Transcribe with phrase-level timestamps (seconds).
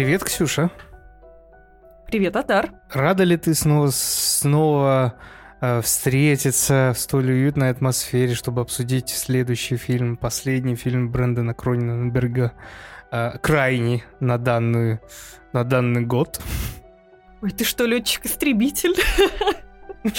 [0.00, 0.70] Привет, Ксюша.
[2.06, 2.70] Привет, Атар.
[2.88, 5.14] Рада ли ты снова, снова
[5.60, 12.54] э, встретиться в столь уютной атмосфере, чтобы обсудить следующий фильм, последний фильм Брэндона Кроненберга,
[13.12, 15.02] э, крайний на, данную,
[15.52, 16.40] на данный год?
[17.42, 18.94] Ой, ты что, летчик-истребитель?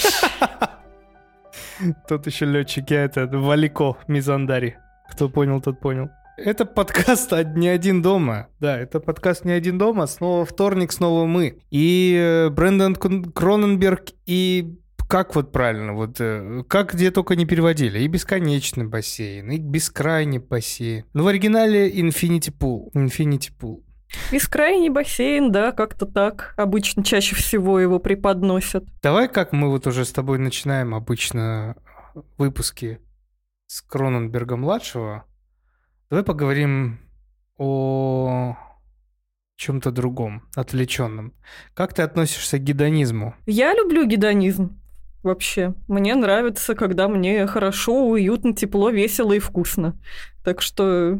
[2.06, 4.78] Тот еще летчик, я это Валико Мизандари.
[5.10, 6.08] Кто понял, тот понял.
[6.38, 8.48] Это подкаст «Не один дома».
[8.58, 10.06] Да, это подкаст «Не один дома».
[10.06, 11.58] Снова вторник, снова мы.
[11.70, 17.98] И э, Брэндон Кроненберг, и как вот правильно, вот э, как где только не переводили.
[18.00, 21.04] И бесконечный бассейн, и бескрайний бассейн.
[21.12, 22.90] Но в оригинале Infinity Pool.
[22.94, 23.82] Infinity Pool.
[24.30, 26.54] Бескрайний бассейн, да, как-то так.
[26.56, 28.84] Обычно чаще всего его преподносят.
[29.02, 31.76] Давай, как мы вот уже с тобой начинаем обычно
[32.38, 33.00] выпуски
[33.66, 35.24] с Кроненберга-младшего,
[36.12, 36.98] Давай поговорим
[37.56, 38.54] о
[39.56, 41.32] чем-то другом, отвлеченном.
[41.72, 43.34] Как ты относишься к гедонизму?
[43.46, 44.78] Я люблю гедонизм
[45.22, 45.72] вообще.
[45.88, 49.98] Мне нравится, когда мне хорошо, уютно, тепло, весело и вкусно.
[50.44, 51.18] Так что...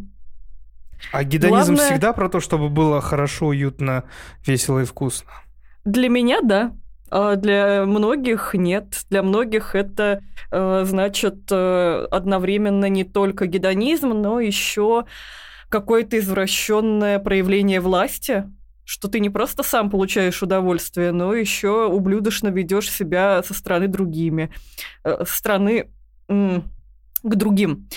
[1.10, 1.86] А гедонизм Главное...
[1.86, 4.04] всегда про то, чтобы было хорошо, уютно,
[4.46, 5.30] весело и вкусно?
[5.86, 6.76] Для меня, да.
[7.14, 9.02] А для многих нет.
[9.10, 15.04] Для многих это э, значит э, одновременно не только гедонизм, но еще
[15.68, 18.50] какое-то извращенное проявление власти,
[18.86, 24.50] что ты не просто сам получаешь удовольствие, но еще ублюдочно ведешь себя со стороны другими,
[25.04, 25.90] э, со стороны
[26.28, 26.62] к
[27.22, 27.90] другим.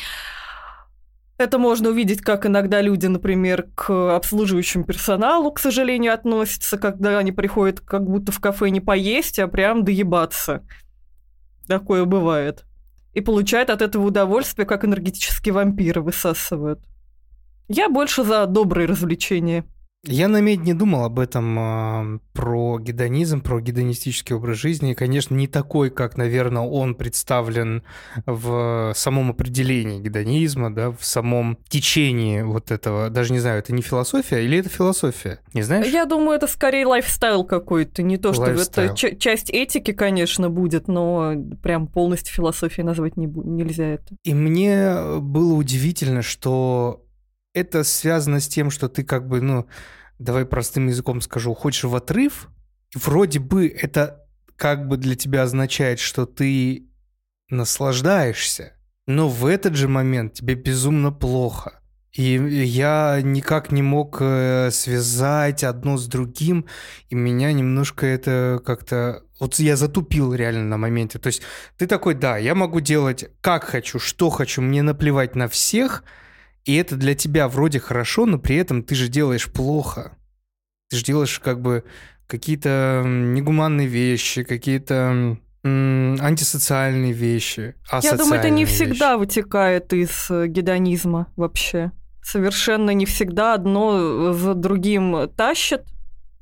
[1.38, 7.34] Это можно увидеть, как иногда люди, например, к обслуживающему персоналу, к сожалению, относятся, когда они
[7.34, 10.64] приходят как будто в кафе не поесть, а прям доебаться.
[11.68, 12.64] Такое бывает.
[13.14, 16.80] И получают от этого удовольствие, как энергетические вампиры высасывают.
[17.68, 19.66] Я больше за добрые развлечения.
[20.08, 24.94] Я намедни думал об этом, э, про гедонизм, про гедонистический образ жизни.
[24.94, 27.84] Конечно, не такой, как, наверное, он представлен
[28.26, 33.10] в самом определении гедонизма, да, в самом течении вот этого.
[33.10, 35.40] Даже не знаю, это не философия или это философия?
[35.54, 35.88] Не знаешь?
[35.88, 38.04] Я думаю, это скорее lifestyle какой-то.
[38.04, 38.94] Не то, что лайфстайл.
[38.94, 41.34] это часть этики, конечно, будет, но
[41.64, 44.16] прям полностью философией назвать не, нельзя это.
[44.24, 47.05] И мне было удивительно, что
[47.56, 49.66] это связано с тем, что ты как бы, ну,
[50.20, 52.50] давай простым языком скажу, хочешь в отрыв,
[52.94, 56.88] и вроде бы это как бы для тебя означает, что ты
[57.50, 58.74] наслаждаешься,
[59.08, 61.82] но в этот же момент тебе безумно плохо.
[62.12, 66.66] И я никак не мог э, связать одно с другим,
[67.10, 69.24] и меня немножко это как-то...
[69.38, 71.20] Вот я затупил реально на моменте.
[71.20, 71.42] То есть
[71.78, 76.06] ты такой, да, я могу делать как хочу, что хочу, мне наплевать на всех,
[76.66, 80.18] и это для тебя вроде хорошо, но при этом ты же делаешь плохо.
[80.90, 81.84] Ты же делаешь как бы
[82.28, 87.76] какие-то негуманные вещи, какие-то антисоциальные вещи.
[88.04, 91.92] Я думаю, это не всегда вытекает из э, гедонизма вообще.
[92.22, 95.82] Совершенно не всегда одно за другим тащит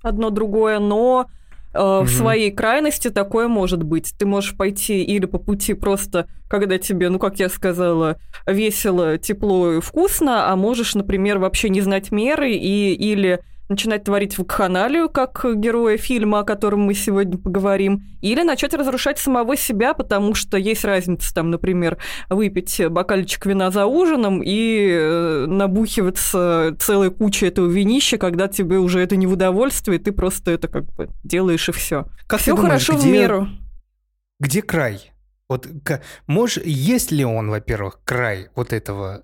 [0.02, 1.28] одно другое, но
[1.74, 4.14] Э, в своей крайности такое может быть.
[4.18, 9.74] Ты можешь пойти или по пути просто, когда тебе, ну, как я сказала, весело, тепло
[9.74, 13.40] и вкусно, а можешь, например, вообще не знать меры и или
[13.70, 19.56] начинать творить вакханалию, как героя фильма, о котором мы сегодня поговорим, или начать разрушать самого
[19.56, 21.98] себя, потому что есть разница, там, например,
[22.30, 29.00] выпить бокальчик вина за ужином и э, набухиваться целой кучей этого винища, когда тебе уже
[29.00, 32.06] это не в удовольствие, ты просто это как бы делаешь и все.
[32.28, 33.48] Как все хорошо где, в меру.
[34.40, 35.14] Где край?
[35.50, 35.68] Вот
[36.26, 39.24] можешь, есть ли он, во-первых, край вот этого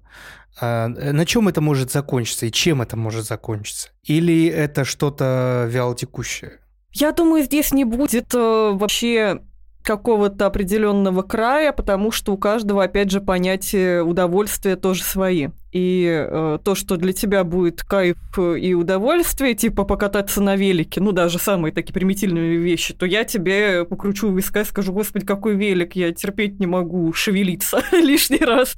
[0.61, 3.89] на чем это может закончиться и чем это может закончиться?
[4.03, 6.59] Или это что-то вялотекущее?
[6.91, 9.41] Я думаю, здесь не будет э, вообще
[9.83, 15.50] какого-то определенного края, потому что у каждого, опять же, понятие удовольствия тоже свои.
[15.71, 21.11] И э, то, что для тебя будет кайф и удовольствие, типа покататься на велике, ну,
[21.11, 25.95] даже самые такие примитивные вещи, то я тебе покручу виска и скажу, господи, какой велик,
[25.95, 28.75] я терпеть не могу шевелиться лишний раз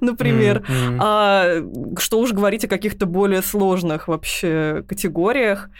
[0.00, 0.64] например.
[0.68, 0.96] Mm-hmm.
[1.00, 1.62] А
[1.98, 5.70] что уж говорить о каких-то более сложных вообще категориях,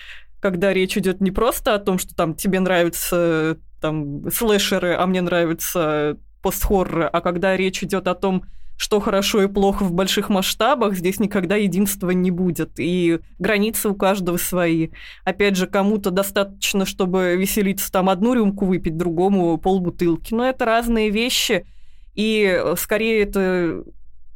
[0.40, 5.20] когда речь идет не просто о том, что там тебе нравятся там слэшеры, а мне
[5.20, 8.44] нравятся постхорроры, а когда речь идет о том,
[8.80, 12.70] что хорошо и плохо в больших масштабах, здесь никогда единства не будет.
[12.78, 14.88] И границы у каждого свои.
[15.22, 20.32] Опять же, кому-то достаточно, чтобы веселиться, там одну рюмку выпить, другому полбутылки.
[20.32, 21.66] Но это разные вещи.
[22.14, 23.84] И скорее это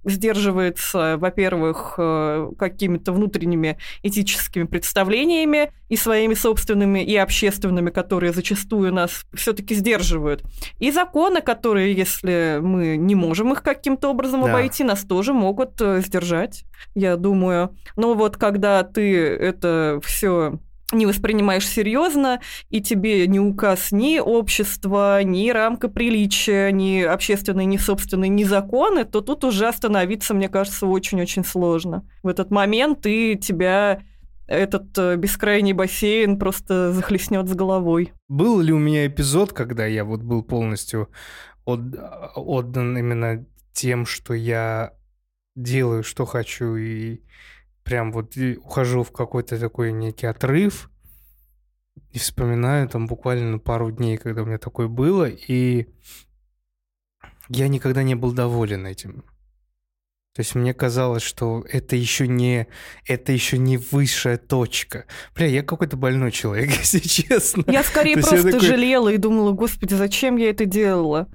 [0.05, 9.25] сдерживается, во-первых, э, какими-то внутренними этическими представлениями и своими собственными, и общественными, которые зачастую нас
[9.35, 10.43] все-таки сдерживают.
[10.79, 14.51] И законы, которые, если мы не можем их каким-то образом да.
[14.51, 16.65] обойти, нас тоже могут э, сдержать,
[16.95, 17.77] я думаю.
[17.97, 20.59] Но вот когда ты это все
[20.93, 22.41] не воспринимаешь серьезно,
[22.71, 29.05] и тебе ни указ ни общества, ни рамка приличия, ни общественные, ни собственные, ни законы,
[29.05, 32.07] то тут уже остановиться, мне кажется, очень-очень сложно.
[32.23, 34.03] В этот момент и тебя
[34.47, 38.13] этот э, бескрайний бассейн просто захлестнет с головой.
[38.29, 41.09] Был ли у меня эпизод, когда я вот был полностью
[41.65, 41.81] от,
[42.35, 44.93] отдан именно тем, что я
[45.57, 47.23] делаю, что хочу, и
[47.85, 50.91] прям вот ухожу в какой-то такой некий отрыв
[52.11, 55.87] и вспоминаю там буквально пару дней, когда у меня такое было, и
[57.49, 59.25] я никогда не был доволен этим.
[60.35, 62.67] То есть мне казалось, что это еще не,
[63.07, 65.05] это еще не высшая точка.
[65.37, 67.63] Бля, я какой-то больной человек, если честно.
[67.69, 68.67] Я скорее просто такой...
[68.67, 71.29] жалела и думала, господи, зачем я это делала?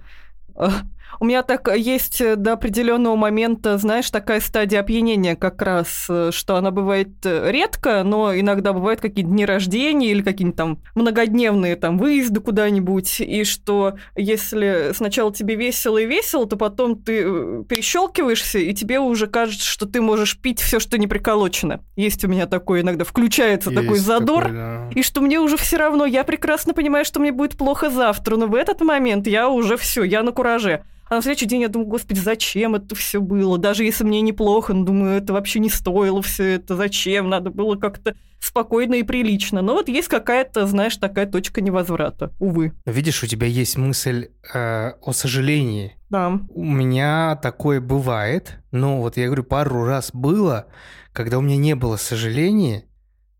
[1.20, 6.30] У меня так есть э, до определенного момента, знаешь, такая стадия опьянения как раз, э,
[6.32, 11.76] что она бывает э, редко, но иногда бывают какие-то дни рождения или какие-нибудь там многодневные
[11.76, 17.24] там выезды куда-нибудь, и что если сначала тебе весело и весело, то потом ты
[17.64, 21.84] перещелкиваешься, и тебе уже кажется, что ты можешь пить все, что не приколочено.
[21.96, 24.90] Есть у меня такое иногда, включается есть такой задор, такой, да.
[24.96, 28.48] и что мне уже все равно, я прекрасно понимаю, что мне будет плохо завтра, но
[28.48, 30.84] в этот момент я уже все, я на кураже.
[31.10, 33.58] А на следующий день я думаю, господи, зачем это все было?
[33.58, 37.30] Даже если мне неплохо, но думаю, это вообще не стоило все это, зачем?
[37.30, 39.62] Надо было как-то спокойно и прилично.
[39.62, 42.74] Но вот есть какая-то, знаешь, такая точка невозврата, увы.
[42.86, 45.96] Видишь, у тебя есть мысль э, о сожалении.
[46.10, 46.40] Да.
[46.50, 50.68] У меня такое бывает, но вот я говорю, пару раз было,
[51.12, 52.86] когда у меня не было сожаления,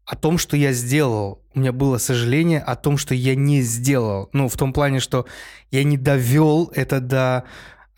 [0.06, 1.39] о том, что я сделал.
[1.56, 4.30] У меня было сожаление о том, что я не сделал.
[4.34, 5.26] Ну, в том плане, что
[5.72, 7.46] я не довел это до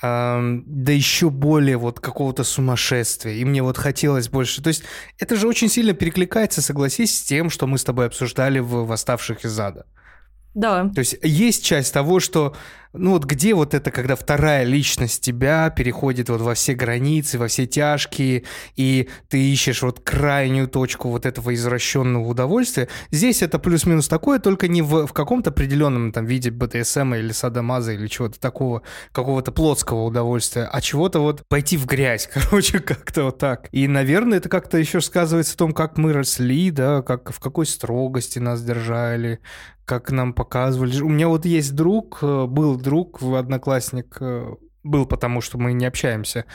[0.01, 3.36] до еще более вот какого-то сумасшествия.
[3.36, 4.63] И мне вот хотелось больше.
[4.63, 4.83] То есть
[5.19, 9.45] это же очень сильно перекликается, согласись, с тем, что мы с тобой обсуждали в «Восставших
[9.45, 9.86] из ада».
[10.53, 10.89] Да.
[10.89, 12.56] То есть есть часть того, что
[12.93, 17.47] ну вот где вот это, когда вторая личность тебя переходит вот во все границы, во
[17.47, 18.43] все тяжкие,
[18.75, 22.89] и ты ищешь вот крайнюю точку вот этого извращенного удовольствия.
[23.09, 27.93] Здесь это плюс-минус такое, только не в, в каком-то определенном там виде БТСМ или садомаза
[27.93, 33.38] или чего-то такого, какого-то плотского удовольствия, а чего-то вот пойти в грязь, короче, как-то вот
[33.38, 33.69] так.
[33.71, 37.65] И, наверное, это как-то еще сказывается в том, как мы росли, да, как в какой
[37.65, 39.39] строгости нас держали,
[39.91, 41.01] как нам показывали.
[41.01, 45.85] У меня вот есть друг, э, был друг, одноклассник, э, был потому, что мы не
[45.85, 46.45] общаемся.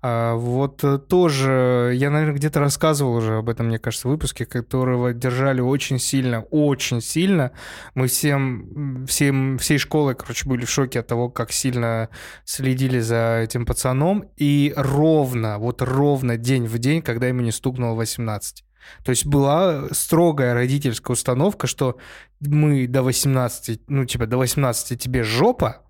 [0.00, 4.46] А вот э, тоже, я, наверное, где-то рассказывал уже об этом, мне кажется, в выпуске,
[4.46, 7.52] которого держали очень сильно, очень сильно.
[7.94, 12.08] Мы всем, всем, всей школой, короче, были в шоке от того, как сильно
[12.44, 14.30] следили за этим пацаном.
[14.36, 18.64] И ровно, вот ровно день в день, когда ему не стукнуло 18.
[19.04, 21.98] То есть была строгая родительская установка, что
[22.40, 25.81] мы до 18, ну, типа, до 18 тебе жопа,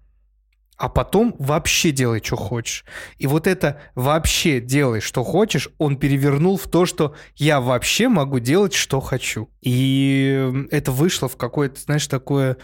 [0.76, 2.84] а потом вообще делай, что хочешь.
[3.18, 8.40] И вот это вообще делай, что хочешь, он перевернул в то, что я вообще могу
[8.40, 9.48] делать, что хочу.
[9.60, 12.56] И это вышло в какое-то, знаешь, такое,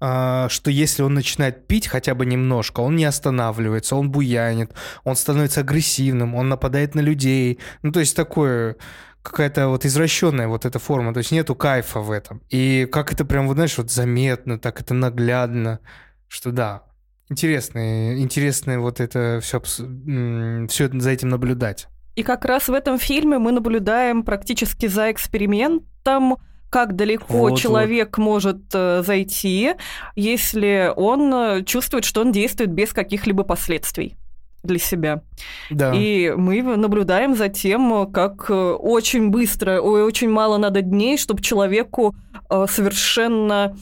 [0.00, 4.72] а, что если он начинает пить хотя бы немножко, он не останавливается, он буянит,
[5.04, 7.58] он становится агрессивным, он нападает на людей.
[7.82, 8.76] Ну, то есть такое
[9.22, 12.42] какая-то вот извращенная вот эта форма, то есть нету кайфа в этом.
[12.48, 15.80] И как это прям, вот знаешь, вот заметно, так это наглядно,
[16.28, 16.84] что да,
[17.28, 21.88] интересно, интересно вот это все, все за этим наблюдать.
[22.16, 26.38] И как раз в этом фильме мы наблюдаем практически за экспериментом,
[26.70, 28.24] как далеко вот, человек вот.
[28.24, 29.74] может э, зайти,
[30.14, 34.16] если он э, чувствует, что он действует без каких-либо последствий
[34.62, 35.22] для себя.
[35.70, 35.92] Да.
[35.94, 41.42] И мы наблюдаем за тем, как э, очень быстро, ой, очень мало надо дней, чтобы
[41.42, 42.14] человеку
[42.48, 43.76] совершенно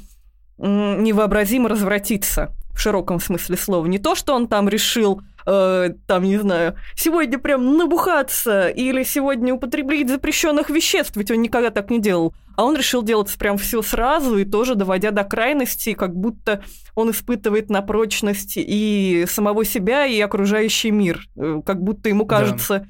[0.57, 3.87] невообразимо развратиться в широком смысле слова.
[3.87, 9.55] Не то, что он там решил, э, там, не знаю, сегодня прям набухаться или сегодня
[9.55, 12.35] употреблить запрещенных веществ, ведь он никогда так не делал.
[12.57, 16.63] А он решил делать прям все сразу и тоже доводя до крайности, как будто
[16.95, 21.27] он испытывает на прочность и самого себя, и окружающий мир.
[21.37, 22.87] Э, как будто ему кажется, да.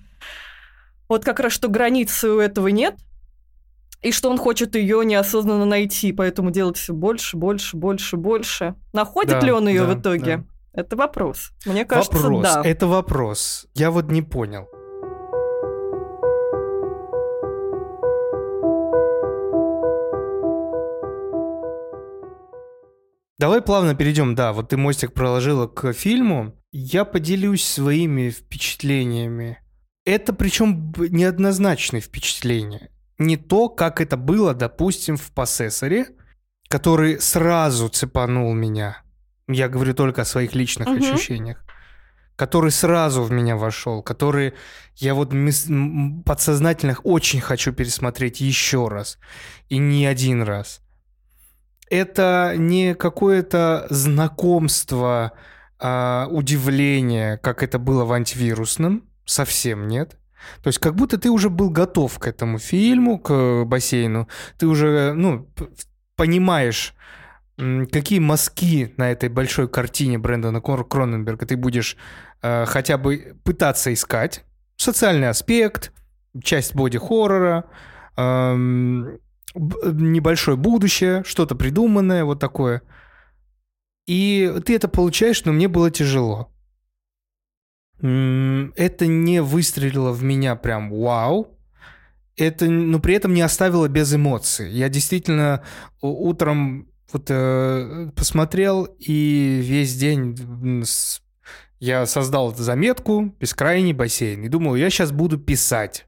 [1.08, 2.96] вот как раз что границы у этого нет,
[4.04, 8.74] и что он хочет ее неосознанно найти, поэтому делать все больше, больше, больше, больше.
[8.92, 10.36] Находит да, ли он ее да, в итоге?
[10.36, 10.44] Да.
[10.82, 11.52] Это вопрос.
[11.64, 12.42] Мне кажется, вопрос.
[12.42, 12.62] да.
[12.62, 13.66] Это вопрос.
[13.74, 14.68] Я вот не понял.
[23.38, 26.52] Давай плавно перейдем, да, вот ты мостик проложила к фильму.
[26.72, 29.60] Я поделюсь своими впечатлениями.
[30.04, 32.90] Это причем неоднозначные впечатления.
[33.18, 36.06] Не то, как это было, допустим, в «Поссессоре»,
[36.68, 39.02] который сразу цепанул меня.
[39.46, 40.98] Я говорю только о своих личных Мгм.
[40.98, 41.64] ощущениях.
[42.36, 44.54] Который сразу в меня вошел, который
[44.96, 45.32] я вот
[46.24, 49.18] подсознательно очень хочу пересмотреть еще раз.
[49.68, 50.80] И не один раз.
[51.90, 55.32] Это не какое-то знакомство,
[55.78, 59.04] а, удивление, как это было в антивирусном.
[59.26, 60.16] Совсем нет.
[60.62, 64.28] То есть как будто ты уже был готов к этому фильму, к бассейну.
[64.58, 65.68] Ты уже, ну, п-
[66.16, 66.94] понимаешь,
[67.56, 71.96] какие мазки на этой большой картине Брэндона Кроненберга ты будешь
[72.42, 74.44] э, хотя бы пытаться искать.
[74.76, 75.92] Социальный аспект,
[76.42, 77.64] часть боди-хоррора,
[78.16, 79.18] эм,
[79.54, 82.82] б- небольшое будущее, что-то придуманное, вот такое.
[84.06, 86.50] И ты это получаешь, но мне было тяжело.
[87.98, 91.56] Это не выстрелило в меня прям вау.
[92.36, 94.70] Это, но при этом не оставило без эмоций.
[94.70, 95.62] Я действительно
[96.00, 100.36] утром вот э, посмотрел и весь день
[101.78, 106.06] я создал заметку «Бескрайний бассейн» и думал, я сейчас буду писать.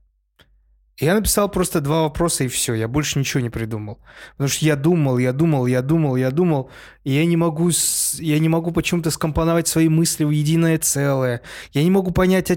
[0.99, 3.99] Я написал просто два вопроса и все, я больше ничего не придумал.
[4.33, 6.71] Потому что я думал, я думал, я думал, я думал,
[7.05, 7.71] и я не могу,
[8.15, 11.43] я не могу почему-то скомпоновать свои мысли в единое целое.
[11.73, 12.51] Я не могу понять,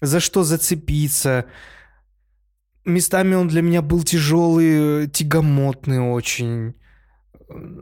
[0.00, 1.46] за что зацепиться.
[2.84, 6.74] Местами он для меня был тяжелый, э, тягомотный очень.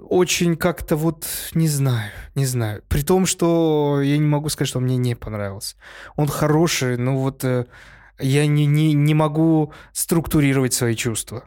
[0.09, 2.85] Очень как-то вот, не знаю, не знаю.
[2.89, 5.75] При том, что я не могу сказать, что он мне не понравился.
[6.15, 7.67] Он хороший, но вот э,
[8.19, 11.45] я не, не, не могу структурировать свои чувства.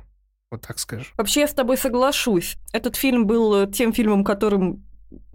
[0.52, 1.08] Вот так скажем.
[1.18, 2.58] Вообще я с тобой соглашусь.
[2.74, 4.84] Этот фильм был э, тем фильмом, которым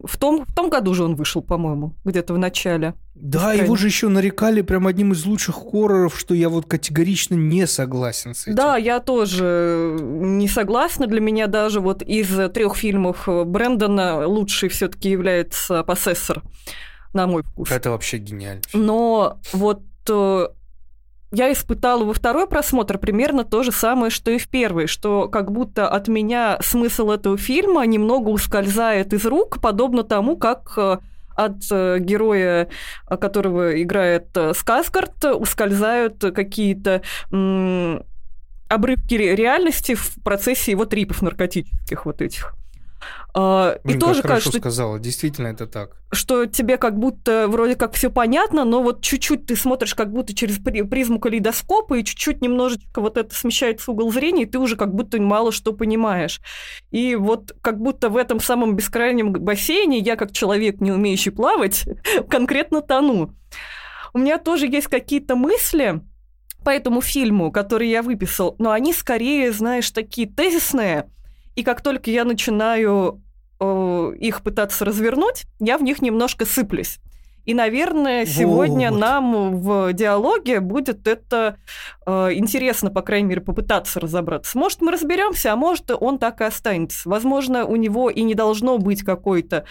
[0.02, 2.94] в том, в том году же он вышел, по-моему, где-то в начале.
[3.14, 3.64] Да, Бескрайний.
[3.64, 8.34] его же еще нарекали прям одним из лучших хорроров, что я вот категорично не согласен
[8.34, 8.56] с этим.
[8.56, 11.06] Да, я тоже не согласна.
[11.06, 16.42] Для меня даже вот из трех фильмов э, Брэндона лучший все-таки является «Поссессор»,
[17.12, 17.70] на мой вкус.
[17.70, 18.62] Это вообще гениально.
[18.72, 20.48] Но вот э,
[21.34, 25.50] я испытала во второй просмотр примерно то же самое, что и в первый, что как
[25.50, 30.98] будто от меня смысл этого фильма немного ускользает из рук, подобно тому, как э,
[31.36, 32.68] от э, героя,
[33.08, 37.02] э, которого играет Сказгард, ускользают какие-то
[38.68, 42.54] обрывки ре- реальности в процессе его трипов наркотических вот этих.
[43.36, 45.96] А, Блин, и как тоже хорошо кажется, сказала, действительно это так.
[46.12, 50.32] что тебе как будто вроде как все понятно, но вот чуть-чуть ты смотришь как будто
[50.34, 54.76] через при- призму калейдоскопа, и чуть-чуть немножечко вот это смещается угол зрения, и ты уже
[54.76, 56.40] как будто мало что понимаешь.
[56.92, 61.84] И вот как будто в этом самом бескрайнем бассейне я, как человек, не умеющий плавать,
[62.30, 63.34] конкретно тону.
[64.12, 66.00] У меня тоже есть какие-то мысли
[66.64, 71.10] по этому фильму, которые я выписал, но они скорее, знаешь, такие тезисные,
[71.54, 73.22] и как только я начинаю
[73.60, 76.98] э, их пытаться развернуть, я в них немножко сыплюсь.
[77.44, 79.00] И, наверное, сегодня Вот.
[79.00, 81.56] нам в диалоге будет это
[82.06, 84.56] э, интересно, по крайней мере, попытаться разобраться.
[84.58, 87.08] Может, мы разберемся, а может, он так и останется.
[87.08, 89.64] Возможно, у него и не должно быть какой-то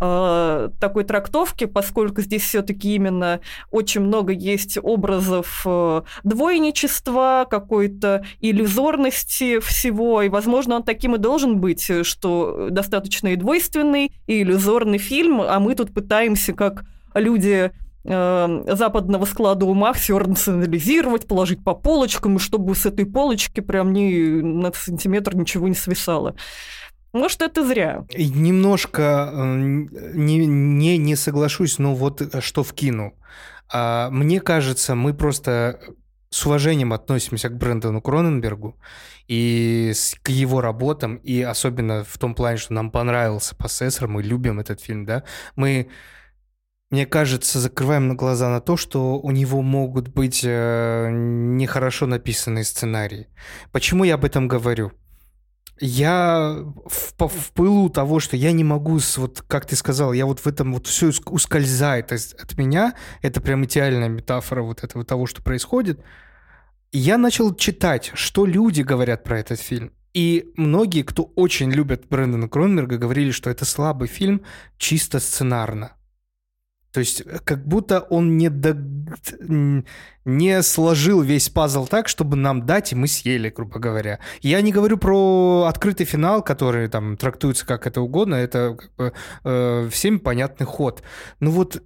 [0.00, 9.60] э, такой трактовки, поскольку здесь все-таки именно очень много есть образов э, двойничества, какой-то иллюзорности
[9.60, 15.40] всего, и, возможно, он таким и должен быть, что достаточно и двойственный, и иллюзорный фильм,
[15.40, 17.72] а мы тут пытаемся, как люди
[18.04, 23.92] э, западного склада ума все рационализировать, положить по полочкам, и чтобы с этой полочки прям
[23.92, 26.34] ни на сантиметр ничего не свисало.
[27.12, 28.04] Может, это зря.
[28.16, 29.54] Немножко э,
[30.14, 33.14] не, не, не соглашусь, но вот э, что вкину.
[33.70, 35.80] А, Мне кажется, мы просто
[36.30, 38.78] с уважением относимся к Брэндону Кроненбергу
[39.28, 39.92] и
[40.22, 44.80] к его работам, и особенно в том плане, что нам понравился «Поссессор», мы любим этот
[44.80, 45.24] фильм, да,
[45.56, 45.88] мы,
[46.92, 53.28] мне кажется, закрываем глаза на то, что у него могут быть э, нехорошо написанные сценарии.
[53.72, 54.92] Почему я об этом говорю?
[55.80, 60.26] Я в, в пылу того, что я не могу, с, вот как ты сказал, я
[60.26, 62.94] вот в этом вот все ускользает из- от меня.
[63.22, 65.98] Это прям идеальная метафора вот этого того, что происходит.
[66.92, 69.92] Я начал читать, что люди говорят про этот фильм.
[70.12, 74.42] И многие, кто очень любят Брэндона Кроненберга, говорили, что это слабый фильм
[74.76, 75.92] чисто сценарно.
[76.92, 78.76] То есть э, как будто он не, до...
[80.24, 84.20] не сложил весь пазл так, чтобы нам дать, и мы съели, грубо говоря.
[84.42, 89.12] Я не говорю про открытый финал, который там трактуется как это угодно, это как бы,
[89.44, 91.02] э, всем понятный ход.
[91.40, 91.82] Ну вот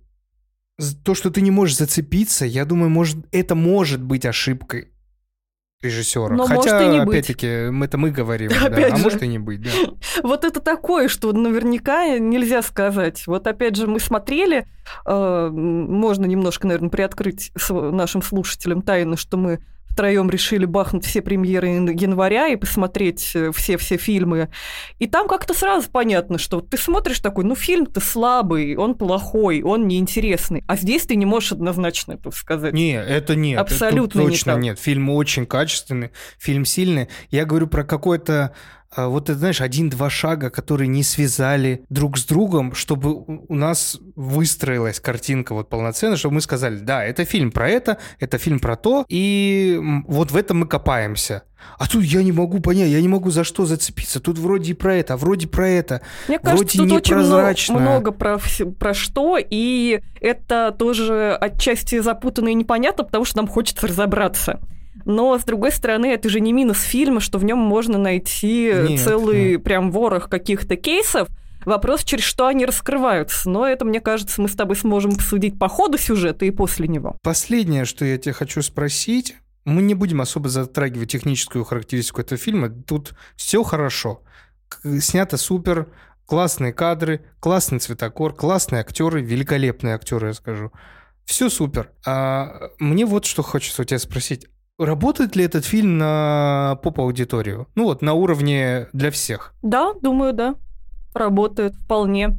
[1.05, 4.91] то, что ты не можешь зацепиться, я думаю, может, это может быть ошибкой
[5.83, 6.35] режиссера.
[6.35, 9.03] Но Хотя, может и не опять-таки, это мы говорим, да, Опять а же.
[9.03, 9.71] может и не быть, да.
[10.23, 13.27] Вот это такое, что наверняка нельзя сказать.
[13.27, 14.67] Вот опять же мы смотрели,
[15.05, 19.61] э, можно немножко, наверное, приоткрыть нашим слушателям тайну, что мы
[19.97, 24.51] втроем решили бахнуть все премьеры ян- января и посмотреть э, все-все фильмы.
[24.99, 29.89] И там как-то сразу понятно, что ты смотришь такой, ну фильм-то слабый, он плохой, он
[29.89, 30.65] неинтересный.
[30.67, 32.75] А здесь ты не можешь однозначно это сказать.
[32.75, 33.55] Не, это нет.
[33.55, 34.63] это Абсолютно не точно так.
[34.63, 34.79] нет.
[34.79, 37.09] Фильм очень качественный, фильм сильный.
[37.31, 38.55] Я говорю про какой-то
[38.97, 45.01] вот ты знаешь, один-два шага, которые не связали друг с другом, чтобы у нас выстроилась
[45.01, 49.05] картинка вот полноценная, чтобы мы сказали, да, это фильм про это, это фильм про то,
[49.09, 51.43] и вот в этом мы копаемся.
[51.79, 54.21] А тут я не могу понять, я не могу за что зацепиться.
[54.21, 56.01] Тут вроде и про это, а вроде про это.
[56.29, 58.39] Мне кажется, Вроде тут очень много, много про,
[58.79, 64.61] про что, и это тоже отчасти запутанно и непонятно, потому что нам хочется разобраться.
[65.07, 69.01] Но, с другой стороны, это же не минус фильма, что в нем можно найти Нет,
[69.01, 71.29] целый прям ворох каких-то кейсов.
[71.65, 73.49] Вопрос, через что они раскрываются.
[73.49, 77.17] Но это, мне кажется, мы с тобой сможем посудить по ходу сюжета и после него.
[77.23, 82.69] Последнее, что я тебя хочу спросить, мы не будем особо затрагивать техническую характеристику этого фильма.
[82.69, 84.23] Тут все хорошо.
[85.01, 85.89] Снято супер,
[86.25, 90.73] классные кадры, классный цветокор, классные актеры, великолепные актеры, я скажу.
[91.25, 91.93] Все супер.
[92.05, 94.49] А мне вот что хочется у тебя спросить.
[94.79, 97.67] Работает ли этот фильм на поп-аудиторию?
[97.75, 99.55] Ну вот, на уровне для всех.
[99.63, 100.57] Да, думаю, да.
[101.15, 102.39] Работает вполне.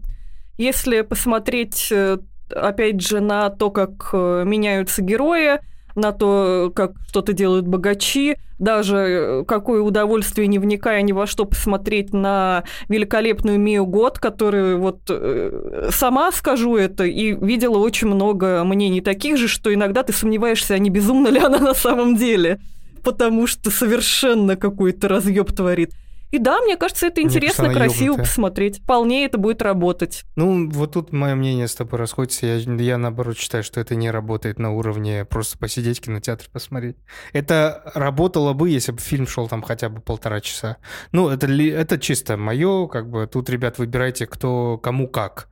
[0.60, 2.20] Если посмотреть, э,
[2.52, 5.60] опять же, на то, как э, меняются герои,
[5.98, 11.46] на то, как что-то делают богачи, даже э, какое удовольствие, не вникая ни во что,
[11.46, 18.64] посмотреть на великолепную Мию Год, которую вот э, сама скажу это, и видела очень много
[18.64, 22.60] мнений таких же, что иногда ты сомневаешься, а не безумна ли она на самом деле,
[23.04, 25.92] потому что совершенно какой-то разъеб творит.
[26.32, 28.26] И да, мне кажется, это интересно, кажется, красиво ёбнутая.
[28.26, 28.80] посмотреть.
[28.82, 30.26] Вполне это будет работать.
[30.36, 32.46] Ну, вот тут мое мнение с тобой расходится.
[32.46, 36.98] Я, я, наоборот, считаю, что это не работает на уровне просто посидеть в кинотеатре посмотреть.
[37.32, 40.78] Это работало бы, если бы фильм шел там хотя бы полтора часа.
[41.12, 45.48] Ну, это, это чисто мое, как бы, тут, ребят, выбирайте, кто кому как.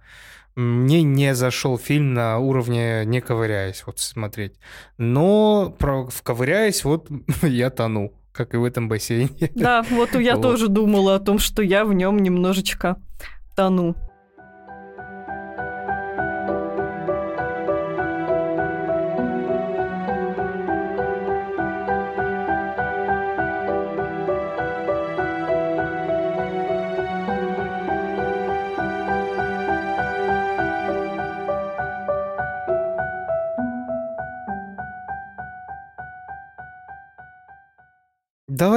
[0.56, 4.56] Мне не зашел фильм на уровне не ковыряясь вот смотреть.
[4.98, 7.10] Но про, вковыряясь, вот
[7.42, 9.52] я тону, как и в этом бассейне.
[9.56, 10.42] Да, вот я Вот.
[10.42, 12.98] тоже думала о том, что я в нем немножечко
[13.56, 13.96] тону.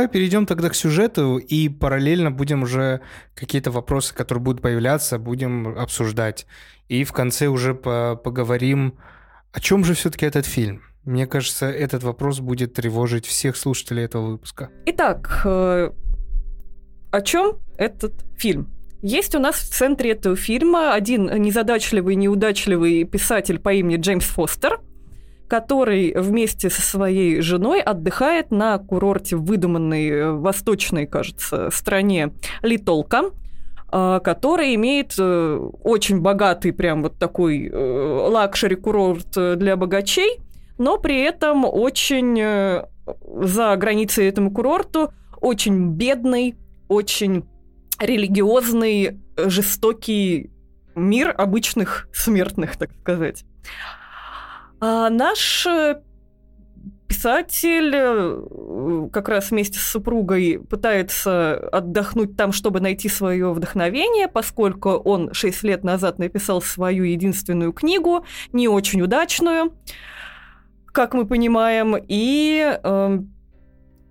[0.09, 3.03] Давай перейдем тогда к сюжету и параллельно будем уже
[3.35, 6.47] какие-то вопросы, которые будут появляться, будем обсуждать.
[6.88, 8.94] И в конце уже по- поговорим,
[9.53, 10.81] о чем же все-таки этот фильм.
[11.05, 14.71] Мне кажется, этот вопрос будет тревожить всех слушателей этого выпуска.
[14.87, 15.90] Итак, э,
[17.11, 18.71] о чем этот фильм?
[19.03, 24.81] Есть у нас в центре этого фильма один незадачливый, неудачливый писатель по имени Джеймс Фостер,
[25.49, 32.80] который вместе со своей женой отдыхает на курорте в выдуманной э, восточной, кажется, стране Ли
[32.80, 33.31] Толка,
[33.91, 40.39] э, который имеет э, очень богатый прям вот такой luxury-курорт для богачей,
[40.77, 42.85] но при этом очень
[43.41, 46.57] за границей этому курорту очень бедный,
[46.89, 47.45] очень
[47.99, 50.51] религиозный, жестокий
[50.95, 53.45] мир обычных смертных, так сказать.
[54.81, 56.01] А наш э,
[57.09, 64.91] писатель э, как раз вместе с супругой пытается отдохнуть там, чтобы найти свое вдохновение, поскольку
[64.91, 69.73] он 6 лет назад написал свою единственную книгу, не очень удачную,
[70.87, 73.33] как мы понимаем, и эм,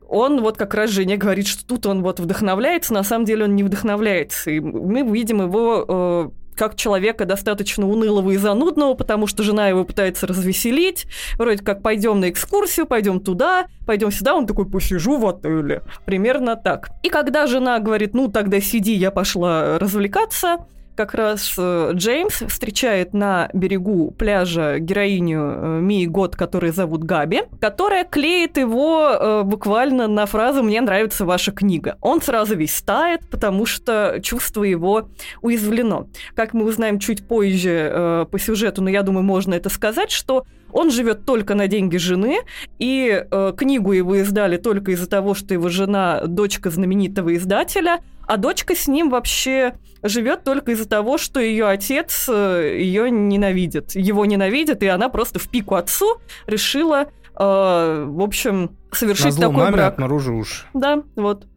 [0.08, 3.56] он вот как раз жене говорит, что тут он вот вдохновляется, на самом деле он
[3.56, 4.52] не вдохновляется.
[4.52, 9.86] И мы видим его э, как человека достаточно унылого и занудного, потому что жена его
[9.86, 11.06] пытается развеселить.
[11.38, 14.36] Вроде как пойдем на экскурсию, пойдем туда, пойдем сюда.
[14.36, 15.84] Он такой, посижу в отеле.
[16.06, 16.90] Примерно так.
[17.04, 23.14] И когда жена говорит, ну тогда сиди, я пошла развлекаться, как раз э, Джеймс встречает
[23.14, 30.08] на берегу пляжа героиню э, Мии Год, которую зовут Габи, которая клеит его э, буквально
[30.08, 31.98] на фразу «Мне нравится ваша книга».
[32.02, 35.10] Он сразу весь тает, потому что чувство его
[35.42, 36.08] уязвлено.
[36.36, 40.92] Как мы узнаем чуть позже по сюжету, но я думаю, можно это сказать, что он
[40.92, 42.40] живет только на деньги жены,
[42.80, 48.38] и э, книгу его издали только из-за того, что его жена дочка знаменитого издателя, а
[48.38, 53.96] дочка с ним вообще живет только из-за того, что ее отец э, ее ненавидит.
[53.96, 59.58] Его ненавидит, и она просто в пику отцу решила, э, в общем, совершить Назло такой
[59.58, 59.94] маме брак.
[59.94, 60.68] отморожу уж.
[60.74, 61.48] Да, вот.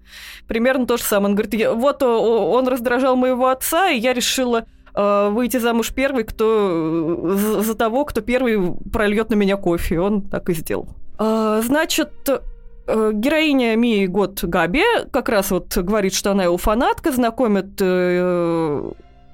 [0.47, 1.31] Примерно то же самое.
[1.31, 7.29] Он говорит, вот он раздражал моего отца, и я решила Э, выйти замуж первый, кто
[7.33, 10.01] э, за того, кто первый прольет на меня кофе.
[10.01, 10.89] Он так и сделал.
[11.19, 12.11] Э, значит,
[13.13, 17.81] героиня Мии Год Габи как раз вот говорит, что она его фанатка, знакомит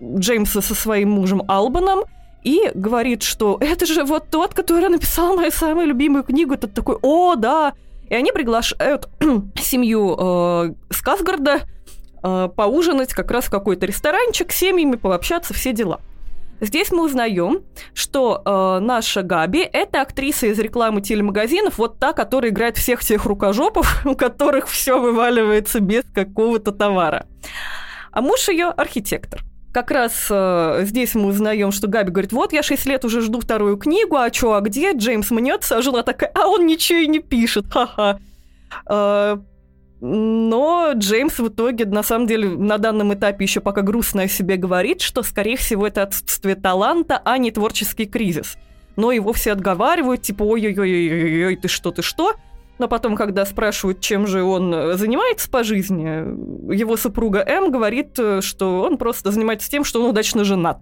[0.03, 2.05] Джеймса со своим мужем Албаном,
[2.47, 6.57] и говорит, что это же вот тот, который написал мою самую любимую книгу.
[6.57, 7.73] Тот такой, о, да.
[8.09, 9.09] И они приглашают
[9.61, 11.63] семью э, Сказгарда
[12.23, 16.01] э, поужинать как раз в какой-то ресторанчик, с семьями пообщаться, все дела.
[16.61, 22.51] Здесь мы узнаем, что э, наша Габи– это актриса из рекламы телемагазинов, вот та, которая
[22.51, 27.27] играет всех тех рукожопов, у которых все вываливается без какого-то товара.
[28.11, 29.43] А муж ее архитектор.
[29.73, 33.41] Как раз э, здесь мы узнаем, что Габи говорит, вот я 6 лет уже жду
[33.41, 34.93] вторую книгу, а чё, а где?
[34.93, 38.19] Джеймс мнется, а жила такая, а он ничего и не пишет, ха-ха.
[38.89, 39.37] Э,
[40.01, 44.57] но Джеймс в итоге, на самом деле, на данном этапе еще пока грустно о себе
[44.57, 48.57] говорит, что, скорее всего, это отсутствие таланта, а не творческий кризис.
[48.97, 52.35] Но его все отговаривают, типа, ой-ой-ой, ты что, ты что?
[52.79, 58.83] Но потом, когда спрашивают, чем же он занимается по жизни, его супруга М говорит, что
[58.83, 60.79] он просто занимается тем, что он удачно женат.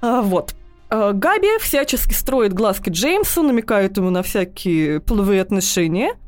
[0.00, 0.56] А, вот.
[0.90, 6.14] А, Габи всячески строит глазки Джеймсу, намекает ему на всякие половые отношения–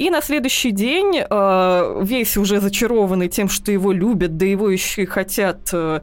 [0.00, 5.02] и на следующий день, э, весь уже зачарованный тем, что его любят, да его еще
[5.02, 6.00] и хотят, э,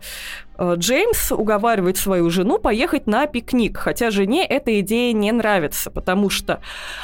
[0.60, 6.30] э, Джеймс уговаривает свою жену поехать на пикник, хотя жене эта идея не нравится, потому
[6.30, 6.60] что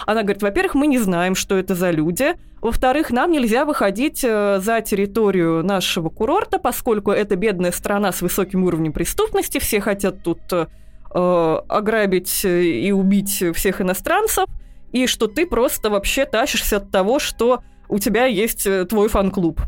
[0.05, 4.81] она говорит, во-первых, мы не знаем, что это за люди, во-вторых, нам нельзя выходить за
[4.85, 10.41] территорию нашего курорта, поскольку это бедная страна с высоким уровнем преступности, все хотят тут
[11.09, 14.45] ограбить и убить всех иностранцев–
[14.93, 19.59] и что ты просто вообще тащишься от того, что у тебя есть э, твой фан-клуб.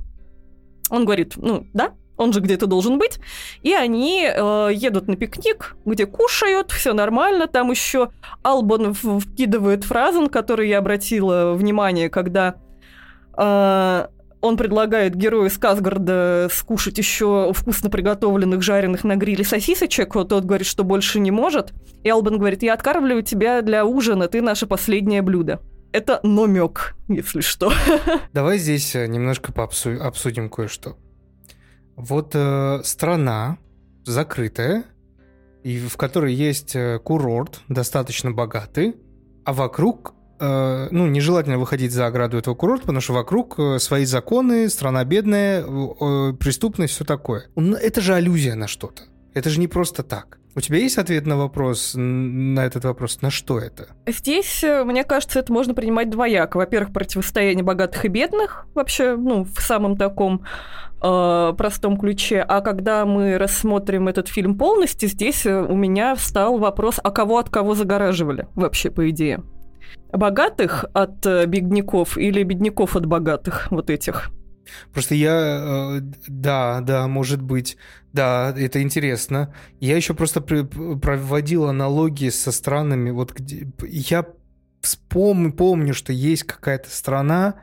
[0.89, 3.19] Он говорит, ну да, он же где-то должен быть.
[3.61, 7.47] И они э, едут на пикник, где кушают, все нормально.
[7.47, 8.11] Там еще
[8.43, 12.55] Албан вкидывает фразу, на которую я обратила внимание, когда
[13.38, 14.07] э,
[14.45, 20.13] он предлагает герою Сказгарда скушать еще вкусно приготовленных, жареных на гриле сосисочек.
[20.13, 21.73] Тот говорит, что больше не может.
[22.03, 25.62] И Албан говорит, я откармливаю тебя для ужина, ты наше последнее блюдо.
[25.91, 27.71] Это номек, если что.
[28.34, 30.97] Давай здесь э, немножко пообсу- обсудим кое-что.
[31.95, 33.58] Вот э, страна
[34.03, 34.84] закрытая,
[35.63, 38.95] и в которой есть э, курорт, достаточно богатый,
[39.45, 40.13] а вокруг
[40.91, 45.63] ну, нежелательно выходить за ограду этого курорта, потому что вокруг э, свои законы, страна бедная,
[46.34, 47.45] преступность, все такое.
[47.55, 49.03] Это же аллюзия на что-то.
[49.34, 50.39] Это же не просто так.
[50.58, 53.89] У тебя есть ответ на вопрос, на этот вопрос, на что это?
[54.08, 56.55] Здесь, э, мне кажется, это можно принимать двояко.
[56.55, 60.45] Во-первых, противостояние богатых и бедных, вообще, ну, в самом таком
[61.01, 62.39] э, простом ключе.
[62.39, 67.49] А когда мы рассмотрим этот фильм полностью, здесь у меня встал вопрос, а кого от
[67.49, 69.43] кого загораживали вообще, по идее
[70.12, 74.31] богатых от э, бедняков или бедняков от богатых, вот этих?
[74.93, 77.77] Просто я, э, да, да, может быть,
[78.13, 79.53] да, это интересно.
[79.79, 84.25] Я еще просто проводил аналогии со странами, вот где я
[84.81, 87.55] вспомню, помню, что есть какая-то страна,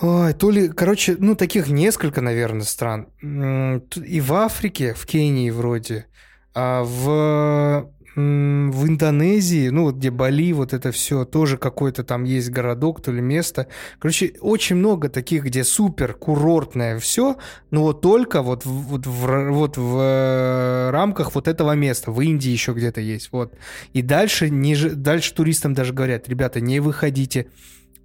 [0.00, 3.08] Ой, то ли, короче, ну, таких несколько, наверное, стран.
[3.20, 6.06] И в Африке, в Кении вроде,
[6.54, 12.50] а в в Индонезии, ну вот где Бали, вот это все, тоже какой-то там есть
[12.50, 13.68] городок, то ли место.
[14.00, 17.36] Короче, очень много таких, где супер курортное все,
[17.70, 22.10] но вот только вот, вот, в, вот в э, рамках вот этого места.
[22.10, 23.54] В Индии еще где-то есть, вот.
[23.92, 27.46] И дальше, ниже, дальше туристам даже говорят, ребята, не выходите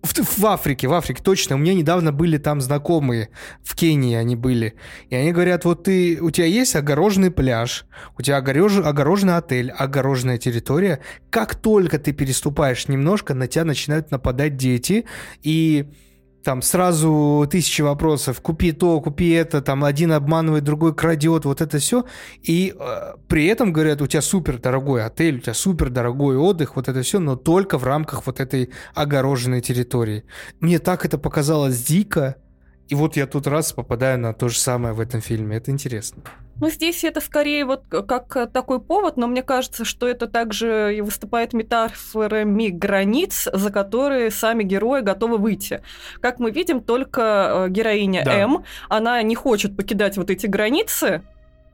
[0.03, 1.55] в, в Африке, в Африке, точно.
[1.55, 3.29] У меня недавно были там знакомые,
[3.63, 4.75] в Кении они были.
[5.09, 7.85] И они говорят, вот ты, у тебя есть огороженный пляж,
[8.17, 10.99] у тебя огорож, огороженный отель, огороженная территория.
[11.29, 15.05] Как только ты переступаешь немножко, на тебя начинают нападать дети.
[15.41, 15.89] И
[16.43, 21.79] там сразу тысячи вопросов, купи то, купи это, там один обманывает, другой крадет, вот это
[21.79, 22.05] все.
[22.41, 26.75] И э, при этом говорят, у тебя супер дорогой отель, у тебя супер дорогой отдых,
[26.75, 30.25] вот это все, но только в рамках вот этой огороженной территории.
[30.59, 32.35] Мне так это показалось дико,
[32.89, 35.57] и вот я тут раз попадаю на то же самое в этом фильме.
[35.57, 36.23] Это интересно.
[36.59, 41.01] Ну, здесь это скорее вот как такой повод, но мне кажется, что это также и
[41.01, 45.81] выступает метафорами границ, за которые сами герои готовы выйти.
[46.21, 48.39] Как мы видим, только э, героиня да.
[48.39, 51.23] М, она не хочет покидать вот эти границы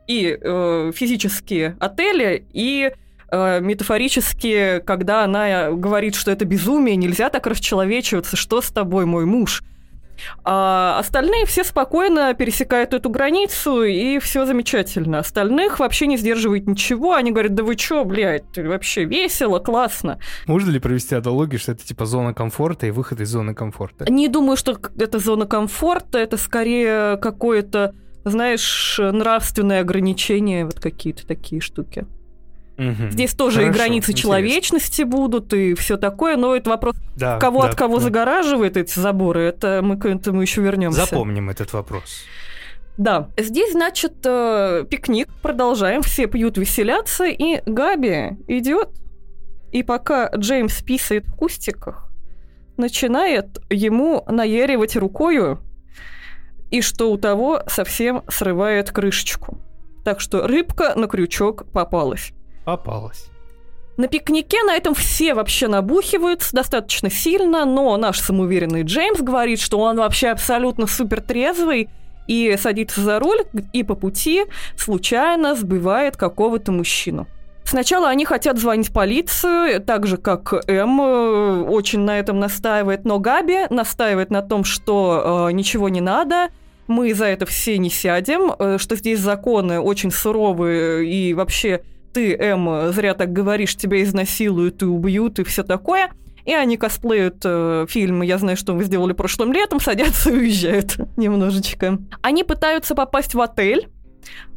[0.08, 2.92] и э, физические отели, и
[3.32, 9.26] э, метафорически, когда она говорит, что это безумие, нельзя так расчеловечиваться, что с тобой, мой
[9.26, 9.64] муж–
[10.44, 15.20] а остальные все спокойно пересекают эту границу, и все замечательно.
[15.20, 17.14] Остальных вообще не сдерживает ничего.
[17.14, 20.20] Они говорят, да вы чё, блядь, вообще весело, классно.
[20.48, 24.12] Можно ли провести аналогию, что это типа зона комфорта и выход из зоны комфорта?
[24.12, 31.62] Не думаю, что это зона комфорта, это скорее какое-то, знаешь, нравственное ограничение, вот какие-то такие
[31.62, 32.06] штуки.
[32.80, 33.12] Угу.
[33.12, 34.22] Здесь тоже Хорошо, и границы интересно.
[34.22, 38.04] человечности будут, и все такое, но это вопрос, да, кого да, от кого да.
[38.04, 41.02] загораживает эти заборы, это мы к этому еще вернемся.
[41.02, 42.24] Запомним этот вопрос.
[42.98, 48.90] Да, здесь, значит, э, пикник, продолжаем, все пьют, веселятся, и Габи идет,
[49.74, 52.10] и пока Джеймс писает в кустиках,
[52.78, 55.60] начинает ему наяривать рукою,
[56.72, 59.58] и что у того совсем срывает крышечку.
[60.06, 62.32] Так что рыбка на крючок попалась.
[62.66, 63.26] Попалась.
[63.98, 69.80] На пикнике на этом все вообще набухиваются достаточно сильно, но наш самоуверенный Джеймс говорит, что
[69.80, 71.90] он вообще абсолютно супер трезвый
[72.26, 73.44] и садится за руль
[73.74, 74.46] и по пути
[74.78, 77.28] случайно сбивает какого-то мужчину.
[77.66, 83.20] Сначала они хотят звонить полицию, так же как М э, очень на этом настаивает, но
[83.20, 86.50] Габи настаивает на том, что э, ничего не надо,
[86.88, 92.36] мы за это все не сядем, э, что здесь законы очень суровые и вообще ты,
[92.36, 96.12] Эм, зря так говоришь, тебя изнасилуют и убьют и все такое.
[96.46, 100.98] И они косплеют э, фильм «Я знаю, что вы сделали прошлым летом», садятся и уезжают
[101.18, 102.00] немножечко.
[102.22, 103.90] Они пытаются попасть в отель,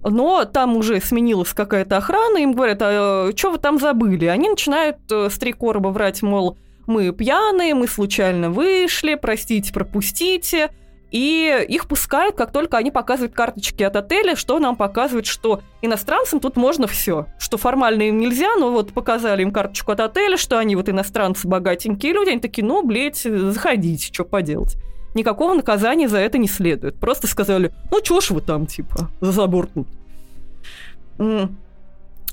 [0.03, 4.27] но там уже сменилась какая-то охрана, им говорят, а что вы там забыли?
[4.27, 10.71] Они начинают э, с три короба врать, мол, мы пьяные, мы случайно вышли, простите, пропустите
[11.13, 16.41] и их пускают, как только они показывают карточки от отеля, что нам показывает, что иностранцам
[16.41, 20.59] тут можно все, что формально им нельзя, но вот показали им карточку от отеля, что
[20.59, 24.77] они вот иностранцы богатенькие люди, они такие, ну, блядь, заходите, что поделать.
[25.15, 26.99] Никакого наказания за это не следует.
[26.99, 29.87] Просто сказали, ну, чё ж вы там, типа, за забор тут.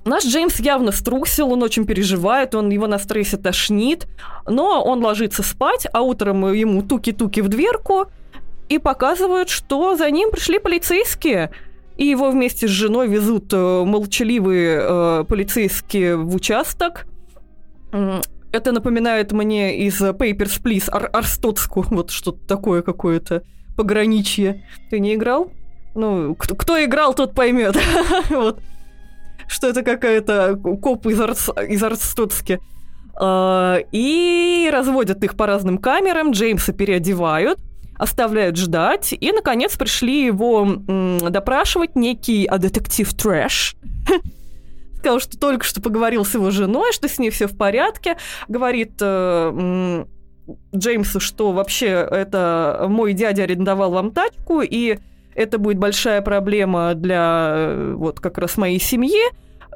[0.06, 4.08] Наш Джеймс явно струсил, он очень переживает, он его на стрессе тошнит,
[4.48, 8.08] но он ложится спать, а утром ему туки-туки в дверку–
[8.70, 11.52] и показывают, что за ним пришли полицейские.
[11.98, 17.08] И его вместе с женой везут э, молчаливые э, полицейские в участок.
[18.52, 23.44] Это напоминает мне из Papers, Please Ар Арстотску, вот что-то такое какое-то
[23.76, 24.64] пограничье.
[24.90, 25.52] Ты не играл?
[25.96, 27.76] Ну, кто, кто играл, тот поймет.
[28.30, 28.60] вот.
[29.48, 32.60] Что это какая-то коп из, Арс, из Арстотски.
[33.20, 37.60] Uh, и разводят их по разным камерам, Джеймса переодевают,
[38.00, 43.76] оставляют ждать, и, наконец, пришли его м, допрашивать некий а, детектив Трэш.
[44.98, 48.18] Сказал, что только что поговорил с его женой, что с ней все в порядке.
[48.48, 50.06] Говорит э,
[50.76, 55.00] Джеймсу, что вообще это мой дядя арендовал вам тачку, и
[55.36, 59.22] это будет большая проблема для э, вот как раз моей семьи,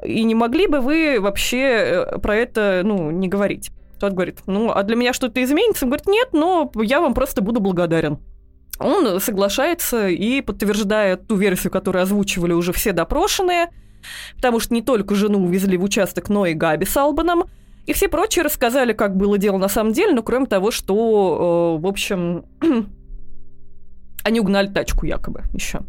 [0.02, 3.70] и не могли бы вы вообще э, про это, ну, не говорить?
[4.04, 5.86] Тот говорит, ну, а для меня что-то изменится?
[5.86, 8.18] Он говорит, нет, но я вам просто буду благодарен.
[8.78, 13.70] Он соглашается и подтверждает ту версию, которую озвучивали уже все допрошенные,
[14.36, 17.44] потому что не только жену увезли в участок, но и Габи с Албаном,
[17.86, 21.82] и все прочие рассказали, как было дело на самом деле, но кроме того, что, э,
[21.82, 22.44] в общем,
[24.22, 25.80] они угнали тачку якобы еще.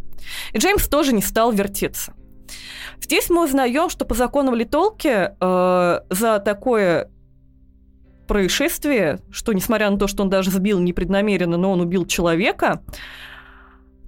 [0.53, 2.13] И Джеймс тоже не стал вертеться.
[3.01, 7.09] Здесь мы узнаем, что по законам Литолки э, за такое
[8.27, 12.81] происшествие, что несмотря на то, что он даже сбил непреднамеренно, но он убил человека,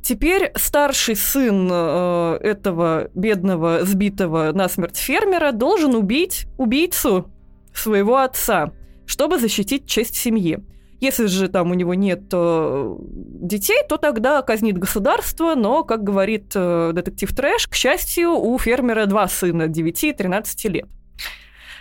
[0.08, 7.30] Теперь старший сын э, этого бедного, сбитого насмерть фермера должен убить убийцу
[7.74, 8.72] своего отца,
[9.06, 10.60] чтобы защитить честь семьи.
[11.02, 16.54] Если же там у него нет э, детей, то тогда казнит государство, но, как говорит
[16.56, 20.88] э, детектив Трэш, к счастью, у фермера два сына 9 и 13 лет.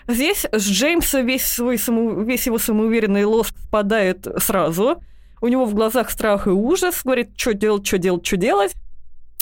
[0.08, 2.22] Здесь с Джеймса весь, свой само...
[2.22, 5.02] весь его самоуверенный лоск спадает сразу.
[5.40, 8.74] У него в глазах страх и ужас, говорит, что делать, что делать, что делать.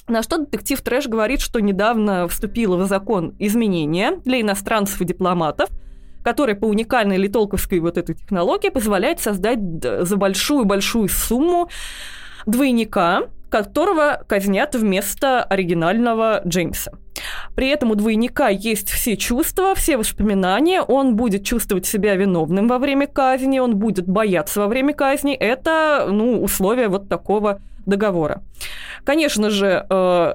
[0.08, 5.70] На что детектив Трэш говорит, что недавно вступило в закон изменения для иностранцев и дипломатов,
[6.22, 11.70] которое по уникальной литолковской вот этой технологии позволяет создать за большую-большую сумму
[12.44, 16.92] двойника, которого казнят вместо оригинального Джеймса.
[17.54, 22.78] При этом у двойника есть все чувства, все воспоминания, он будет чувствовать себя виновным во
[22.78, 25.34] время казни, он будет бояться во время казни.
[25.34, 28.42] Это, ну, условия вот такого договора.
[29.04, 30.34] Конечно же, э,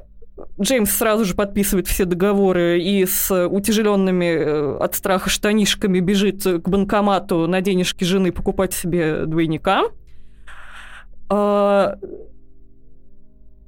[0.61, 6.69] Джеймс сразу же подписывает все договоры и с утяжеленными э, от страха штанишками бежит к
[6.69, 9.83] банкомату на денежки жены покупать себе двойника.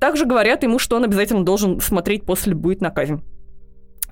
[0.01, 3.23] Э, также говорят ему, что он обязательно должен смотреть после будет на казнь.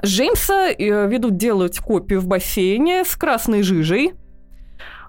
[0.04, 4.14] Джеймса ведут делать копию в бассейне с красной жижей,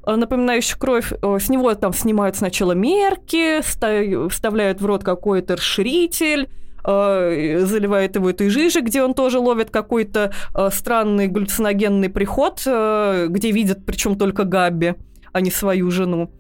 [0.07, 1.13] Э, напоминающий кровь.
[1.13, 6.49] Э, с него там снимают сначала мерки, вставляют в рот какой-то расширитель,
[6.85, 10.33] э, заливает его этой жижей, где он тоже ловит какой-то
[10.71, 14.97] странный галлюциногенный приход, где видят причем только Габби,
[15.33, 16.31] а не свою жену.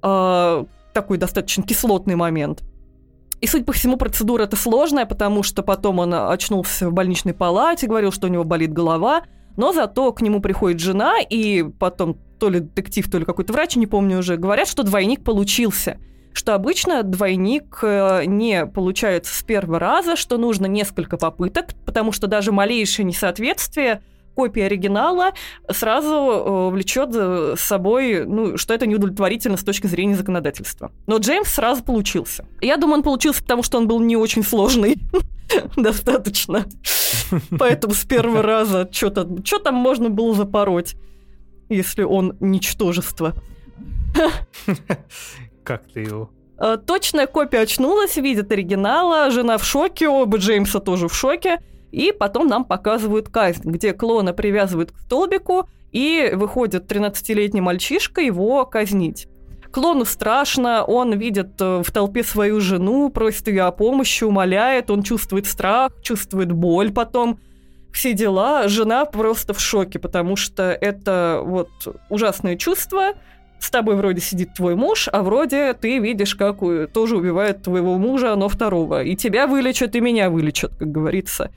[0.00, 2.62] Такой достаточно кислотный момент.
[3.40, 7.86] И, судя по всему, процедура эта сложная, потому что потом он очнулся в больничной палате,
[7.86, 9.22] говорил, что у него болит голова,
[9.56, 13.76] но зато к нему приходит жена, и потом то ли детектив, то ли какой-то врач,
[13.76, 15.98] не помню уже, говорят, что двойник получился.
[16.32, 22.28] Что обычно двойник э, не получается с первого раза, что нужно несколько попыток, потому что
[22.28, 24.02] даже малейшее несоответствие
[24.38, 25.32] копии оригинала
[25.68, 30.92] сразу э, влечет за собой, ну, что это неудовлетворительно с точки зрения законодательства.
[31.08, 32.44] Но Джеймс сразу получился.
[32.60, 34.98] Я думаю, он получился, потому что он был не очень сложный.
[35.76, 36.66] Достаточно.
[37.58, 40.94] Поэтому с первого раза что-то, что там можно было запороть
[41.68, 43.34] если он ничтожество.
[45.64, 46.30] Как ты его?
[46.58, 51.60] Э, точная копия очнулась, видит оригинала, жена в шоке, оба Джеймса тоже в шоке.
[51.90, 58.64] И потом нам показывают казнь, где клона привязывают к столбику, и выходит 13-летний мальчишка его
[58.66, 59.26] казнить.
[59.70, 65.02] Клону страшно, он видит э, в толпе свою жену, просит ее о помощи, умоляет, он
[65.02, 67.38] чувствует страх, чувствует боль потом
[67.92, 71.68] все дела, жена просто в шоке, потому что это вот
[72.08, 73.14] ужасное чувство.
[73.58, 76.58] С тобой вроде сидит твой муж, а вроде ты видишь, как
[76.92, 79.02] тоже убивает твоего мужа, но второго.
[79.02, 81.50] И тебя вылечат, и меня вылечат, как говорится.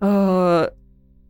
[0.00, 0.72] А,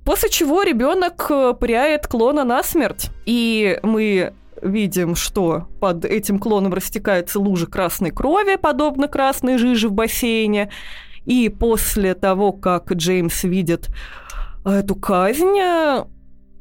[0.04, 3.10] после чего ребенок э, пряет клона на смерть.
[3.26, 9.92] И мы видим, что под этим клоном растекается лужа красной крови, подобно красной жиже в
[9.92, 10.70] бассейне.
[11.24, 13.88] И после того, как Джеймс видит
[14.64, 15.58] эту казнь,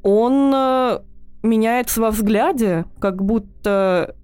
[0.04, 1.00] он э,
[1.43, 4.15] меняется во взгляде, как будто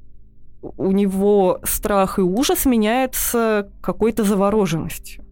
[0.62, 5.24] у него страх и ужас меняется какой-то завороженностью.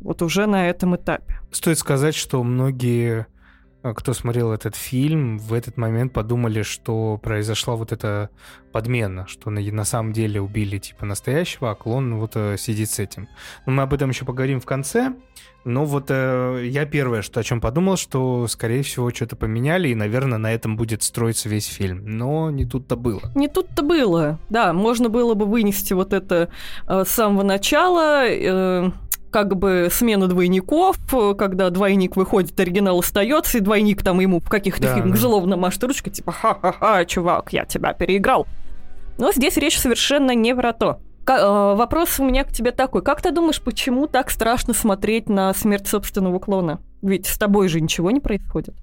[0.00, 1.41] Вот уже на этом этапе.
[1.52, 3.26] Стоит сказать, что многие
[3.82, 8.30] а, кто смотрел этот фильм, в этот момент подумали, что произошла вот эта
[8.70, 13.00] подмена, что на, на самом деле убили типа настоящего, а клон вот э, сидит с
[13.00, 13.28] этим.
[13.66, 15.14] Но мы об этом еще поговорим в конце.
[15.64, 19.94] Но вот э, я первое, что о чем подумал, что, скорее всего, что-то поменяли, и,
[19.94, 22.04] наверное, на этом будет строиться весь фильм.
[22.04, 23.32] Но не тут-то было.
[23.34, 24.38] Не тут-то было.
[24.48, 26.50] Да, можно было бы вынести вот это
[26.86, 28.26] э, с самого начала.
[28.28, 28.90] Э,
[29.32, 30.96] как бы смена двойников,
[31.36, 35.20] когда двойник выходит, оригинал остается, и двойник там ему в каких-то да, фильмах да.
[35.20, 38.46] злобно машет ручкой, типа «Ха-ха-ха, чувак, я тебя переиграл».
[39.18, 41.00] Но здесь речь совершенно не про то.
[41.24, 43.02] К- э, вопрос у меня к тебе такой.
[43.02, 46.80] Как ты думаешь, почему так страшно смотреть на смерть собственного клона?
[47.02, 48.74] Ведь с тобой же ничего не происходит.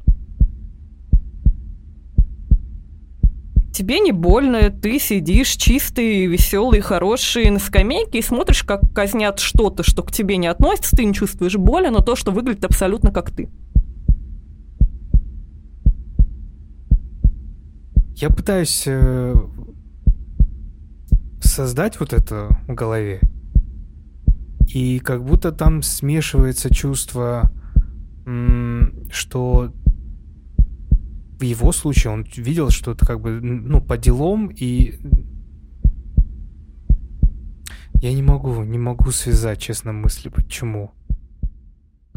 [3.72, 9.84] Тебе не больно, ты сидишь чистый, веселый, хороший на скамейке и смотришь, как казнят что-то,
[9.84, 13.32] что к тебе не относится, ты не чувствуешь боли, но то, что выглядит абсолютно как
[13.32, 13.50] ты.
[18.16, 19.34] Я пытаюсь э,
[21.40, 23.22] создать вот это в голове.
[24.68, 27.52] И как будто там смешивается чувство,
[29.10, 29.74] что
[31.40, 35.00] в его случае он видел, что это как бы, ну, по делам, и
[38.02, 40.92] я не могу, не могу связать, честно, мысли, почему.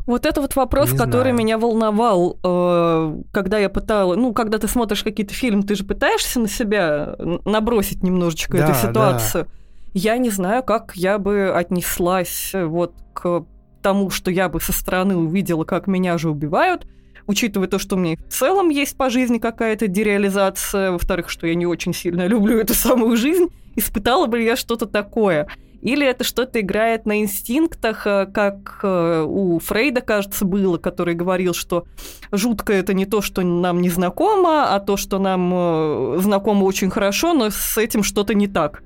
[0.07, 1.37] Вот это вот вопрос, не который знаю.
[1.37, 4.19] меня волновал, э, когда я пыталась...
[4.19, 7.15] Ну, когда ты смотришь какие-то фильмы, ты же пытаешься на себя
[7.45, 9.45] набросить немножечко да, эту ситуацию.
[9.45, 9.51] Да.
[9.95, 13.45] Я не знаю, как я бы отнеслась вот к
[13.81, 16.87] тому, что я бы со стороны увидела, как меня же убивают,
[17.27, 21.55] учитывая то, что у меня в целом есть по жизни какая-то дереализация, во-вторых, что я
[21.55, 25.49] не очень сильно люблю эту самую жизнь, испытала бы я что-то такое.
[25.83, 31.55] Или это что-то играет на инстинктах, э, как э, у Фрейда, кажется, было, который говорил,
[31.55, 31.87] что
[32.31, 36.89] жутко это не то, что нам не знакомо, а то, что нам э, знакомо очень
[36.89, 38.85] хорошо, но с этим что-то не так.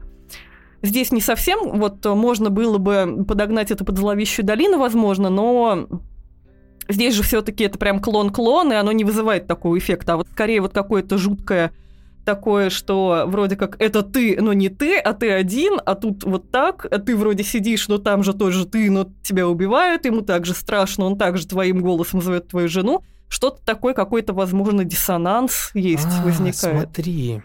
[0.81, 5.87] Здесь не совсем, вот можно было бы подогнать это под зловещую долину, возможно, но
[6.89, 10.61] здесь же все-таки это прям клон-клон, и оно не вызывает такого эффекта, а вот скорее
[10.61, 11.73] вот какое-то жуткое
[12.25, 16.51] такое, что вроде как это ты, но не ты, а ты один, а тут вот
[16.51, 20.53] так, а ты вроде сидишь, но там же тоже ты, но тебя убивают, ему также
[20.53, 23.03] страшно, он также твоим голосом зовет твою жену.
[23.29, 26.57] Что-то такое, какой-то, возможно, диссонанс есть, а, возникает.
[26.83, 27.43] Смотри,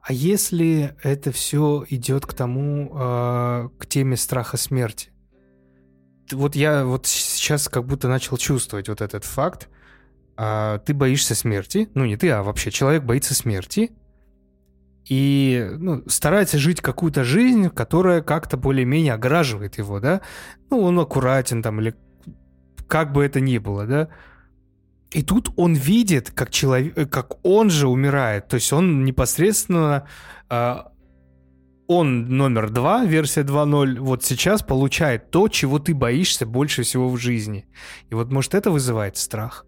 [0.00, 5.10] а если это все идет к тому, э, к теме страха смерти?
[6.32, 9.68] Вот я вот сейчас как будто начал чувствовать вот этот факт.
[10.36, 13.92] Э, ты боишься смерти, ну не ты, а вообще человек боится смерти
[15.08, 20.22] и ну, старается жить какую-то жизнь, которая как-то более-менее ограживает его, да?
[20.70, 21.94] Ну, он аккуратен там или
[22.88, 24.08] как бы это ни было, да?
[25.12, 28.48] И тут он видит, как человек, как он же умирает.
[28.48, 30.08] То есть он непосредственно,
[30.50, 30.76] э,
[31.86, 37.16] он номер два, версия 2.0, вот сейчас получает то, чего ты боишься больше всего в
[37.16, 37.66] жизни.
[38.10, 39.66] И вот может это вызывает страх?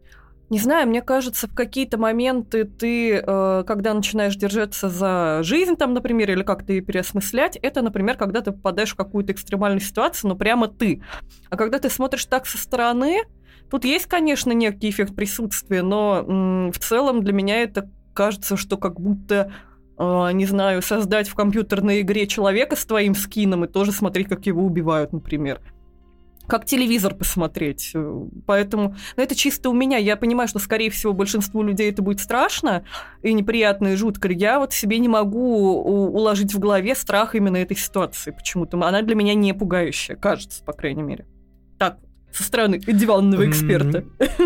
[0.49, 5.93] Не знаю, мне кажется, в какие-то моменты ты, э, когда начинаешь держаться за жизнь, там,
[5.93, 10.37] например, или как-то ее переосмыслять, это, например, когда ты попадаешь в какую-то экстремальную ситуацию, но
[10.37, 11.03] прямо ты.
[11.51, 13.23] А когда ты смотришь так со стороны,
[13.71, 18.77] Тут есть, конечно, некий эффект присутствия, но м, в целом для меня это кажется, что
[18.77, 19.53] как будто
[19.99, 24.47] э, не знаю, создать в компьютерной игре человека с твоим скином и тоже смотреть, как
[24.47, 25.61] его убивают, например.
[26.47, 27.93] Как телевизор посмотреть.
[28.47, 29.97] Поэтому ну, это чисто у меня.
[29.97, 32.85] Я понимаю, что, скорее всего, большинству людей это будет страшно
[33.23, 34.31] и неприятно, и жутко.
[34.31, 38.81] Я вот себе не могу уложить в голове страх именно этой ситуации почему-то.
[38.81, 41.27] Она для меня не пугающая, кажется, по крайней мере.
[41.79, 41.99] Так
[42.33, 44.05] со стороны диванного эксперта.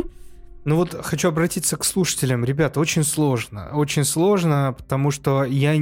[0.65, 2.45] Ну вот хочу обратиться к слушателям.
[2.45, 3.71] Ребята, очень сложно.
[3.73, 5.75] Очень сложно, потому что я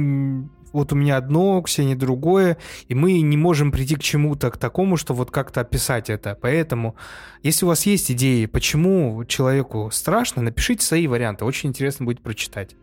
[0.71, 2.57] вот у меня одно, Ксения другое,
[2.87, 6.37] и мы не можем прийти к чему-то, к такому, что вот как-то описать это.
[6.39, 6.95] Поэтому,
[7.43, 11.45] если у вас есть идеи, почему человеку страшно, напишите свои варианты.
[11.45, 12.75] Очень интересно будет прочитать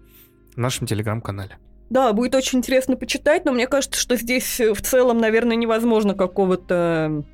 [0.55, 1.59] в нашем телеграм-канале.
[1.89, 7.25] Да, будет очень интересно почитать, но мне кажется, что здесь в целом, наверное, невозможно какого-то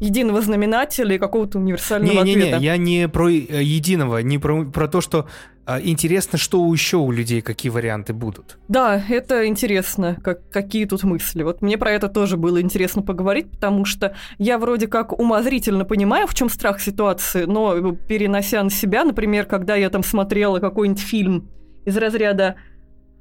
[0.00, 2.38] единого знаменателя и какого-то универсального не, ответа.
[2.38, 5.28] Не-не-не, я не про э, единого, не про, про то, что
[5.66, 8.58] а, интересно, что еще у людей, какие варианты будут.
[8.66, 11.42] Да, это интересно, как, какие тут мысли.
[11.42, 16.26] Вот мне про это тоже было интересно поговорить, потому что я вроде как умозрительно понимаю,
[16.26, 21.48] в чем страх ситуации, но перенося на себя, например, когда я там смотрела какой-нибудь фильм
[21.84, 22.56] из разряда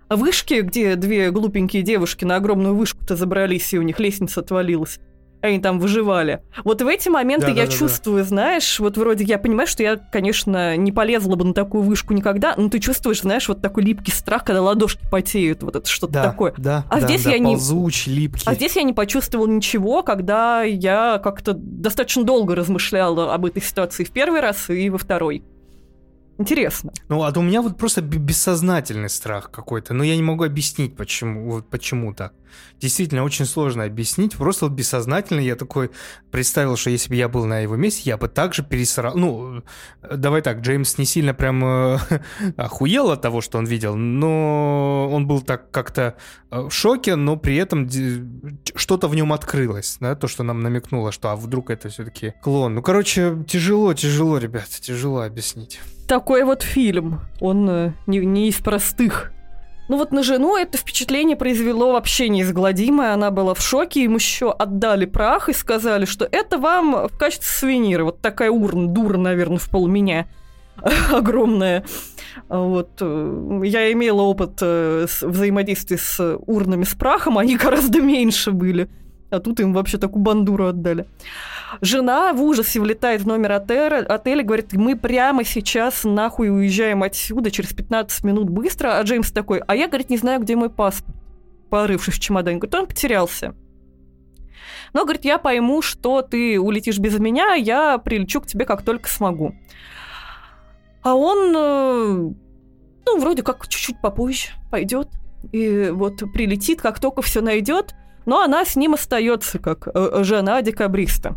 [0.09, 4.99] вышки, где две глупенькие девушки на огромную вышку-то забрались, и у них лестница отвалилась
[5.41, 6.41] они там выживали.
[6.63, 8.29] Вот в эти моменты да, я да, чувствую, да.
[8.29, 12.53] знаешь, вот вроде я понимаю, что я, конечно, не полезла бы на такую вышку никогда,
[12.57, 16.23] но ты чувствуешь, знаешь, вот такой липкий страх, когда ладошки потеют, вот это что-то да,
[16.23, 16.53] такое.
[16.57, 18.19] Да, а да, здесь да, я ползучий, не...
[18.19, 18.43] липкий.
[18.45, 24.03] А здесь я не почувствовал ничего, когда я как-то достаточно долго размышляла об этой ситуации
[24.03, 25.43] в первый раз и во второй.
[26.39, 26.93] Интересно.
[27.09, 31.51] Ну, а у меня вот просто бессознательный страх какой-то, но я не могу объяснить, почему,
[31.51, 32.33] вот почему так.
[32.79, 34.37] Действительно, очень сложно объяснить.
[34.37, 35.91] Просто вот бессознательно я такой
[36.31, 39.17] представил, что если бы я был на его месте, я бы также пересрал.
[39.17, 39.63] Ну,
[40.01, 41.97] давай так, Джеймс не сильно прям э,
[42.55, 46.15] охуел от того, что он видел, но он был так как-то
[46.51, 47.89] э, в шоке, но при этом
[48.75, 52.75] что-то в нем открылось, да, то, что нам намекнуло, что а вдруг это все-таки клон.
[52.75, 57.21] Ну, короче, тяжело, тяжело, ребят, тяжело объяснить такой вот фильм.
[57.39, 59.31] Он э, не, не из простых.
[59.89, 63.13] Ну вот на жену это впечатление произвело вообще неизгладимое.
[63.13, 67.47] Она была в шоке, им еще отдали прах и сказали, что это вам в качестве
[67.47, 68.03] сувенира.
[68.03, 70.27] Вот такая урна, дура, наверное, в пол меня
[71.11, 71.85] огромная.
[72.49, 72.89] Вот.
[73.01, 78.89] Э, я имела опыт э, взаимодействия с урнами с прахом, они гораздо меньше были.
[79.29, 81.05] А тут им вообще такую бандуру отдали.
[81.81, 87.51] Жена в ужасе влетает в номер отеля, отеля говорит, мы прямо сейчас нахуй уезжаем отсюда,
[87.51, 88.97] через 15 минут быстро.
[88.97, 91.15] А Джеймс такой, а я, говорит, не знаю, где мой паспорт.
[91.69, 92.57] Порывшись в чемодане.
[92.57, 93.53] Говорит, он потерялся.
[94.93, 99.07] Но, говорит, я пойму, что ты улетишь без меня, я прилечу к тебе, как только
[99.07, 99.53] смогу.
[101.03, 102.33] А он, э,
[103.05, 105.09] ну, вроде как чуть-чуть попозже пойдет.
[105.51, 107.93] И вот прилетит, как только все найдет,
[108.29, 111.35] но она с ним остается как э, жена декабриста.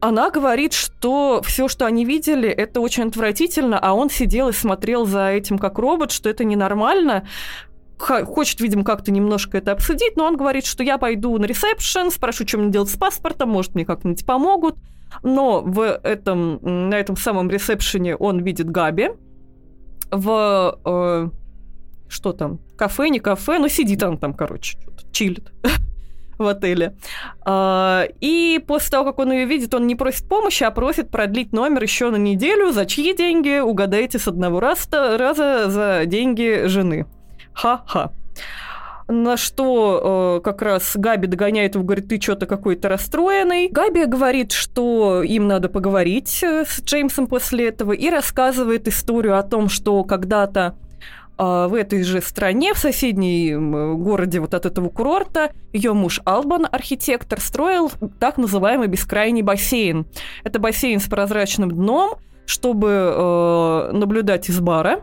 [0.00, 5.04] она говорит, что все, что они видели, это очень отвратительно, а он сидел и смотрел
[5.04, 7.26] за этим как робот, что это ненормально.
[7.98, 12.46] Хочет, видимо, как-то немножко это обсудить, но он говорит, что я пойду на ресепшн, спрошу,
[12.46, 14.76] что мне делать с паспортом, может, мне как-нибудь помогут.
[15.24, 19.10] Но в этом, на этом самом ресепшене он видит Габи
[20.12, 20.78] в...
[20.84, 21.28] Э,
[22.08, 22.60] что там?
[22.76, 24.78] Кафе, не кафе, но сидит он там, короче,
[25.12, 25.52] чилит
[26.38, 26.96] в отеле.
[27.44, 31.52] А, и после того, как он ее видит, он не просит помощи, а просит продлить
[31.52, 32.72] номер еще на неделю.
[32.72, 33.60] За чьи деньги?
[33.60, 37.06] Угадайте с одного раза, раза за деньги жены.
[37.52, 38.12] Ха-ха.
[39.06, 43.68] На что э, как раз Габи догоняет его, говорит, ты что-то какой-то расстроенный.
[43.68, 49.42] Габи говорит, что им надо поговорить э, с Джеймсом после этого и рассказывает историю о
[49.42, 50.78] том, что когда-то
[51.36, 57.40] в этой же стране, в соседней городе вот от этого курорта, ее муж Албан, архитектор,
[57.40, 60.06] строил так называемый бескрайний бассейн.
[60.44, 65.00] Это бассейн с прозрачным дном, чтобы э, наблюдать из бара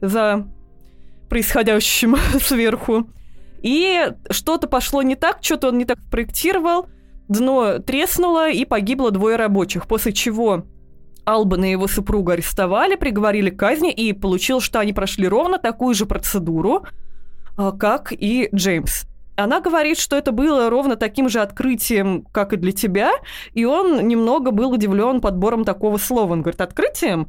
[0.00, 0.46] за
[1.28, 3.06] происходящим сверху.
[3.62, 6.86] И что-то пошло не так, что-то он не так проектировал,
[7.28, 10.64] дно треснуло и погибло двое рабочих, после чего
[11.24, 15.94] Албана и его супруга арестовали, приговорили к казни, и получил, что они прошли ровно такую
[15.94, 16.84] же процедуру,
[17.56, 19.04] а, как и Джеймс.
[19.36, 23.12] Она говорит, что это было ровно таким же открытием, как и для тебя,
[23.54, 26.32] и он немного был удивлен подбором такого слова.
[26.32, 27.28] Он говорит, открытием?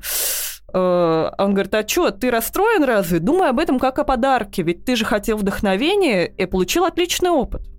[0.74, 3.20] Э, он говорит, а что, ты расстроен разве?
[3.20, 7.71] Думай об этом как о подарке, ведь ты же хотел вдохновения и получил отличный опыт.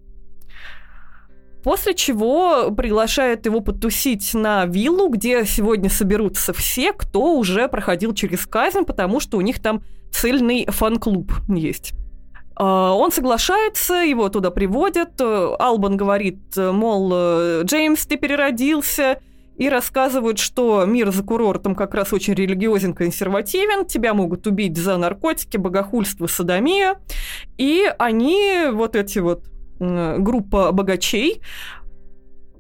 [1.63, 8.47] После чего приглашает его потусить на виллу, где сегодня соберутся все, кто уже проходил через
[8.47, 11.93] казнь, потому что у них там цельный фан-клуб есть.
[12.59, 15.21] Э, он соглашается, его туда приводят.
[15.21, 19.19] Албан говорит, мол, Джеймс, ты переродился,
[19.57, 24.97] и рассказывают, что мир за курортом как раз очень религиозен, консервативен, тебя могут убить за
[24.97, 26.97] наркотики, богохульство, садомию,
[27.59, 29.52] и они, вот эти вот
[30.19, 31.43] группа богачей,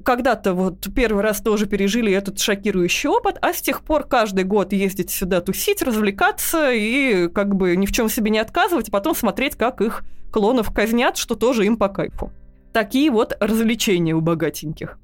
[0.05, 4.73] когда-то вот первый раз тоже пережили этот шокирующий опыт, а с тех пор каждый год
[4.73, 9.15] ездить сюда тусить, развлекаться и как бы ни в чем себе не отказывать, а потом
[9.15, 10.03] смотреть, как их
[10.33, 12.33] клонов казнят, что тоже им по кайфу.
[12.73, 14.99] Такие вот развлечения у богатеньких.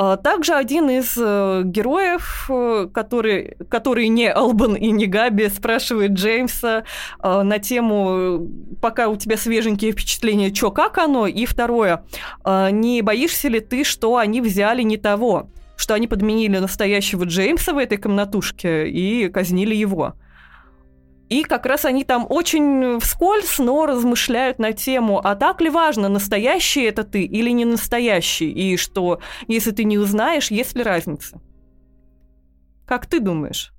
[0.00, 6.12] А также один из э, героев, э, который, который не Албан и не Габи, спрашивает
[6.12, 6.84] Джеймса
[7.20, 8.48] э, на тему,
[8.80, 11.26] пока у тебя свеженькие впечатления, что, как оно?
[11.26, 12.04] И второе,
[12.44, 15.50] э, не боишься ли ты, что они взяли не того?
[15.76, 20.14] Что они подменили настоящего Джеймса в этой комнатушке и казнили его?
[21.28, 26.08] И как раз они там очень вскользь, но размышляют на тему, а так ли важно,
[26.08, 31.40] настоящий это ты или не настоящий, и что, если ты не узнаешь, есть ли разница?
[32.86, 33.72] Как ты думаешь?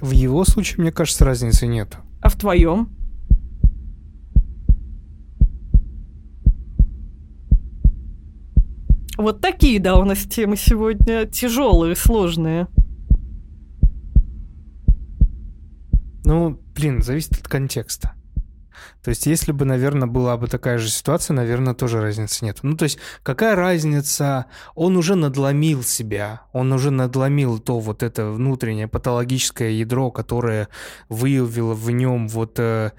[0.00, 1.96] В его случае, мне кажется, разницы нет.
[2.20, 2.90] А в твоем?
[9.22, 12.66] Вот такие, да, у нас темы сегодня тяжелые, сложные.
[16.24, 18.14] Ну, блин, зависит от контекста.
[19.04, 22.58] То есть, если бы, наверное, была бы такая же ситуация, наверное, тоже разницы нет.
[22.62, 24.46] Ну, то есть, какая разница?
[24.74, 30.68] Он уже надломил себя, он уже надломил то вот это внутреннее патологическое ядро, которое
[31.08, 32.90] выявило в нем вот э,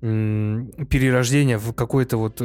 [0.00, 2.42] перерождение в какое-то вот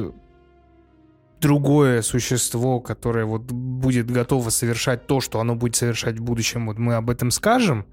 [1.45, 6.79] другое существо, которое вот будет готово совершать то, что оно будет совершать в будущем, вот
[6.79, 7.85] мы об этом скажем,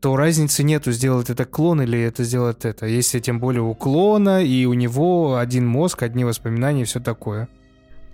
[0.00, 2.86] то разницы нету, сделать это клон или это сделать это.
[2.86, 7.48] Если тем более у клона, и у него один мозг, одни воспоминания все такое.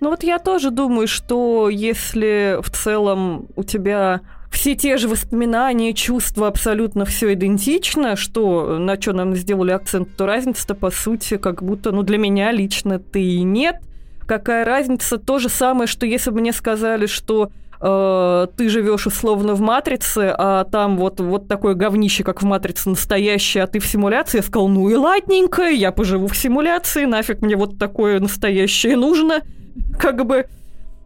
[0.01, 4.19] Ну вот я тоже думаю, что если в целом у тебя
[4.51, 10.25] все те же воспоминания, чувства, абсолютно все идентично, что на что нам сделали акцент, то
[10.25, 13.77] разница-то по сути как будто, ну для меня лично ты и нет–
[14.25, 15.17] какая разница?
[15.17, 20.33] То же самое, что если бы мне сказали, что э, ты живешь условно в матрице,
[20.37, 24.43] а там вот, вот такое говнище, как в матрице настоящее, а ты в симуляции, я
[24.43, 29.41] сказал, ну и ладненько, я поживу в симуляции, нафиг мне вот такое настоящее нужно.
[29.99, 30.47] Как бы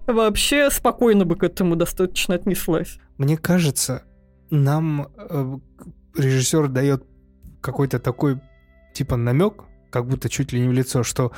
[0.05, 2.99] вообще спокойно бы к этому достаточно отнеслась.
[3.17, 4.03] Мне кажется,
[4.49, 5.57] нам э,
[6.15, 7.03] режиссер дает
[7.61, 8.39] какой-то такой
[8.93, 11.31] типа намек, как будто чуть ли не в лицо, что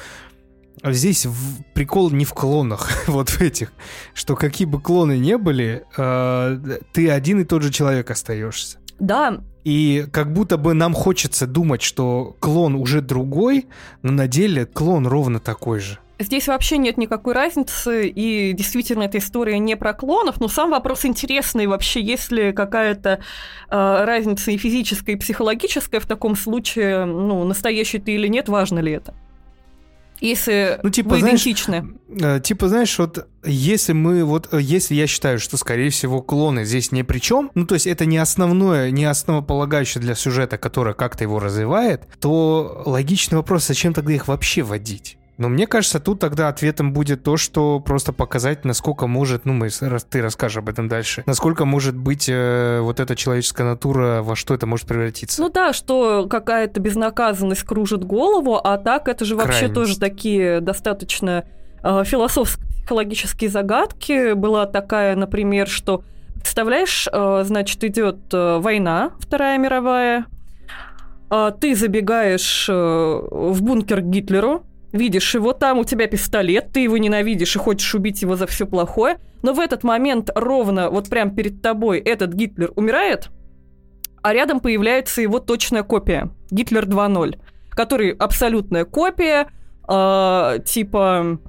[0.83, 1.63] Здесь в...
[1.73, 3.71] прикол не в клонах, вот в этих,
[4.13, 8.77] что какие бы клоны не были, э, ты один и тот же человек остаешься.
[8.99, 9.41] Да.
[9.63, 13.67] И как будто бы нам хочется думать, что клон уже другой,
[14.01, 15.99] но на деле клон ровно такой же.
[16.21, 21.05] Здесь вообще нет никакой разницы, и действительно эта история не про клонов, но сам вопрос
[21.05, 23.19] интересный вообще, есть ли какая-то
[23.69, 28.79] э, разница и физическая, и психологическая в таком случае, ну, настоящий ты или нет, важно
[28.79, 29.13] ли это?
[30.19, 31.93] Если ну, типа, вы знаешь, идентичны.
[32.09, 36.65] Э, типа, знаешь, вот если мы, вот э, если я считаю, что, скорее всего, клоны
[36.65, 40.93] здесь ни при чем, ну, то есть это не основное, не основополагающее для сюжета, которое
[40.93, 45.18] как-то его развивает, то логичный вопрос, зачем тогда их вообще водить?
[45.39, 49.69] Но мне кажется, тут тогда ответом будет то, что просто показать, насколько может, ну, мы,
[49.69, 54.53] ты расскажешь об этом дальше, насколько может быть э, вот эта человеческая натура, во что
[54.53, 55.41] это может превратиться.
[55.41, 59.75] Ну да, что какая-то безнаказанность кружит голову, а так это же вообще Крайность.
[59.75, 61.45] тоже такие достаточно
[61.83, 64.33] э, философско-психологические загадки.
[64.33, 66.03] Была такая, например, что,
[66.35, 70.25] представляешь, э, значит, идет э, война, Вторая мировая,
[71.31, 76.81] э, ты забегаешь э, в бункер к Гитлеру, видишь его там, у тебя пистолет, ты
[76.81, 81.09] его ненавидишь и хочешь убить его за все плохое, но в этот момент ровно вот
[81.09, 83.29] прям перед тобой этот Гитлер умирает,
[84.21, 89.47] а рядом появляется его точная копия, Гитлер 2.0, который абсолютная копия,
[89.87, 91.39] э, типа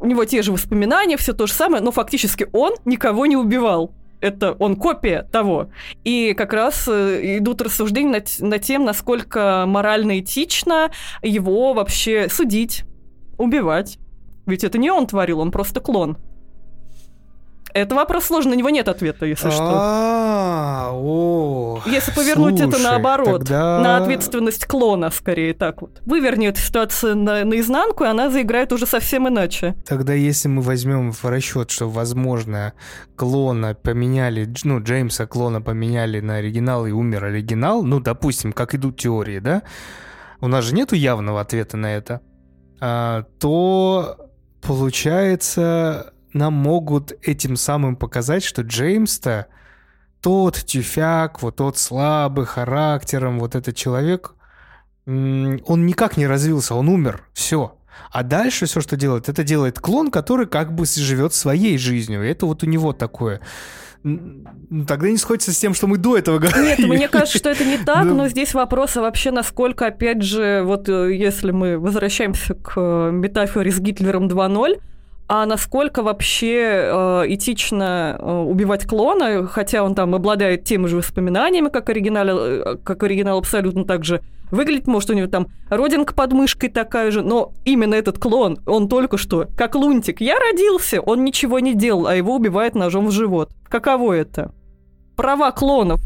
[0.00, 3.92] у него те же воспоминания, все то же самое, но фактически он никого не убивал
[4.20, 5.70] это он копия того.
[6.04, 10.90] И как раз э, идут рассуждения над, над тем, насколько морально этично
[11.22, 12.84] его вообще судить,
[13.38, 13.98] убивать.
[14.46, 16.18] Ведь это не он творил, он просто клон.
[17.76, 19.72] Это вопрос сложный, на него нет ответа, если что.
[19.78, 20.92] А,
[21.84, 26.00] если повернуть это наоборот, на ответственность клона, скорее так вот.
[26.06, 29.74] Выверни эту ситуацию на, наизнанку, и она заиграет уже совсем иначе.
[29.86, 32.72] Тогда если мы возьмем в расчет, что, возможно,
[33.14, 38.98] клона поменяли, ну, Джеймса клона поменяли на оригинал и умер оригинал, ну, допустим, как идут
[38.98, 39.62] теории, да?
[40.40, 42.22] У нас же нету явного ответа на это.
[42.80, 44.16] А, то
[44.62, 49.46] получается нам могут этим самым показать, что Джеймс-то
[50.20, 54.34] тот тюфяк, вот тот слабый характером, вот этот человек,
[55.06, 57.76] он никак не развился, он умер, все.
[58.10, 62.24] А дальше все, что делает, это делает клон, который как бы живет своей жизнью.
[62.24, 63.40] И это вот у него такое.
[64.02, 66.82] Тогда не сходится с тем, что мы до этого говорили.
[66.82, 70.62] Нет, мне кажется, что это не так, но здесь вопрос, а вообще насколько, опять же,
[70.64, 74.80] вот э, если мы возвращаемся к э, метафоре с Гитлером 2.0,
[75.28, 81.68] а насколько вообще э, этично э, убивать клона, хотя он там обладает теми же воспоминаниями,
[81.68, 84.22] как оригинал, э, как оригинал абсолютно так же
[84.52, 88.88] выглядит, может, у него там родинка под мышкой такая же, но именно этот клон, он
[88.88, 90.20] только что, как лунтик.
[90.20, 93.50] Я родился, он ничего не делал, а его убивает ножом в живот.
[93.68, 94.52] Каково это?
[95.16, 96.00] Права клонов.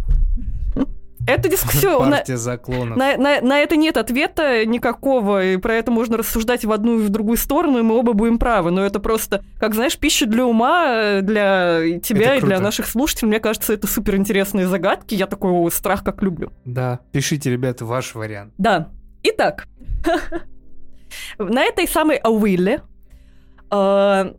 [1.30, 1.98] Это дискуссия...
[1.98, 2.96] Партия заклонов.
[2.96, 7.02] На, на, на это нет ответа никакого, и про это можно рассуждать в одну и
[7.02, 8.70] в другую сторону, и мы оба будем правы.
[8.70, 13.28] Но это просто, как знаешь, пища для ума, э, для тебя и для наших слушателей.
[13.28, 15.14] Мне кажется, это супер интересные загадки.
[15.14, 16.52] Я такой страх как люблю.
[16.64, 17.00] Да.
[17.12, 18.52] Пишите, ребята, ваш вариант.
[18.58, 18.88] Да.
[19.22, 19.66] Итак,
[21.38, 22.82] на этой самой Ауилле
[23.70, 24.34] э,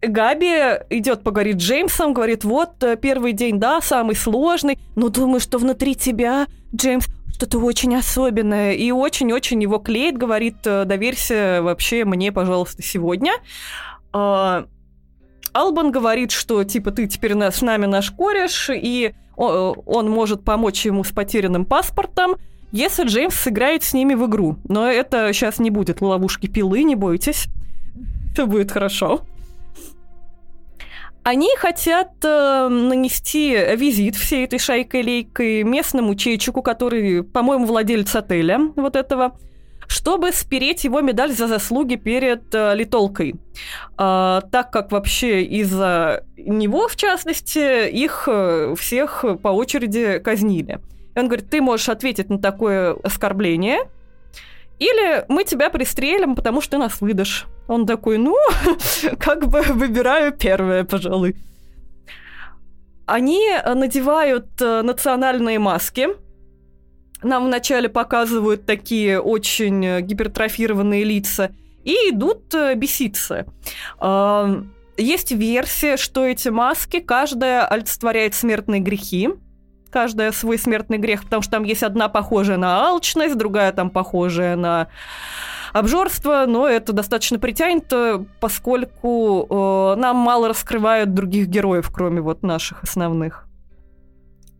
[0.00, 5.40] Габи идет поговорить с Джеймсом, говорит, вот э, первый день, да, самый сложный, но думаю,
[5.40, 8.72] что внутри тебя, Джеймс, что-то очень особенное.
[8.72, 13.32] И очень-очень его клеит, говорит, «Э, доверься вообще мне, пожалуйста, сегодня.
[14.12, 14.66] А,
[15.52, 20.84] Албан говорит, что типа ты теперь нас, с нами наш кореш, и он может помочь
[20.84, 22.36] ему с потерянным паспортом,
[22.72, 24.56] если Джеймс сыграет с ними в игру.
[24.68, 27.46] Но это сейчас не будет ловушки пилы, не бойтесь.
[28.34, 29.22] Все будет хорошо.
[31.28, 38.96] Они хотят э, нанести визит всей этой шайкой-лейкой местному чечику, который, по-моему, владелец отеля вот
[38.96, 39.38] этого,
[39.88, 43.34] чтобы спереть его медаль за заслуги перед э, Литолкой.
[43.98, 50.80] Э, так как вообще из-за него, в частности, их э, всех по очереди казнили.
[51.14, 53.80] И он говорит, ты можешь ответить на такое оскорбление,
[54.78, 57.46] или мы тебя пристрелим, потому что ты нас выдашь.
[57.68, 58.34] Он такой, ну,
[59.20, 61.36] как бы выбираю первое, пожалуй.
[63.06, 66.08] Они надевают э, национальные маски.
[67.22, 71.50] Нам вначале показывают такие очень гипертрофированные лица
[71.84, 73.46] и идут э, беситься.
[74.96, 79.30] Есть версия, что эти маски, каждая олицетворяет смертные грехи
[79.90, 84.56] каждая свой смертный грех, потому что там есть одна похожая на алчность, другая там похожая
[84.56, 84.88] на
[85.78, 92.82] обжорство, но это достаточно притянуто, поскольку э, нам мало раскрывают других героев, кроме вот наших
[92.82, 93.46] основных.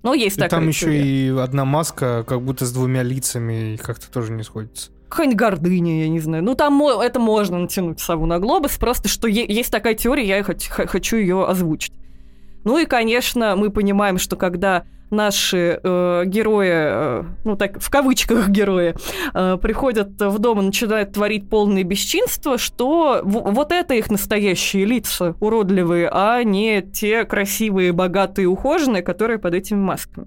[0.03, 3.77] Но есть и такая там еще и одна маска, как будто с двумя лицами, и
[3.77, 4.91] как-то тоже не сходится.
[5.09, 6.45] какая-нибудь гордыня, я не знаю.
[6.45, 11.17] Ну, там это можно натянуть сову на глобус, просто что есть такая теория, я хочу
[11.17, 11.93] ее озвучить.
[12.69, 18.49] Ну и, конечно, мы понимаем, что когда наши э, герои, э, ну так в кавычках
[18.51, 18.95] герои,
[19.33, 24.85] э, приходят в дом и начинают творить полные бесчинства, что в- вот это их настоящие
[24.85, 30.27] лица, уродливые, а не те красивые, богатые, ухоженные, которые под этими масками.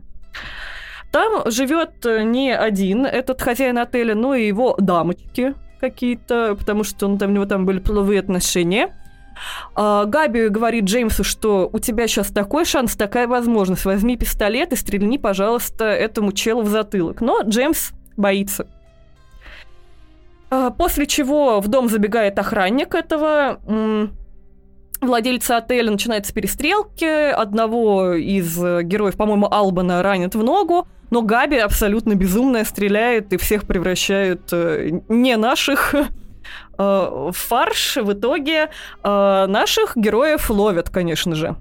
[1.11, 7.19] Там живет не один этот хозяин отеля, но и его дамочки какие-то, потому что он,
[7.19, 8.95] там, у него там были половые отношения.
[9.75, 13.85] А, Габи говорит Джеймсу, что у тебя сейчас такой шанс, такая возможность.
[13.85, 17.21] Возьми пистолет и стрельни, пожалуйста, этому челу в затылок.
[17.21, 18.67] Но Джеймс боится.
[20.49, 23.59] А, после чего в дом забегает охранник этого
[25.01, 27.31] владельца отеля, начинаются перестрелки.
[27.31, 30.87] Одного из героев, по-моему, Албана ранит в ногу.
[31.09, 35.93] Но Габи абсолютно безумная, стреляет и всех превращает э, не наших
[36.81, 38.71] Э, фарш в итоге
[39.03, 41.55] э, наших героев ловят, конечно же.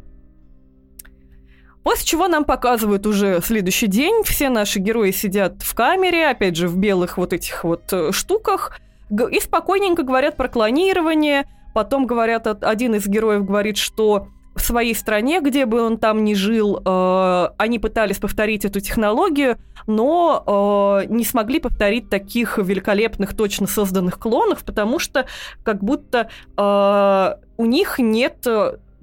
[1.83, 4.23] После чего нам показывают уже следующий день.
[4.25, 8.79] Все наши герои сидят в камере, опять же, в белых вот этих вот э, штуках,
[9.11, 11.45] и спокойненько говорят про клонирование.
[11.75, 16.35] Потом говорят, один из героев говорит, что в своей стране, где бы он там ни
[16.35, 23.67] жил, э, они пытались повторить эту технологию, но э, не смогли повторить таких великолепных, точно
[23.67, 25.27] созданных клонов, потому что
[25.63, 28.47] как будто э, у них нет,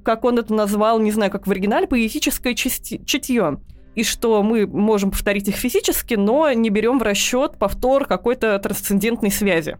[0.03, 3.57] как он это назвал, не знаю, как в оригинале, поэтическое чутье
[3.97, 9.31] и что мы можем повторить их физически, но не берем в расчет повтор какой-то трансцендентной
[9.31, 9.79] связи.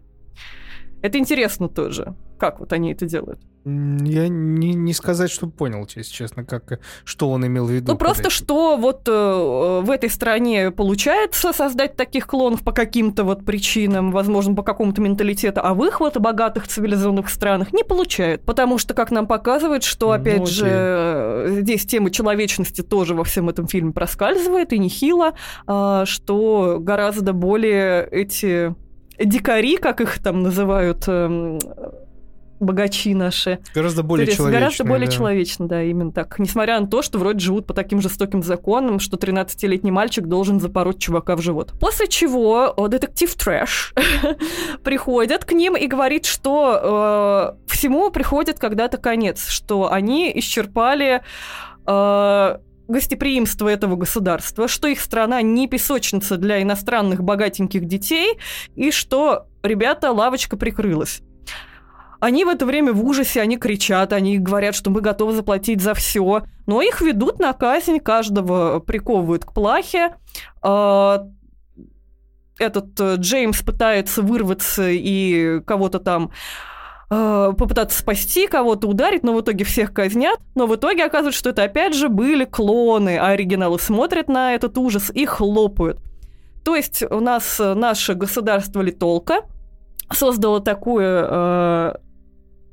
[1.02, 3.38] Это интересно тоже, как вот они это делают.
[4.04, 7.92] Я не, не сказать, что понял, если честно, как, что он имел в виду.
[7.92, 8.30] Ну, просто этим.
[8.30, 14.54] что вот э, в этой стране получается создать таких клонов по каким-то вот причинам, возможно,
[14.54, 18.42] по какому-то менталитету, а в их вот богатых цивилизованных странах не получает.
[18.42, 23.24] Потому что, как нам показывает, что, опять ну, же, э, здесь тема человечности тоже во
[23.24, 25.34] всем этом фильме проскальзывает, и нехило,
[25.66, 28.74] э, что гораздо более эти
[29.18, 31.58] дикари, как их там называют, э,
[32.60, 33.58] богачи наши.
[33.74, 34.58] Гораздо более человечно.
[34.58, 35.12] Гораздо более да.
[35.12, 36.38] человечно, да, именно так.
[36.38, 40.98] Несмотря на то, что вроде живут по таким жестоким законам, что 13-летний мальчик должен запороть
[40.98, 41.72] чувака в живот.
[41.80, 43.94] После чего о, детектив Трэш
[44.82, 51.22] приходит к ним и говорит, что э, всему приходит когда-то конец, что они исчерпали
[51.86, 58.38] э, гостеприимство этого государства, что их страна не песочница для иностранных богатеньких детей,
[58.74, 61.20] и что, ребята, лавочка прикрылась.
[62.20, 65.94] Они в это время в ужасе, они кричат, они говорят, что мы готовы заплатить за
[65.94, 70.16] все, но их ведут на казнь, каждого приковывают к плахе.
[70.60, 71.28] А,
[72.58, 76.32] этот э, Джеймс пытается вырваться и кого-то там
[77.08, 80.40] а, попытаться спасти, кого-то ударить, но в итоге всех казнят.
[80.56, 84.76] Но в итоге оказывается, что это опять же были клоны, а оригиналы смотрят на этот
[84.76, 86.00] ужас и хлопают.
[86.64, 89.42] То есть у нас наше государство Литолка
[90.12, 91.94] создало такую э,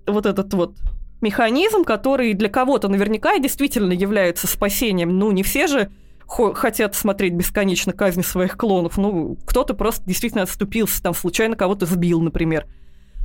[0.07, 0.75] вот этот вот
[1.21, 5.17] механизм, который для кого-то наверняка действительно является спасением.
[5.17, 5.91] Ну, не все же
[6.27, 8.97] хотят смотреть бесконечно казни своих клонов.
[8.97, 12.65] Ну, кто-то просто действительно отступился, там случайно кого-то сбил, например.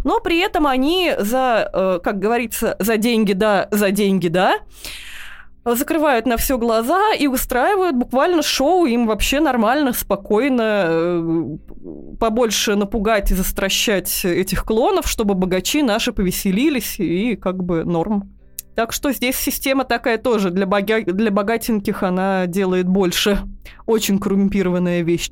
[0.04, 4.60] Но при этом они за, э, как говорится, за деньги да, за деньги да,
[5.74, 11.56] закрывают на все глаза и устраивают буквально шоу, им вообще нормально, спокойно э,
[12.18, 18.30] побольше напугать и застращать этих клонов, чтобы богачи наши повеселились и как бы норм.
[18.74, 21.02] Так что здесь система такая тоже, для, бога...
[21.02, 23.40] для богатеньких она делает больше.
[23.86, 25.30] Очень коррумпированная вещь.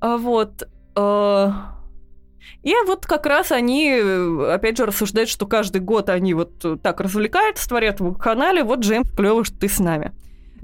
[0.00, 0.68] А вот...
[0.96, 1.50] Э...
[2.62, 3.90] И вот как раз они,
[4.50, 9.08] опять же, рассуждают, что каждый год они вот так развлекаются, творят в канале, вот Джеймс,
[9.16, 10.12] клево, что ты с нами.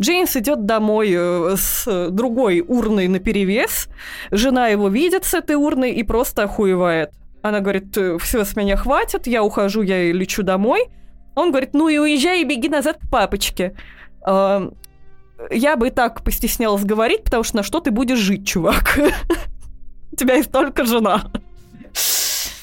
[0.01, 3.88] Джеймс идет домой э, с другой урной на перевес.
[4.32, 7.12] Жена его видит с этой урной и просто охуевает.
[7.42, 10.88] Она говорит, «Э, все, с меня хватит, я ухожу, я лечу домой.
[11.36, 13.76] Он говорит, ну и уезжай и беги назад к папочке.
[14.24, 18.99] Я бы и так постеснялась говорить, потому что на что ты будешь жить, чувак?
[20.12, 21.24] У тебя есть только жена.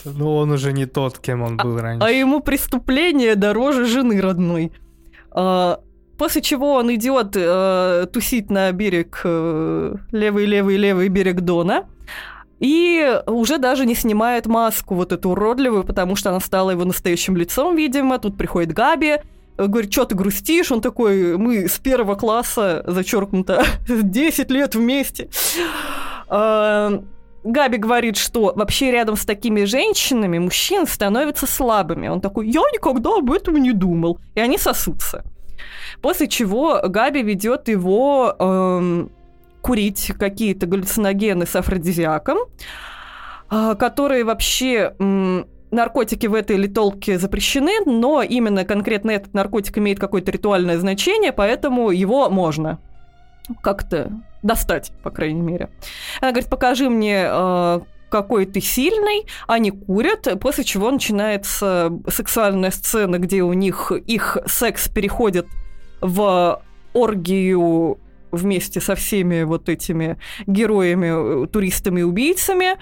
[0.06, 2.08] Ну, он уже не тот, кем он был а, раньше.
[2.08, 4.72] А ему преступление дороже жены родной.
[5.32, 5.80] А,
[6.18, 11.86] после чего он идет э, тусить на берег, э, левый-левый-левый берег Дона.
[12.60, 17.36] И уже даже не снимает маску вот эту уродливую, потому что она стала его настоящим
[17.36, 18.20] лицом, видимо.
[18.20, 19.18] Тут приходит Габи,
[19.58, 20.72] говорит, что ты грустишь?
[20.72, 25.30] Он такой, мы с первого класса, зачеркнуто, 10 лет вместе.
[27.44, 32.08] Габи говорит, что вообще рядом с такими женщинами мужчины становятся слабыми.
[32.08, 34.20] Он такой, я никогда об этом не думал.
[34.36, 35.24] И они сосутся.
[36.02, 39.12] После чего Габи ведет его эм,
[39.62, 42.38] курить какие-то галлюциногены с афродизиаком,
[43.50, 44.96] э, которые вообще...
[45.00, 51.32] Эм, наркотики в этой литолке запрещены, но именно конкретно этот наркотик имеет какое-то ритуальное значение,
[51.32, 52.80] поэтому его можно
[53.62, 54.12] как-то
[54.44, 55.70] достать, по крайней мере.
[56.22, 57.80] Она говорит, покажи мне, э,
[58.10, 64.90] какой ты сильный, они курят, после чего начинается сексуальная сцена, где у них их секс
[64.90, 65.48] переходит
[66.02, 66.62] в
[66.94, 68.00] оргию
[68.32, 72.78] вместе со всеми вот этими героями, туристами убийцами.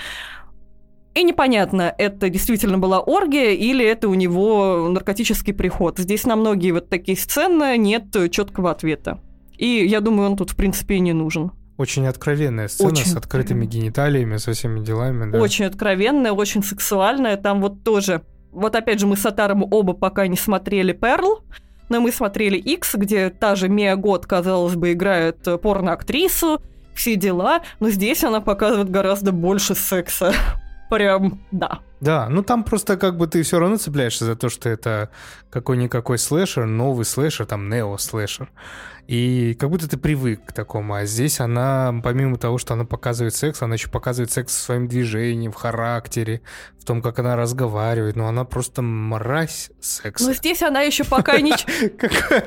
[1.16, 5.98] И непонятно, это действительно была оргия или это у него наркотический приход.
[5.98, 9.20] Здесь на многие вот такие сцены нет четкого ответа.
[9.60, 11.52] И я думаю, он тут, в принципе, и не нужен.
[11.78, 15.38] Очень откровенная сцена Очень с открытыми гениталиями, со всеми делами, да.
[15.38, 17.36] Очень откровенная, очень сексуальная.
[17.36, 18.22] Там вот тоже...
[18.52, 21.44] Вот опять же, мы с Атаром оба пока не смотрели Перл,
[21.90, 26.62] но мы смотрели X, где та же Мия Год, казалось бы, играет порно-актрису,
[26.94, 30.34] все дела, но здесь она показывает гораздо больше секса.
[30.90, 31.80] Прям, да.
[32.02, 35.10] Да, ну там просто как бы ты все равно цепляешься за то, что это
[35.50, 38.50] какой-никакой слэшер, новый слэшер, там нео-слэшер.
[39.10, 40.94] И как будто ты привык к такому.
[40.94, 44.88] А здесь она, помимо того, что она показывает секс, она еще показывает секс в своем
[44.88, 46.42] движении, в характере,
[46.80, 48.16] в том, как она разговаривает.
[48.16, 50.28] Но она просто мразь секса.
[50.28, 51.72] Но здесь она еще пока ничего.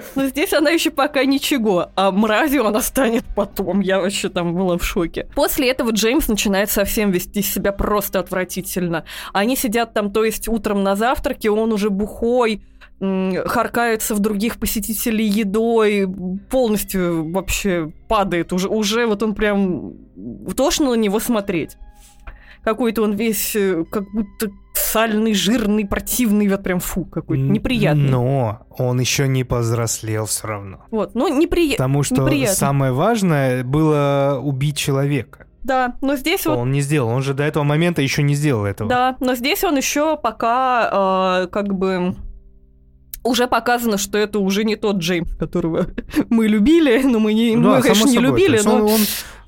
[0.14, 1.90] Но здесь она еще пока ничего.
[1.96, 3.80] А мразью она станет потом.
[3.80, 5.26] Я вообще там была в шоке.
[5.34, 9.04] После этого Джеймс начинает совсем вести себя просто отвратительно.
[9.42, 12.62] Они сидят там, то есть утром на завтраке, он уже бухой,
[13.00, 16.06] харкается в других посетителей едой,
[16.48, 18.52] полностью вообще падает.
[18.52, 19.94] Уже, уже вот он прям
[20.56, 21.76] тошно на него смотреть.
[22.62, 28.08] Какой-то он весь э, как будто сальный, жирный, противный, вот прям фу, какой-то неприятный.
[28.08, 30.84] Но он еще не повзрослел все равно.
[30.92, 31.84] Вот, ну неприятно.
[31.84, 32.54] Потому что неприятно.
[32.54, 35.48] самое важное было убить человека.
[35.64, 36.58] Да, но здесь вот...
[36.58, 38.88] Он не сделал, он же до этого момента еще не сделал этого.
[38.90, 42.16] Да, но здесь он еще пока э, как бы
[43.24, 45.86] уже показано, что это уже не тот Джеймс, которого
[46.30, 48.76] мы любили, но мы, не, ну, мы конечно, не любили, но...
[48.76, 49.00] Он, он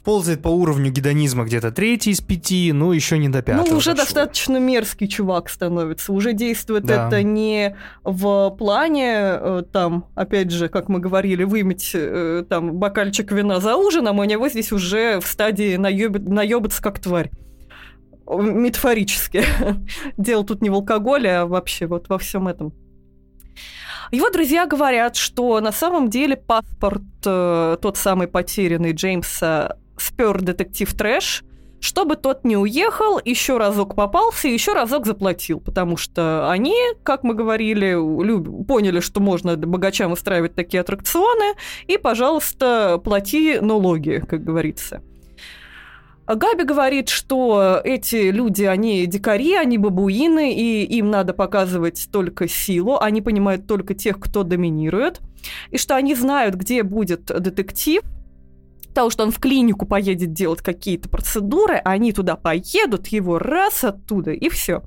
[0.05, 3.71] ползает по уровню гедонизма где-то третий из пяти, ну, еще не до пятого.
[3.71, 4.05] Ну, уже дошло.
[4.05, 6.13] достаточно мерзкий чувак становится.
[6.13, 7.09] Уже действует да.
[7.09, 13.33] это не в плане, э, там, опять же, как мы говорили, вымыть э, там бокальчик
[13.33, 16.19] вина за ужином, у него здесь уже в стадии наеб...
[16.19, 17.31] наебаться как тварь
[18.27, 19.45] метафорически.
[20.17, 22.73] Дело тут не в алкоголе, а вообще вот во всем этом.
[24.11, 30.93] Его друзья говорят, что на самом деле паспорт, э, тот самый потерянный Джеймса, спер детектив
[30.93, 31.45] Трэш,
[31.85, 37.25] чтобы тот не уехал, еще разок попался и еще разок заплатил, потому что они, как
[37.25, 38.67] мы говорили, люб...
[38.67, 45.03] поняли, что можно богачам устраивать такие аттракционы, и, пожалуйста, плати налоги, как говорится.
[46.27, 52.99] Габи говорит, что эти люди, они дикари, они бабуины, и им надо показывать только силу,
[52.99, 55.21] они понимают только тех, кто доминирует,
[55.71, 58.01] и что они знают, где будет детектив,
[58.95, 64.31] потому что он в клинику поедет делать какие-то процедуры, они туда поедут, его раз оттуда,
[64.31, 64.83] и все.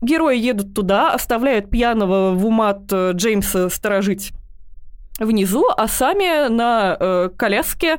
[0.00, 4.32] Герои едут туда, оставляют пьяного в умат э, Джеймса сторожить
[5.18, 7.98] внизу, а сами на э, коляске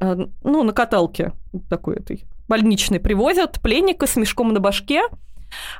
[0.00, 1.32] Э, ну, на каталке
[1.68, 5.02] такой этой больничной привозят пленника с мешком на башке,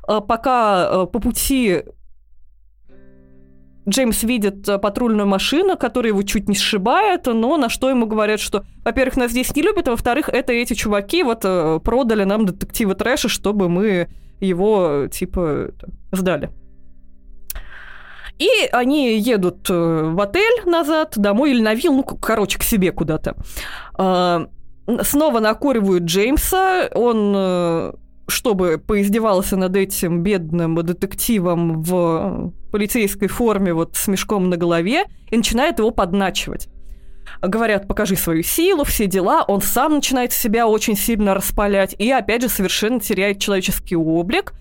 [0.09, 1.83] э, пока э, по пути
[3.89, 8.65] Джеймс видит патрульную машину, которая его чуть не сшибает, но на что ему говорят, что,
[8.85, 11.43] во-первых, нас здесь не любят, а во-вторых, это эти чуваки вот
[11.83, 14.09] продали нам детектива трэша, чтобы мы
[14.41, 15.71] его, типа,
[16.13, 16.51] сдали.
[18.39, 22.91] И они едут э, в отель назад, домой или на вилл, ну, короче, к себе
[22.91, 23.37] куда-то.
[23.97, 24.49] А,
[25.03, 27.93] снова накуривают Джеймса, он э,
[28.27, 35.37] чтобы поиздевался над этим бедным детективом в полицейской форме вот с мешком на голове и
[35.37, 36.69] начинает его подначивать.
[37.41, 39.45] Говорят, покажи свою силу, все дела.
[39.47, 44.55] Он сам начинает себя очень сильно распалять и, опять же, совершенно теряет человеческий облик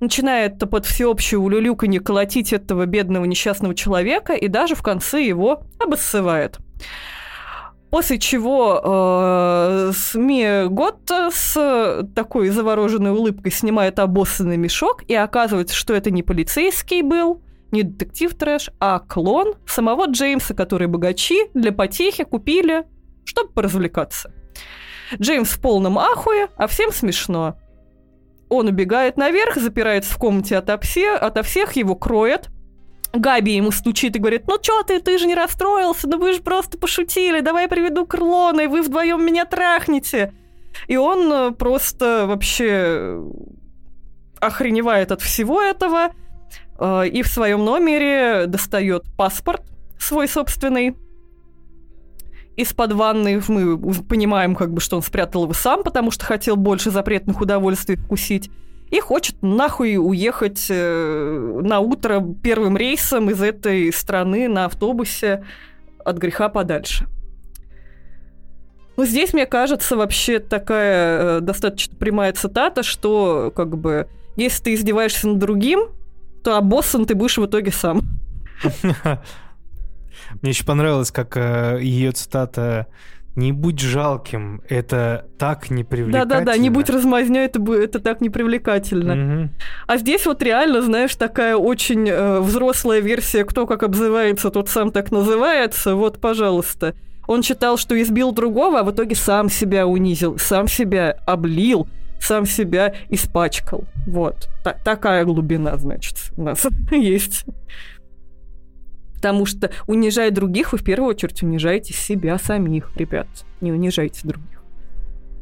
[0.00, 6.58] начинает под всеобщее улюлюканье колотить этого бедного несчастного человека и даже в конце его обоссывает.
[7.90, 15.94] После чего э, СМИ Готта с такой завороженной улыбкой снимает обоссанный мешок, и оказывается, что
[15.94, 22.24] это не полицейский был, не детектив трэш, а клон самого Джеймса, который богачи для потехи
[22.24, 22.84] купили,
[23.24, 24.32] чтобы поразвлекаться.
[25.14, 27.56] Джеймс в полном ахуе, а всем смешно.
[28.50, 32.50] Он убегает наверх, запирается в комнате ото, все, ото всех, его кроет.
[33.12, 36.42] Габи ему стучит и говорит, ну чё ты, ты же не расстроился, ну вы же
[36.42, 40.32] просто пошутили, давай я приведу Крылона, и вы вдвоем меня трахнете.
[40.86, 43.22] И он э, просто вообще
[44.40, 46.10] охреневает от всего этого,
[46.78, 49.62] э, и в своем номере достает паспорт
[49.98, 50.94] свой собственный,
[52.58, 56.90] из-под ванны мы понимаем, как бы, что он спрятал его сам, потому что хотел больше
[56.90, 58.50] запретных удовольствий вкусить.
[58.90, 65.44] И хочет нахуй уехать э, на утро первым рейсом из этой страны на автобусе
[66.04, 67.06] от греха подальше.
[68.96, 74.74] Ну, здесь, мне кажется, вообще такая э, достаточно прямая цитата, что, как бы, если ты
[74.74, 75.90] издеваешься над другим,
[76.42, 78.00] то обоссан ты будешь в итоге сам.
[80.42, 82.86] Мне еще понравилось, как э, ее цитата
[83.38, 86.26] «Не будь жалким, это так непривлекательно».
[86.26, 89.42] Да-да-да, «Не будь размазнёй, это, это так непривлекательно».
[89.44, 89.50] Угу.
[89.86, 94.90] А здесь вот реально, знаешь, такая очень э, взрослая версия «Кто как обзывается, тот сам
[94.90, 95.94] так называется».
[95.94, 96.94] Вот, пожалуйста.
[97.28, 101.86] Он считал, что избил другого, а в итоге сам себя унизил, сам себя облил,
[102.20, 103.84] сам себя испачкал.
[104.08, 104.48] Вот.
[104.64, 107.44] Та- такая глубина, значит, у нас есть.
[109.18, 113.26] Потому что, унижая других, вы в первую очередь унижаете себя самих, ребят.
[113.60, 114.62] Не унижайте других.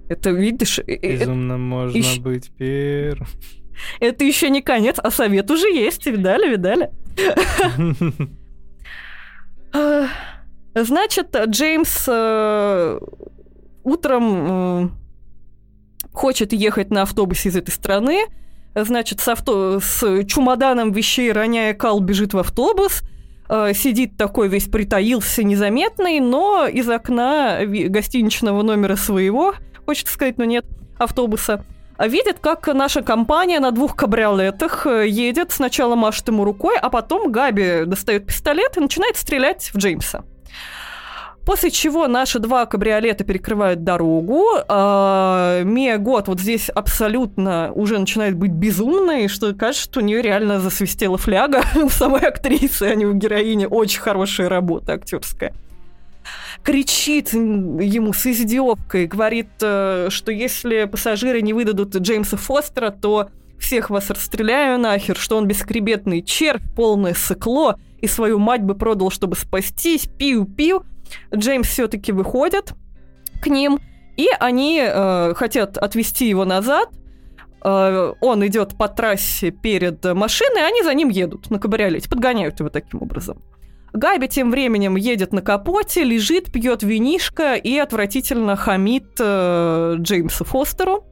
[0.08, 0.78] Это, видишь...
[0.78, 1.58] Э, э, Безумно это...
[1.58, 2.18] можно Ищ...
[2.20, 3.28] быть первым.
[4.00, 6.06] Это еще не конец, а совет уже есть.
[6.06, 6.90] Видали, видали?
[10.74, 12.98] Значит, Джеймс э,
[13.84, 14.96] утром
[16.12, 18.24] хочет ехать на автобусе из этой страны.
[18.74, 19.80] Значит, с, авто...
[19.80, 23.02] с чемоданом вещей, роняя кал, бежит в автобус–
[23.48, 30.44] э, сидит такой весь притаился незаметный, но из окна гостиничного номера своего, хочется сказать, но
[30.44, 30.64] нет,
[30.98, 31.64] автобуса,
[31.98, 37.32] видит, как наша компания на двух кабриолетах э, едет, сначала машет ему рукой, а потом
[37.32, 40.24] Габи достает пистолет и начинает стрелять в Джеймса.
[41.46, 44.44] После чего наши два кабриолета перекрывают дорогу.
[44.66, 50.20] А, Мия Год вот здесь абсолютно уже начинает быть безумной, что кажется, что у нее
[50.22, 53.66] реально засвистела фляга у самой актрисы, а не у героини.
[53.70, 55.54] Очень хорошая работа актерская
[56.64, 63.90] кричит ему с издевкой, говорит, э, что если пассажиры не выдадут Джеймса Фостера, то всех
[63.90, 69.36] вас расстреляю нахер, что он бескребетный червь, полное сыкло, и свою мать бы продал, чтобы
[69.36, 70.84] спастись, пиу-пиу.
[71.34, 72.72] Джеймс все-таки выходит
[73.40, 73.78] к ним,
[74.16, 76.88] и они э, хотят отвезти его назад.
[77.64, 82.70] Э, он идет по трассе перед машиной, они за ним едут на кабриолете, подгоняют его
[82.70, 83.42] таким образом.
[83.92, 91.04] Габи тем временем едет на капоте, лежит, пьет винишко и отвратительно хамит э, Джеймсу Фостеру.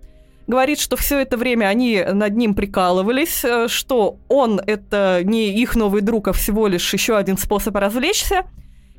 [0.46, 5.76] Говорит, что все это время они над ним прикалывались, э, что он это не их
[5.76, 8.44] новый друг, а всего лишь еще один способ развлечься–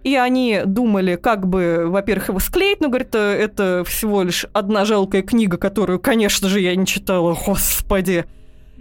[0.05, 5.23] и они думали, как бы, во-первых, его склеить, но, говорит, это всего лишь одна жалкая
[5.23, 8.25] книга, которую, конечно же, я не читала, господи.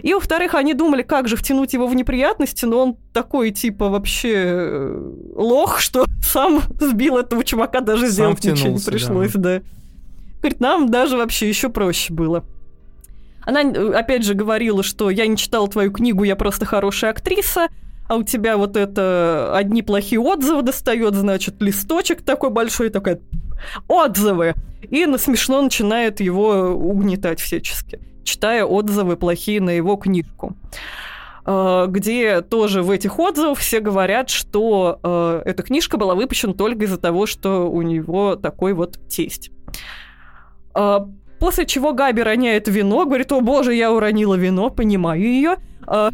[0.02, 4.34] И, во-вторых, они думали, как же втянуть его в неприятности, но он такой, типа, вообще
[4.34, 9.60] э, лох, что сам сбил этого чувака, даже сам сделать ничего не пришлось, да.
[9.60, 9.62] да.
[10.40, 12.44] Говорит, нам даже вообще еще проще было.
[13.40, 17.68] Она, э, опять же, говорила, что я не читала твою книгу, я просто хорошая актриса
[18.08, 23.20] а у тебя вот это одни плохие отзывы достает, значит, листочек такой большой, такой
[23.88, 24.54] отзывы.
[24.90, 30.56] И на смешно начинает его угнетать всячески, читая отзывы плохие на его книжку
[31.46, 36.84] а, где тоже в этих отзывах все говорят, что э, эта книжка была выпущена только
[36.84, 39.50] из-за того, что у него такой вот тесть.
[40.74, 41.00] Э,
[41.38, 45.56] после чего Габи роняет вино, говорит, о боже, я уронила вино, понимаю ее.
[45.86, 46.10] Э,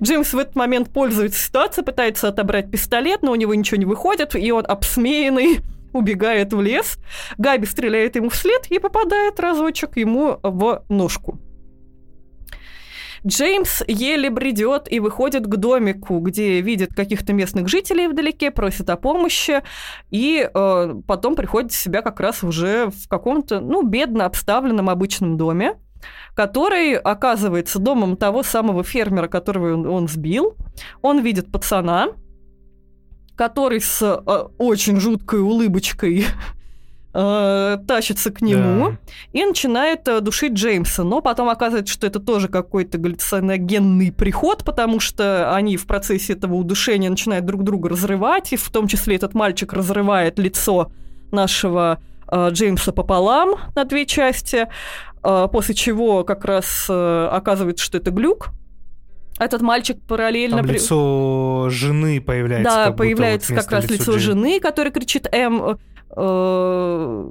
[0.00, 4.34] Джеймс в этот момент пользуется ситуацией, пытается отобрать пистолет, но у него ничего не выходит,
[4.34, 5.60] и он обсмеянный
[5.92, 6.98] убегает в лес.
[7.38, 11.38] Габи стреляет ему вслед и попадает разочек ему в ножку.
[13.24, 18.96] Джеймс еле бредет и выходит к домику, где видит каких-то местных жителей вдалеке, просит о
[18.96, 19.62] помощи,
[20.10, 25.36] и э, потом приходит в себя как раз уже в каком-то, ну, бедно обставленном обычном
[25.36, 25.76] доме
[26.34, 30.56] который оказывается домом того самого фермера, которого он, он сбил.
[31.02, 32.08] Он видит пацана,
[33.36, 36.26] который с э, очень жуткой улыбочкой
[37.14, 38.96] э, тащится к нему да.
[39.32, 41.04] и начинает э, душить Джеймса.
[41.04, 46.54] Но потом оказывается, что это тоже какой-то галлюциногенный приход, потому что они в процессе этого
[46.54, 50.90] удушения начинают друг друга разрывать, и в том числе этот мальчик разрывает лицо
[51.30, 52.00] нашего
[52.50, 54.68] Джеймса пополам на две части,
[55.22, 58.50] э, после чего как раз э, оказывается, что это глюк.
[59.38, 60.58] Этот мальчик параллельно...
[60.58, 62.70] Там лицо жены появляется.
[62.70, 64.20] да, как появляется вот как раз лицо Джейн.
[64.20, 65.78] жены, которая кричит М.
[66.16, 67.28] э,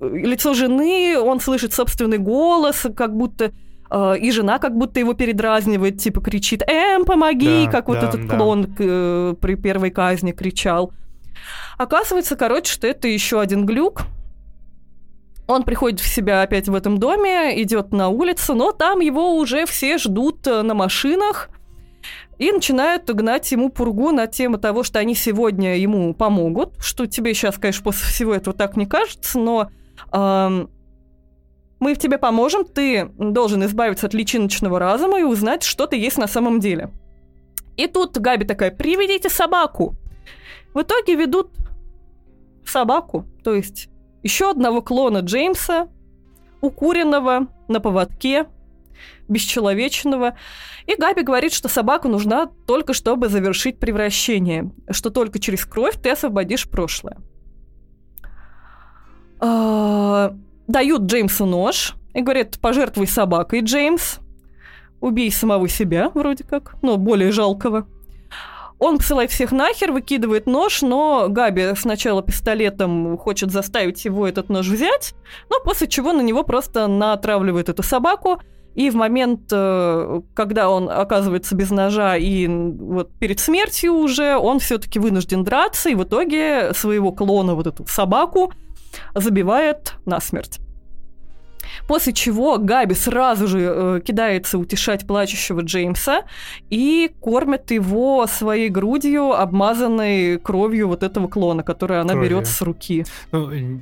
[0.00, 3.52] лицо жены, он слышит собственный голос, как будто
[3.90, 8.08] э, и жена как будто его передразнивает, типа кричит «Эм, помоги!», Да, как вот да,
[8.08, 8.36] этот да.
[8.36, 10.92] клон э, при первой казни кричал.
[11.82, 14.02] Оказывается, короче, что это еще один глюк.
[15.48, 19.66] Он приходит в себя опять в этом доме, идет на улицу, но там его уже
[19.66, 21.50] все ждут э, на машинах
[22.38, 27.34] и начинают гнать ему пургу на тему того, что они сегодня ему помогут, что тебе
[27.34, 29.68] сейчас, конечно, после всего этого так не кажется, но
[30.12, 30.70] ам,
[31.80, 36.16] мы в тебе поможем, ты должен избавиться от личиночного разума и узнать, что ты есть
[36.16, 36.90] на самом деле.
[37.76, 39.96] И тут Габи такая, приведите собаку.
[40.74, 41.50] В итоге ведут
[42.64, 43.88] собаку, то есть
[44.22, 45.88] еще одного клона Джеймса,
[46.60, 48.46] укуренного на поводке,
[49.28, 50.36] бесчеловечного.
[50.86, 56.10] И Габи говорит, что собака нужна только чтобы завершить превращение, что только через кровь ты
[56.10, 57.18] освободишь прошлое.
[59.40, 60.34] А,
[60.68, 64.18] Дают Джеймсу нож и говорят, пожертвуй собакой, Джеймс.
[65.00, 67.88] Убей самого себя, вроде как, но более жалкого.
[68.82, 74.66] Он посылает всех нахер, выкидывает нож, но Габи сначала пистолетом хочет заставить его этот нож
[74.66, 75.14] взять,
[75.48, 78.42] но после чего на него просто натравливает эту собаку,
[78.74, 84.58] и в момент, э, когда он оказывается без ножа и вот перед смертью уже, он
[84.58, 88.52] все-таки вынужден драться, и в итоге своего клона, вот эту собаку,
[89.14, 90.58] забивает насмерть.
[91.86, 96.22] После чего Габи сразу же э, кидается утешать плачущего Джеймса
[96.70, 102.30] и кормит его своей грудью, обмазанной кровью вот этого клона, которую она Кровью.
[102.30, 103.04] берет с руки.
[103.30, 103.78] Ну, э,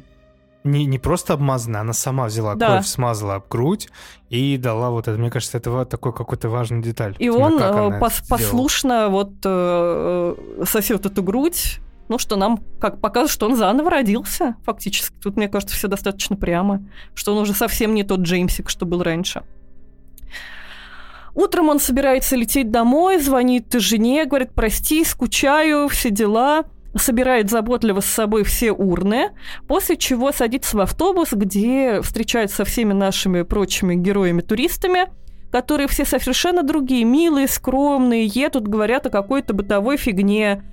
[0.63, 2.67] не, не просто обмазана, она сама взяла Да.
[2.67, 3.89] кровь, смазала об грудь
[4.29, 5.19] и дала вот это.
[5.19, 7.17] Мне кажется, это такой какой-то важный деталь.
[7.19, 10.35] И он э, пос- послушно вот э,
[10.67, 11.81] сосет эту грудь,
[12.11, 15.15] ну что нам как показывает, что он заново родился, фактически.
[15.23, 16.83] Тут, мне кажется, все достаточно прямо,
[17.15, 19.45] что он уже совсем не тот Джеймсик, что был раньше.
[21.37, 26.65] Утром он собирается лететь домой, звонит жене, говорит, прости, скучаю, все дела.
[26.97, 29.31] Собирает заботливо с собой все урны,
[29.69, 35.07] после чего садится в автобус, где встречается со всеми нашими прочими героями-туристами,
[35.53, 40.65] которые все совершенно другие, милые, скромные, едут, говорят о какой-то бытовой фигне.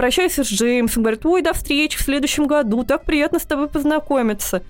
[0.00, 4.62] Прощайся с Джеймсом, говорят, ой, до встречи в следующем году, так приятно с тобой познакомиться.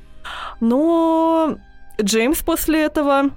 [0.58, 1.56] Но
[2.02, 3.30] Джеймс после этого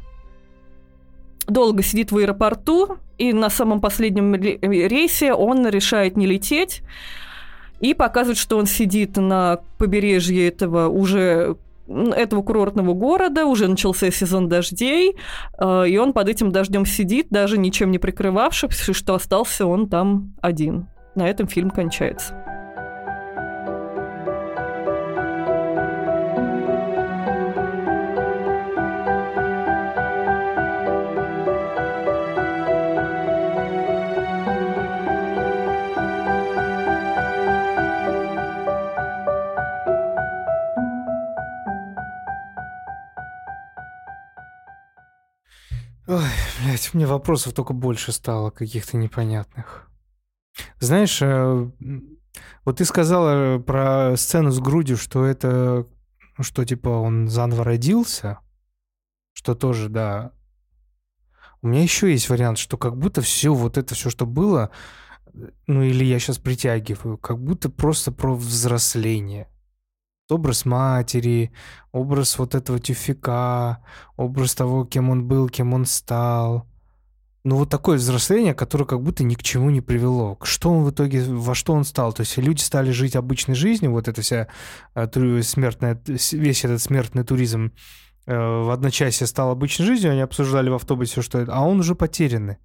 [1.45, 6.81] долго сидит в аэропорту, и на самом последнем ре- рейсе он решает не лететь,
[7.79, 14.49] и показывает, что он сидит на побережье этого уже этого курортного города, уже начался сезон
[14.49, 15.15] дождей,
[15.59, 20.33] э, и он под этим дождем сидит, даже ничем не прикрывавшись, что остался он там
[20.41, 20.87] один.
[21.15, 22.33] На этом фильм кончается.
[46.05, 46.19] Ой,
[46.63, 49.89] блядь, мне вопросов только больше стало, каких-то непонятных.
[50.79, 51.71] Знаешь, э,
[52.65, 55.87] вот ты сказала про сцену с грудью, что это,
[56.39, 58.39] что типа он заново родился,
[59.33, 60.31] что тоже, да.
[61.61, 64.69] У меня еще есть вариант, что как будто все вот это все, что было,
[65.33, 69.49] э, ну или я сейчас притягиваю, как будто просто про взросление.
[70.29, 71.51] Образ матери,
[71.91, 73.83] образ вот этого тюфика,
[74.15, 76.67] образ того, кем он был, кем он стал.
[77.45, 80.37] Ну, вот такое взросление, которое как будто ни к чему не привело.
[80.43, 82.13] Что он в итоге, во что он стал?
[82.13, 84.47] То есть люди стали жить обычной жизнью, вот эта вся
[84.95, 87.73] э, смертная, весь этот смертный туризм
[88.27, 91.95] э, в одночасье стал обычной жизнью, они обсуждали в автобусе, что это, а он уже
[91.95, 92.57] потерянный.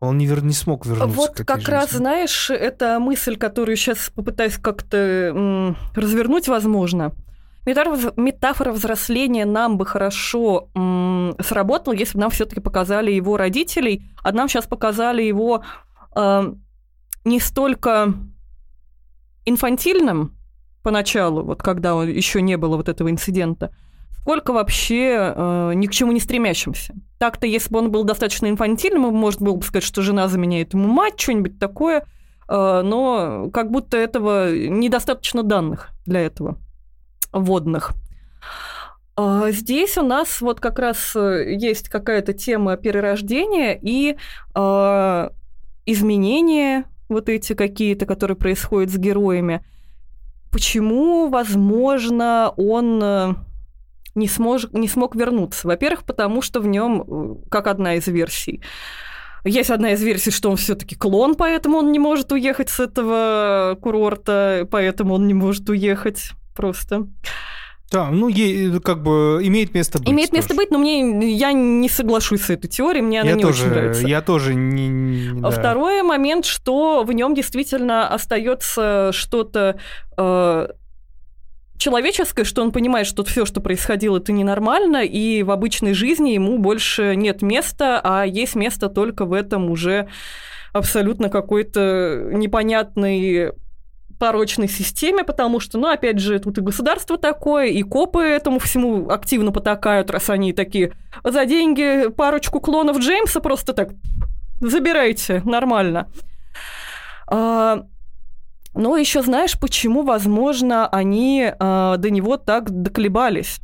[0.00, 0.42] Он не, вер...
[0.42, 1.98] не смог вернуться Вот к как раз, жизни.
[1.98, 7.12] знаешь, это мысль, которую сейчас попытаюсь как-то развернуть, возможно.
[7.66, 14.32] Метафора, взросления нам бы хорошо м, сработала, если бы нам все-таки показали его родителей, а
[14.32, 15.64] нам сейчас показали его
[16.14, 16.52] э,
[17.24, 18.14] не столько
[19.46, 20.36] инфантильным
[20.82, 23.74] поначалу, вот когда он еще не было вот этого инцидента,
[24.20, 26.94] сколько вообще э, ни к чему не стремящимся.
[27.18, 30.88] Так-то, если бы он был достаточно инфантильным, можно было бы сказать, что жена заменяет ему
[30.88, 32.04] мать, что-нибудь такое,
[32.48, 36.58] э, но как будто этого недостаточно данных для этого.
[37.34, 37.92] Водных.
[39.16, 44.16] А здесь у нас вот как раз э, есть какая-то тема перерождения и
[44.54, 45.30] э,
[45.86, 49.64] изменения вот эти какие-то, которые происходят с героями.
[50.50, 53.34] Почему, возможно, он э,
[54.16, 55.68] не, смож, не смог вернуться?
[55.68, 58.62] Во-первых, потому что в нем, э, как одна из версий,
[59.44, 63.78] есть одна из версий, что он все-таки клон, поэтому он не может уехать с этого
[63.80, 67.06] курорта, поэтому он не может уехать просто.
[67.90, 70.08] Да, ну, е- как бы имеет место быть.
[70.08, 73.42] Имеет место быть, но мне я не соглашусь с этой теорией, мне она я не
[73.42, 74.06] тоже, очень нравится.
[74.06, 74.88] Я тоже не...
[74.88, 75.50] не да.
[75.50, 79.78] Второй момент, что в нем действительно остается что-то
[80.16, 80.68] э,
[81.76, 86.58] человеческое, что он понимает, что все, что происходило, это ненормально, и в обычной жизни ему
[86.58, 90.08] больше нет места, а есть место только в этом уже
[90.72, 93.52] абсолютно какой-то непонятной
[94.18, 99.08] порочной системе, потому что, ну, опять же, тут и государство такое, и копы этому всему
[99.10, 100.92] активно потакают, раз они такие,
[101.22, 103.90] за деньги парочку клонов Джеймса просто так
[104.60, 106.08] забирайте, нормально.
[107.26, 107.86] А,
[108.74, 113.60] но еще знаешь, почему, возможно, они а, до него так доколебались?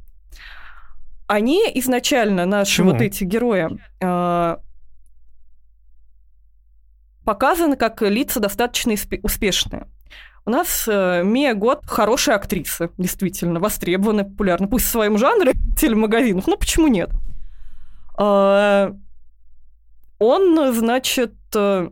[1.26, 2.90] Они изначально, наши Почему?
[2.90, 4.60] вот эти герои, а,
[7.24, 9.86] показаны как лица достаточно успешные.
[10.50, 14.66] У нас э, Мия Год хорошая актриса, действительно, востребованная, популярна.
[14.66, 17.10] Пусть в своем жанре в телемагазинах, но почему нет?
[18.18, 18.92] А,
[20.18, 21.90] он, значит, э,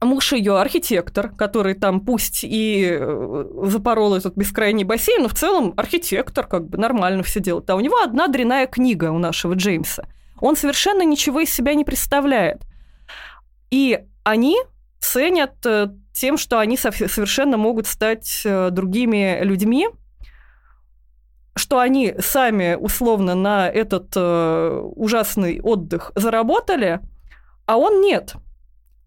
[0.00, 5.72] муж ее архитектор, который там пусть и э, запорол этот бескрайний бассейн, но в целом
[5.76, 7.70] архитектор, как бы нормально все делает.
[7.70, 10.08] А у него одна дрянная книга у нашего Джеймса.
[10.40, 12.62] Он совершенно ничего из себя не представляет.
[13.70, 14.56] И они
[14.98, 15.90] ценят э,
[16.20, 19.88] тем, что они совершенно могут стать э, другими людьми,
[21.56, 27.00] что они сами условно на этот э, ужасный отдых заработали,
[27.64, 28.34] а он нет.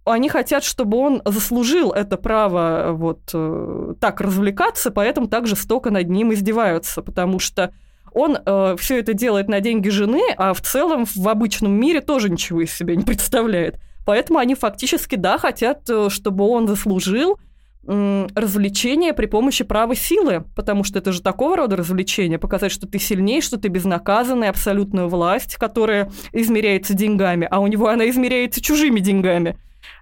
[0.06, 6.10] Они хотят, чтобы он заслужил это право вот э, так развлекаться, поэтому так жестоко над
[6.10, 7.76] ним издеваются, потому что
[8.12, 12.32] он э, все это делает на деньги жены, а в целом в обычном мире тоже
[12.32, 13.80] ничего из себя не представляет.
[14.06, 17.38] Поэтому они фактически, да, хотят, э, чтобы он заслужил
[17.86, 22.98] развлечение при помощи права силы, потому что это же такого рода развлечение, показать, что ты
[22.98, 29.02] сильнее, что ты безнаказанный, абсолютную власть, которая измеряется деньгами, а у него она измеряется чужими
[29.02, 29.58] деньгами.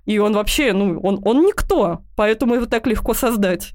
[0.06, 3.74] И он вообще, ну, он, он никто, поэтому его так легко создать.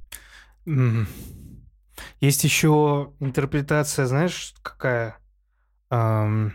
[2.20, 5.18] Есть еще интерпретация, знаешь, какая,
[5.90, 6.54] эм,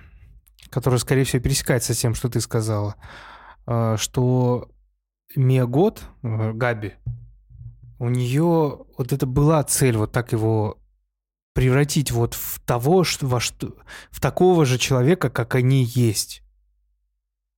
[0.69, 2.95] которая, скорее всего, пересекается с тем, что ты сказала.
[3.65, 4.69] А, что
[5.35, 6.93] Мия Год, э, Габи,
[7.99, 10.77] у нее вот это была цель вот так его
[11.53, 13.75] превратить вот в того, что, во что,
[14.09, 16.43] в такого же человека, как они есть.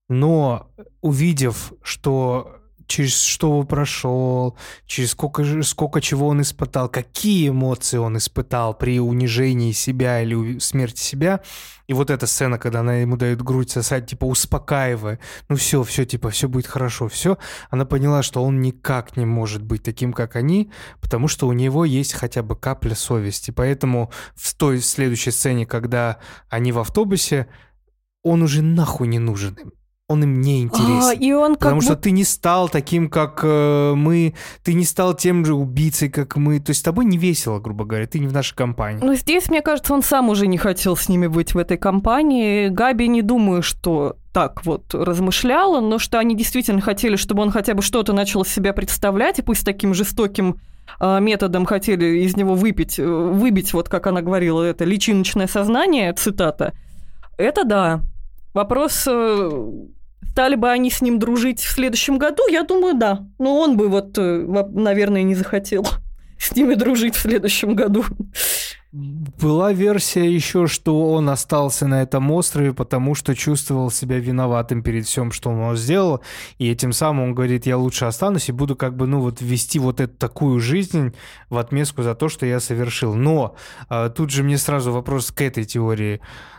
[0.10, 0.72] Но
[1.02, 8.18] увидев, что через что он прошел, через сколько, сколько чего он испытал, какие эмоции он
[8.18, 11.42] испытал при унижении себя или смерти себя.
[11.88, 15.20] И вот эта сцена, когда она ему дает грудь сосать, типа успокаивая,
[15.50, 17.38] ну все, все, типа, все будет хорошо, все.
[17.70, 21.84] Она поняла, что он никак не может быть таким, как они, потому что у него
[21.86, 23.52] есть хотя бы капля совести.
[23.52, 26.20] Поэтому в той следующей сцене, когда
[26.50, 27.48] они в автобусе,
[28.22, 29.74] он уже нахуй не нужен им
[30.10, 31.10] он им не интересен.
[31.10, 31.86] А, и он как Потому бы...
[31.86, 36.36] что ты не стал таким, как э, мы, ты не стал тем же убийцей, как
[36.36, 36.60] мы.
[36.60, 39.00] То есть с тобой не весело, грубо говоря, ты не в нашей компании.
[39.02, 42.68] Ну, здесь, мне кажется, он сам уже не хотел с ними быть в этой компании.
[42.68, 47.74] Габи не думаю, что так вот размышляла, но что они действительно хотели, чтобы он хотя
[47.74, 50.58] бы что-то начал себя представлять, и пусть таким жестоким
[51.00, 56.12] э, методом хотели из него выпить, э, выбить, вот как она говорила, это личиночное сознание,
[56.14, 56.74] цитата.
[57.38, 58.02] Это да.
[58.54, 59.50] Вопрос э,
[60.34, 62.48] Стали бы они с ним дружить в следующем году?
[62.50, 63.28] Я думаю, да.
[63.38, 65.86] Но он бы вот, э, наверное, не захотел
[66.40, 68.04] с ними дружить в следующем году.
[68.92, 75.06] Была версия еще, что он остался на этом острове, потому что чувствовал себя виноватым перед
[75.06, 76.22] всем, что он сделал,
[76.58, 79.78] и этим самым он говорит, я лучше останусь и буду как бы, ну вот, вести
[79.78, 81.14] вот эту такую жизнь
[81.50, 83.14] в отместку за то, что я совершил.
[83.14, 83.56] Но
[83.90, 86.16] а, тут же мне сразу вопрос к этой теории.
[86.16, 86.53] э,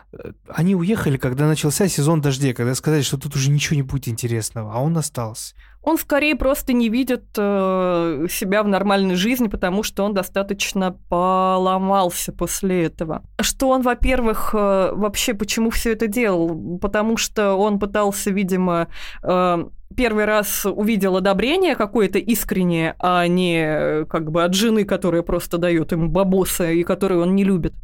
[0.49, 4.73] они уехали, когда начался сезон дождей, когда сказали, что тут уже ничего не будет интересного,
[4.75, 5.55] а он остался.
[5.83, 12.33] Он скорее просто не видит э, себя в нормальной жизни, потому что он достаточно поломался
[12.33, 13.23] после этого.
[13.39, 16.79] Что он, во-первых, э, вообще почему все это делал?
[16.79, 18.89] Потому что он пытался, видимо,
[19.23, 19.65] э,
[19.95, 25.59] первый раз увидел одобрение какое-то искреннее, а не э, как бы от жены, которая просто
[25.59, 27.75] дает ему бабоса и которую он не любит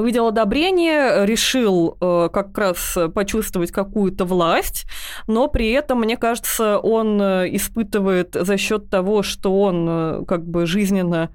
[0.00, 4.86] увидел одобрение, решил э, как раз почувствовать какую-то власть,
[5.26, 10.46] но при этом, мне кажется, он э, испытывает за счет того, что он э, как
[10.46, 11.30] бы жизненно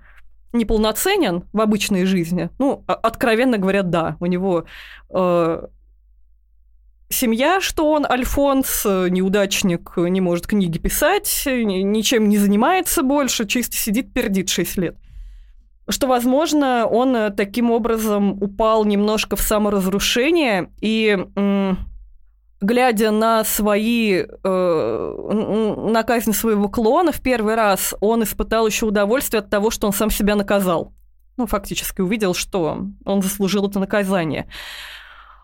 [0.53, 2.49] неполноценен в обычной жизни.
[2.59, 4.65] Ну, откровенно говоря, да, у него
[5.09, 5.67] э,
[7.09, 14.13] семья, что он Альфонс, неудачник, не может книги писать, ничем не занимается больше, чисто сидит,
[14.13, 14.95] пердит 6 лет
[15.87, 21.17] что, возможно, он э, таким образом упал немножко в саморазрушение и
[22.61, 29.39] глядя на свои, э, на казнь своего клона в первый раз, он испытал еще удовольствие
[29.39, 30.93] от того, что он сам себя наказал.
[31.37, 34.47] Ну, фактически увидел, что он заслужил это наказание.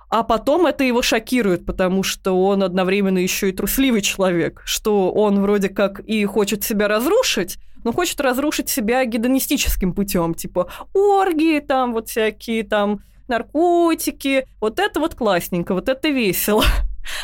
[0.10, 5.42] А потом это его шокирует, потому что он одновременно еще и трусливый человек, что он
[5.42, 11.94] вроде как и хочет себя разрушить, но хочет разрушить себя гедонистическим путем, типа оргии, там
[11.94, 16.64] вот всякие там наркотики, вот это вот классненько, вот это весело.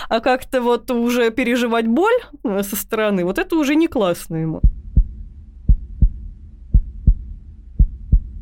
[0.10, 4.62] А как-то вот уже переживать боль э, со стороны, вот это уже не классно ему.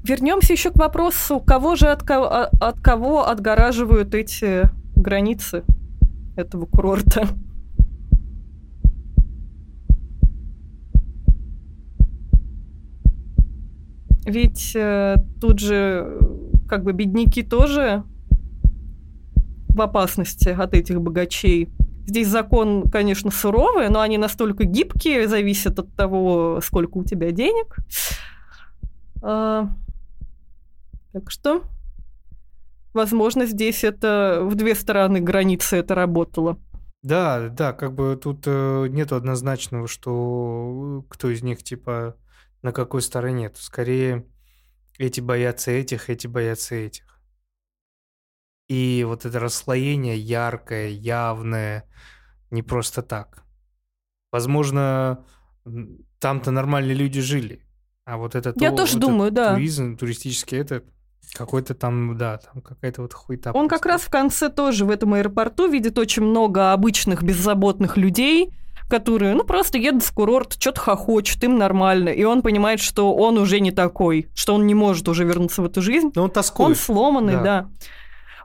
[0.03, 5.63] Вернемся еще к вопросу, кого же от кого, от кого отгораживают эти границы
[6.37, 7.27] этого курорта.
[14.25, 16.19] Ведь э, тут же
[16.67, 18.03] как бы бедняки тоже
[19.69, 21.69] в опасности от этих богачей.
[22.07, 27.77] Здесь закон, конечно, суровый, но они настолько гибкие, зависят от того, сколько у тебя денег.
[29.21, 29.69] А,
[31.13, 31.63] так что,
[32.93, 36.57] возможно, здесь это в две стороны границы это работало.
[37.03, 42.15] Да, да, как бы тут э, нету однозначного, что кто из них типа
[42.65, 43.51] на какой стороне.
[43.53, 44.25] Скорее,
[44.97, 47.21] эти боятся этих, эти боятся этих.
[48.67, 51.87] И вот это расслоение яркое, явное,
[52.49, 53.43] не просто так.
[54.31, 55.23] Возможно,
[56.19, 57.63] там-то нормальные люди жили.
[58.03, 59.53] А вот это Я то, тоже вот думаю, да.
[59.53, 60.85] Туризм, туристический этот
[61.33, 63.51] какой-то там, да, там какая-то вот хуйта.
[63.51, 68.55] Он как раз в конце тоже в этом аэропорту видит очень много обычных беззаботных людей,
[68.89, 72.09] которые, ну, просто едут в курорт, что-то хохочут, им нормально.
[72.09, 75.65] И он понимает, что он уже не такой, что он не может уже вернуться в
[75.65, 76.11] эту жизнь.
[76.15, 76.69] Но он тоскует.
[76.69, 77.41] Он сломанный, да.
[77.41, 77.69] да.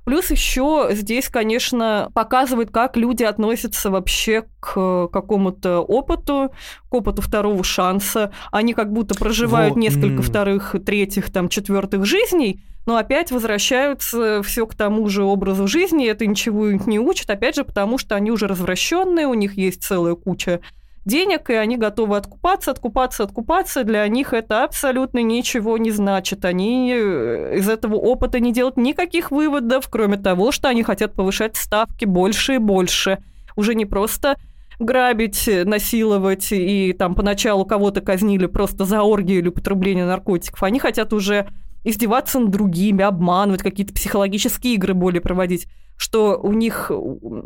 [0.05, 6.53] Плюс еще здесь, конечно, показывает, как люди относятся вообще к какому-то опыту,
[6.89, 8.33] к опыту второго шанса.
[8.51, 9.81] Они как будто проживают вот.
[9.81, 10.23] несколько mm.
[10.23, 16.27] вторых, третьих, там, четвертых жизней, но опять возвращаются все к тому же образу жизни, это
[16.27, 20.15] ничего их не учит, опять же, потому что они уже развращенные, у них есть целая
[20.15, 20.61] куча
[21.05, 23.85] денег, и они готовы откупаться, откупаться, откупаться.
[23.85, 26.45] Для них это абсолютно ничего не значит.
[26.45, 31.57] Они э, из этого опыта не делают никаких выводов, кроме того, что они хотят повышать
[31.57, 33.19] ставки больше и больше.
[33.57, 34.37] Уже не просто
[34.79, 40.63] грабить, насиловать и там поначалу кого-то казнили просто за оргию или употребление наркотиков.
[40.63, 41.49] Они хотят уже
[41.85, 45.67] издеваться над другими, обманывать, какие-то психологические игры более проводить,
[45.97, 46.91] что у них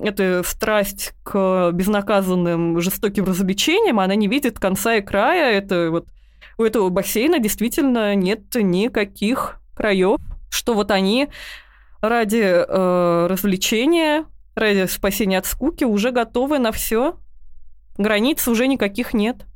[0.03, 5.59] эта страсть к безнаказанным жестоким развлечениям, она не видит конца и края.
[5.59, 6.07] Это вот
[6.57, 10.21] у этого бассейна действительно нет никаких краев,
[10.51, 11.29] что вот они
[12.01, 17.19] ради э, развлечения, ради спасения от скуки уже готовы на все.
[17.99, 19.47] Границ уже никаких нет.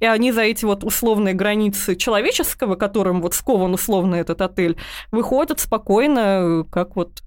[0.00, 4.76] И они за эти вот условные границы человеческого, которым вот скован условно этот отель,
[5.10, 7.22] выходят спокойно, как вот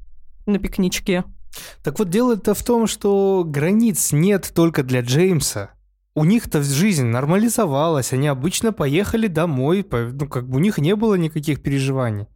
[0.46, 1.24] на пикничке.
[1.84, 5.72] Так вот, дело-то в том, что границ нет только для Джеймса.
[6.16, 11.16] У них-то жизнь нормализовалась, они обычно поехали домой, ну, как бы у них не было
[11.16, 12.28] никаких переживаний.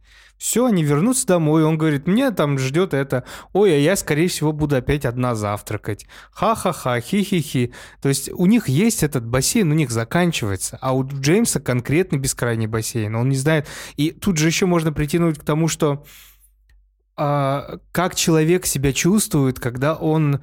[0.44, 1.64] Все, они вернутся домой.
[1.64, 3.24] Он говорит, мне там ждет это.
[3.54, 6.04] Ой, а я, скорее всего, буду опять одна завтракать.
[6.32, 7.72] Ха-ха-ха, хи-хи-хи.
[8.02, 10.76] То есть у них есть этот бассейн, у них заканчивается.
[10.82, 13.14] А у Джеймса конкретно бескрайний бассейн.
[13.14, 13.68] Он не знает.
[13.96, 16.04] И тут же еще можно притянуть к тому, что
[17.16, 20.42] а, как человек себя чувствует, когда он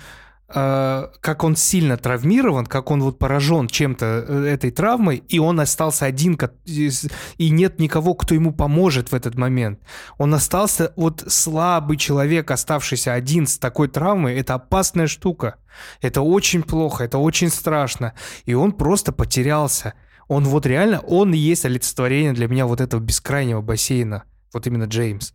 [0.54, 6.06] как он сильно травмирован, как он вот поражен чем-то э, этой травмой, и он остался
[6.06, 9.80] один, и нет никого, кто ему поможет в этот момент.
[10.18, 15.56] Он остался вот слабый человек, оставшийся один с такой травмой, это опасная штука.
[16.02, 18.14] Это очень плохо, это очень страшно.
[18.46, 19.94] И он просто потерялся.
[20.28, 24.24] Он вот реально, он и есть олицетворение для меня вот этого бескрайнего бассейна.
[24.54, 25.34] Вот именно Джеймс.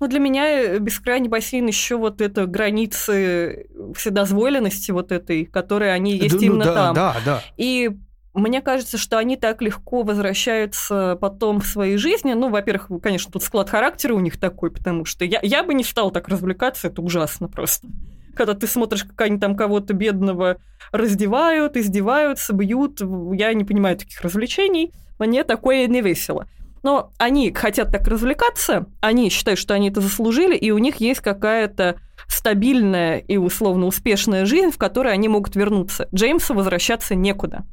[0.00, 6.16] Ну, для меня э, бескрайний бассейн еще вот это границы вседозволенности вот этой, которые они
[6.16, 6.94] есть да, именно ну, да, там.
[6.94, 7.42] Да, да.
[7.56, 7.90] И
[8.34, 12.34] мне кажется, что они так легко возвращаются потом в своей жизни.
[12.34, 15.84] Ну, во-первых, конечно, тут склад характера у них такой, потому что я, я бы не
[15.84, 17.88] стал так развлекаться, это ужасно просто.
[18.34, 20.58] Когда ты смотришь, как они там кого-то бедного
[20.92, 23.00] раздевают, издеваются, бьют,
[23.32, 26.46] я не понимаю таких развлечений, мне такое не весело.
[26.86, 31.18] Но они хотят так развлекаться, они считают, что они это заслужили, и у них есть
[31.18, 31.96] какая-то
[32.28, 36.08] стабильная и условно успешная жизнь, в которой они могут вернуться.
[36.14, 37.64] Джеймсу возвращаться некуда.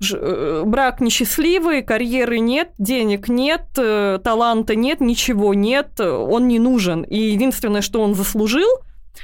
[0.00, 6.58] Ж, э, брак несчастливый, карьеры нет, денег нет, э, таланта нет, ничего нет, он не
[6.58, 7.02] нужен.
[7.02, 8.80] И единственное, что он заслужил,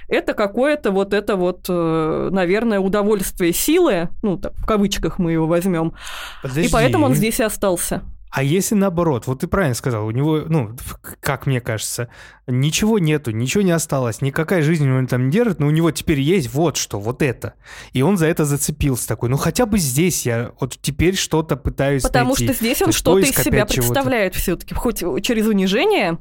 [0.08, 5.46] это какое-то вот это вот, э, наверное, удовольствие силы, ну, так, в кавычках мы его
[5.46, 5.94] возьмем.
[6.42, 6.68] Подожди.
[6.68, 8.02] И поэтому он здесь и остался.
[8.32, 10.74] А если наоборот, вот ты правильно сказал, у него, ну,
[11.20, 12.08] как мне кажется,
[12.46, 16.18] ничего нету, ничего не осталось, никакая жизнь него там не держит, но у него теперь
[16.18, 17.52] есть вот что, вот это.
[17.92, 22.04] И он за это зацепился такой, ну хотя бы здесь я вот теперь что-то пытаюсь
[22.04, 22.46] Потому найти.
[22.46, 26.16] что здесь он что-то из себя представляет все-таки, хоть через унижение,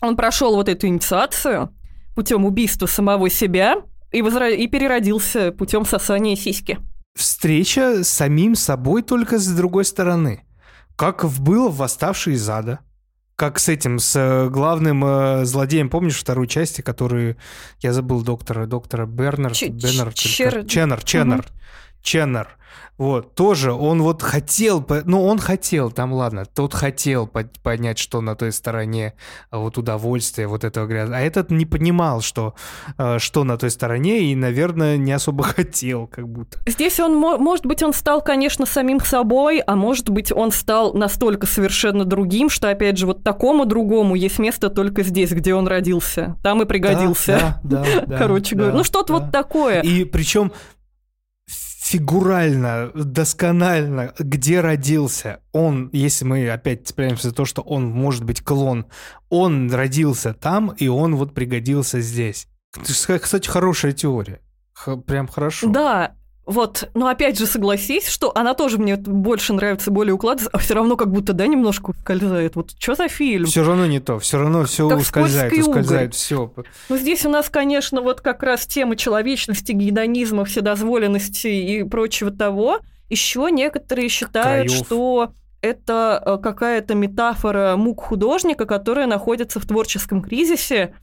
[0.00, 1.70] он прошел вот эту инициацию,
[2.18, 3.76] путем убийства самого себя
[4.10, 4.50] и, возра...
[4.50, 6.80] и переродился путем сосания сиськи.
[7.14, 10.42] Встреча с самим собой только с другой стороны.
[10.96, 12.80] Как было в «Восставший из ада».
[13.36, 17.36] Как с этим, с э, главным э, злодеем, помнишь вторую части, который,
[17.82, 20.66] я забыл доктора, доктора Бернард, Ч- Бернард, Чер...
[20.66, 22.02] Ченнер, Ченнер, угу.
[22.02, 22.57] Ченнер.
[22.98, 27.28] Вот, тоже он вот хотел, ну, он хотел, там, ладно, тот хотел
[27.62, 29.14] поднять, что на той стороне
[29.50, 32.54] а вот удовольствие вот этого гряза, а этот не понимал, что,
[32.98, 36.58] э, что на той стороне, и, наверное, не особо хотел, как будто.
[36.66, 41.46] Здесь он, может быть, он стал, конечно, самим собой, а может быть, он стал настолько
[41.46, 46.36] совершенно другим, что, опять же, вот такому другому есть место только здесь, где он родился.
[46.42, 47.60] Там и пригодился.
[47.62, 49.18] Да, да, да, Короче да, говоря, ну что-то да.
[49.20, 49.82] вот такое.
[49.82, 50.52] И причем
[51.88, 55.40] фигурально, досконально, где родился.
[55.52, 58.86] Он, если мы опять цепляемся за то, что он может быть клон,
[59.30, 62.46] он родился там, и он вот пригодился здесь.
[62.82, 64.40] Кстати, хорошая теория.
[64.74, 65.70] Х прям хорошо.
[65.70, 66.12] Да,
[66.48, 70.72] вот, но опять же согласись, что она тоже мне больше нравится, более укладывается, а все
[70.72, 72.56] равно как будто, да, немножко ускользает.
[72.56, 73.44] Вот что за фильм?
[73.44, 76.50] Все равно не то, все равно все ускользает, ускользает все.
[76.88, 82.78] Ну здесь у нас, конечно, вот как раз тема человечности, гедонизма, вседозволенности и прочего того.
[83.10, 84.86] Еще некоторые считают, Краев.
[84.86, 90.94] что это э, какая-то метафора мук художника, которая находится в творческом кризисе.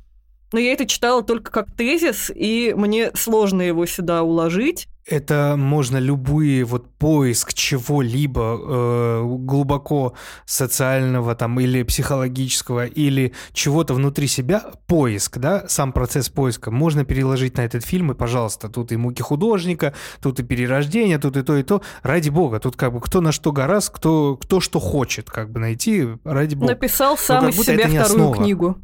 [0.52, 5.98] Но я это читала только как тезис, и мне сложно его сюда уложить это можно
[5.98, 10.16] любые вот поиск чего-либо э, глубоко
[10.46, 17.58] социального там или психологического или чего-то внутри себя поиск, да, сам процесс поиска можно переложить
[17.58, 21.56] на этот фильм и, пожалуйста, тут и муки художника, тут и перерождение, тут и то
[21.56, 25.30] и то, ради бога, тут как бы кто на что гораздо, кто кто что хочет,
[25.30, 26.74] как бы найти, ради бога.
[26.74, 28.36] Написал сам из себя вторую основа.
[28.36, 28.78] книгу.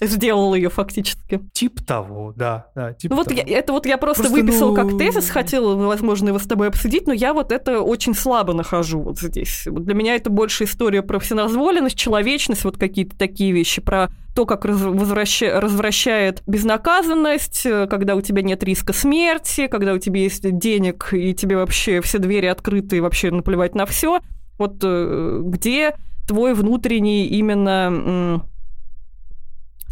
[0.00, 1.40] Сделал ее фактически.
[1.52, 2.66] Тип того, да.
[2.74, 3.40] да тип ну, вот того.
[3.40, 4.74] Я, это вот я просто, просто выписал ну...
[4.74, 9.00] как тезис, хотела, возможно, его с тобой обсудить, но я вот это очень слабо нахожу
[9.00, 9.66] вот здесь.
[9.66, 14.64] Для меня это больше история про всеназволенность, человечность, вот какие-то такие вещи, про то, как
[14.64, 21.08] раз, возвраща, развращает безнаказанность, когда у тебя нет риска смерти, когда у тебя есть денег,
[21.12, 24.20] и тебе вообще все двери открыты, и вообще наплевать на все.
[24.58, 25.96] Вот э, где
[26.28, 28.44] твой внутренний именно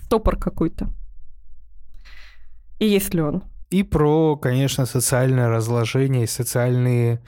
[0.07, 0.89] стопор какой-то.
[2.79, 3.45] И есть ли он?
[3.71, 7.23] И про, конечно, социальное разложение и социальные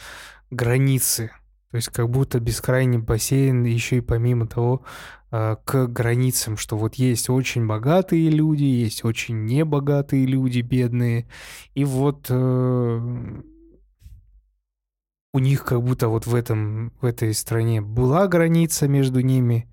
[0.50, 1.30] границы.
[1.70, 4.82] То есть как будто бескрайний бассейн еще и помимо того
[5.30, 11.28] а, к границам, что вот есть очень богатые люди, есть очень небогатые люди, бедные,
[11.74, 13.42] и вот э,
[15.34, 19.68] у них как будто вот в этом в этой стране была граница между ними,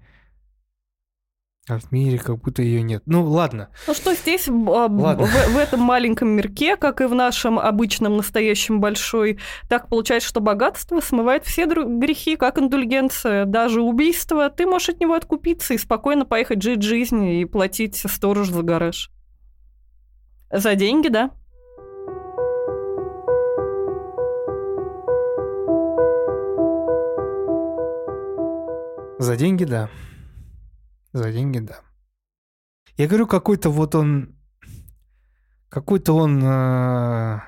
[1.68, 3.02] а в мире как будто ее нет.
[3.08, 3.70] Ну ладно.
[3.88, 5.16] Ну что здесь ладно.
[5.16, 10.42] В, в этом маленьком мирке, как и в нашем обычном настоящем большой, так получается, что
[10.42, 14.50] богатство смывает все грехи, как индульгенция, даже убийство.
[14.50, 19.10] Ты можешь от него откупиться и спокойно поехать жить жизнь и платить сторож за гараж.
[20.52, 21.32] За деньги, да.
[29.18, 29.90] За деньги, да.
[31.16, 31.80] За деньги, да.
[32.98, 34.36] Я говорю, какой-то вот он...
[35.70, 37.40] Какой-то он э,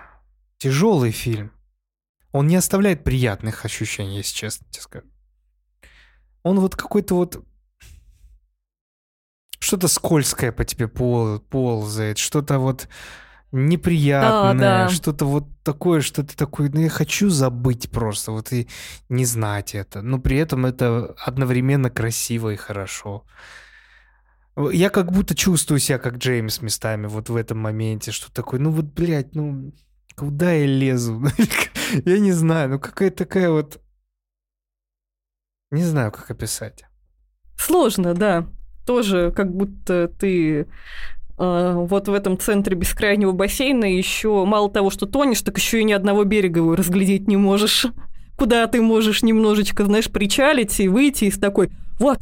[0.57, 1.51] тяжелый фильм.
[2.31, 5.07] Он не оставляет приятных ощущений, если честно тебе скажу.
[6.43, 7.45] Он вот какой-то вот...
[9.59, 12.87] Что-то скользкое по тебе пол, ползает, что-то вот
[13.65, 14.89] неприятное, Да, да.
[14.89, 18.67] что-то вот такое, что ты такой, ну я хочу забыть просто, вот и
[19.09, 20.01] не знать это.
[20.01, 23.23] Но при этом это одновременно красиво и хорошо.
[24.71, 28.71] Я как будто чувствую себя как Джеймс местами вот в этом моменте, что такой, ну
[28.71, 29.71] вот, блядь, ну
[30.15, 31.23] куда я лезу?
[32.05, 33.79] Я не знаю, ну какая такая вот...
[35.71, 36.85] Не знаю, как описать.
[37.57, 38.47] Сложно, да.
[38.85, 40.67] Тоже как будто ты
[41.37, 45.93] вот в этом центре бескрайнего бассейна еще мало того, что тонешь, так еще и ни
[45.93, 47.85] одного берега его разглядеть не можешь.
[48.37, 51.69] Куда ты можешь немножечко, знаешь, причалить и выйти из такой,
[51.99, 52.19] вот,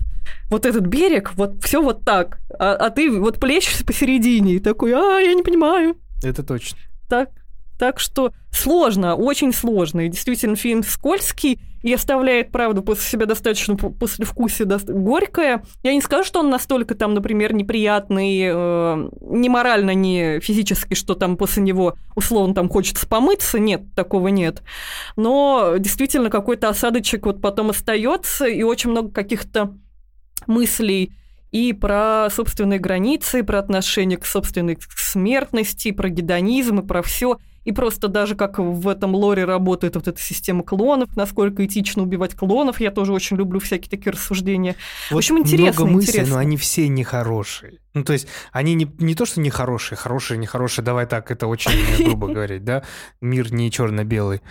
[0.49, 4.93] вот этот берег, вот все вот так, а, а ты вот плещешься посередине и такой,
[4.93, 5.97] а, я не понимаю.
[6.23, 6.77] Это точно.
[7.09, 7.29] Так,
[7.77, 10.05] так что сложно, очень сложно.
[10.05, 14.79] И действительно, фильм скользкий и оставляет, правда, после себя достаточно п- послевкусие до...
[14.79, 15.61] горькое.
[15.83, 21.13] Я не скажу, что он настолько там, например, неприятный, э, ни морально, ни физически, что
[21.13, 23.59] там после него условно там хочется помыться.
[23.59, 24.63] Нет, такого нет.
[25.15, 29.75] Но действительно какой-то осадочек вот потом остается, и очень много каких-то
[30.47, 31.11] мыслей
[31.51, 37.01] и про собственные границы, и про отношение к собственной смертности, и про гедонизм, и про
[37.01, 37.37] все.
[37.65, 42.35] И просто даже как в этом лоре работает вот эта система клонов, насколько этично убивать
[42.35, 42.79] клонов.
[42.79, 44.75] Я тоже очень люблю всякие такие рассуждения.
[45.09, 46.35] Вот в общем, интересно, много мыслей, интересно.
[46.35, 47.79] но они все нехорошие.
[47.95, 51.71] Ну, то есть, они не, не то, что нехорошие, хорошие, нехорошие, давай так, это очень
[52.05, 52.83] грубо говорить, да?
[53.19, 54.41] Мир не черно-белый.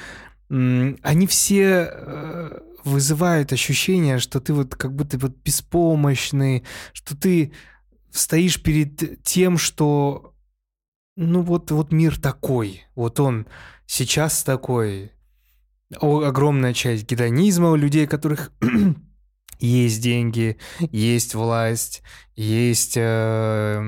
[0.50, 7.52] Они все э, вызывают ощущение, что ты вот как будто вот беспомощный, что ты
[8.10, 10.33] стоишь перед тем, что
[11.16, 13.46] ну вот, вот мир такой, вот он
[13.86, 15.12] сейчас такой.
[16.00, 18.52] О- огромная часть гедонизма у людей, у которых
[19.60, 20.58] есть деньги,
[20.90, 22.02] есть власть,
[22.34, 23.80] есть, э,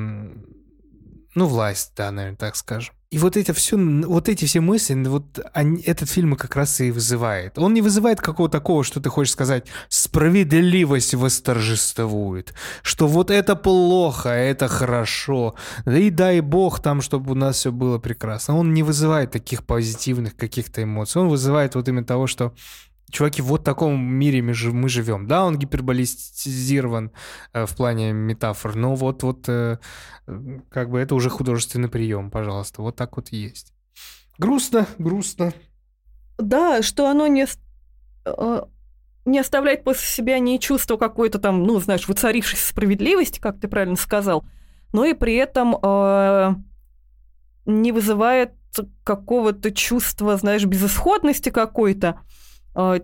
[1.35, 2.95] ну, власть, да, наверное, так скажем.
[3.11, 6.91] И вот это все, вот эти все мысли, вот они- этот фильм как раз и
[6.91, 7.57] вызывает.
[7.57, 12.53] Он не вызывает какого-то такого, что ты хочешь сказать, справедливость восторжествует,
[12.83, 15.55] что вот это плохо, а это хорошо,
[15.85, 18.57] да и дай бог там, чтобы у нас все было прекрасно.
[18.57, 22.55] Он не вызывает таких позитивных каких-то эмоций, он вызывает вот именно того, что
[23.11, 25.29] Чуваки, вот в таком мире мы, жи- мы живем.
[25.29, 27.13] Да, он гиперболизирован
[27.53, 29.79] э, в плане метафор, но вот, вот э,
[30.71, 32.83] как бы это уже художественный прием, пожалуйста.
[32.83, 33.73] Вот так вот и есть.
[34.39, 35.53] Грустно, грустно.
[36.37, 37.47] Да, что оно не,
[38.25, 38.63] э,
[39.25, 43.97] не оставляет после себя ни чувства какой-то там, ну, знаешь, воцарившейся справедливости, как ты правильно
[43.97, 44.45] сказал,
[44.93, 46.55] но и при этом э,
[47.67, 48.53] не вызывает
[49.05, 52.09] какого-то чувства, знаешь, безысходности какой-то.
[52.09, 52.46] Э,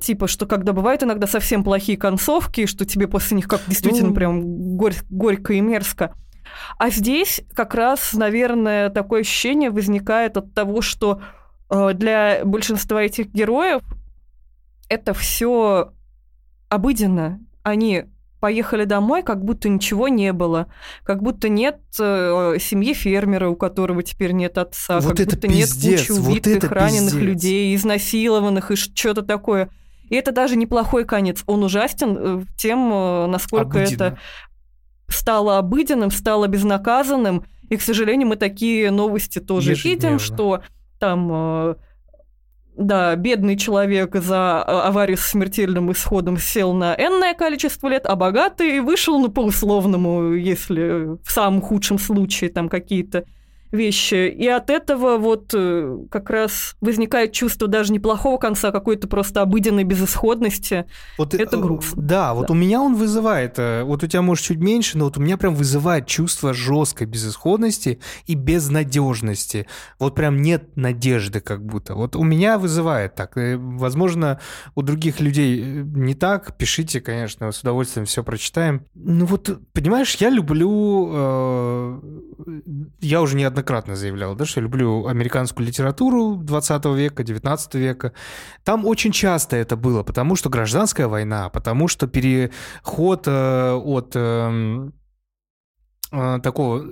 [0.00, 4.14] типа, что когда бывают иногда совсем плохие концовки, что тебе после них как действительно Ну.
[4.14, 4.42] прям
[4.76, 6.14] горь- горько и мерзко.
[6.78, 11.22] А здесь как раз, наверное, такое ощущение возникает от того, что
[11.70, 13.82] э, для большинства этих героев
[14.90, 15.92] это все
[16.68, 17.40] обыденно.
[17.62, 18.04] Они
[18.42, 20.66] поехали домой, как будто ничего не было,
[21.04, 25.46] как будто нет э, семьи фермера, у которого теперь нет отца, Вот как это будто
[25.46, 27.22] нет пиздец, кучи вот убитых, это раненых пиздец.
[27.22, 29.68] людей, изнасилованных и что-то такое.
[30.10, 31.44] И это даже неплохой конец.
[31.46, 33.94] Он ужастен э, тем, э, насколько Обыденно.
[33.94, 34.18] это
[35.06, 37.44] стало обыденным, стало безнаказанным.
[37.70, 40.18] И, к сожалению, мы такие новости тоже видим, Ежедневно.
[40.18, 40.62] что
[40.98, 41.74] там, э,
[42.76, 48.16] да, бедный человек за э, аварию с смертельным исходом сел на энное количество лет, а
[48.16, 53.24] богатый вышел ну, по условному, если в самом худшем случае там какие-то
[53.72, 54.28] вещи.
[54.28, 59.84] И от этого вот э, как раз возникает чувство даже неплохого конца, какой-то просто обыденной
[59.84, 60.84] безысходности.
[61.16, 62.02] Вот, Это э, грустно.
[62.02, 62.52] Да, вот Да.
[62.52, 65.38] у меня он вызывает, э, вот у тебя может чуть меньше, но вот у меня
[65.38, 69.66] прям вызывает чувство жесткой безысходности и безнадежности.
[69.98, 71.94] Вот прям нет надежды как будто.
[71.94, 73.36] Вот у меня вызывает так.
[73.38, 74.38] Э, Возможно,
[74.74, 76.56] у других людей э, не так.
[76.58, 78.84] Пишите, конечно, с удовольствием все прочитаем.
[78.94, 81.08] Ну вот, понимаешь, я люблю...
[81.12, 82.00] э,
[83.00, 83.61] Я уже неоднократно
[83.96, 88.12] заявлял, да, что я люблю американскую литературу 20 века, 19 века.
[88.64, 94.94] Там очень часто это было, потому что гражданская война, потому что переход э, от эм,
[96.12, 96.84] э, такого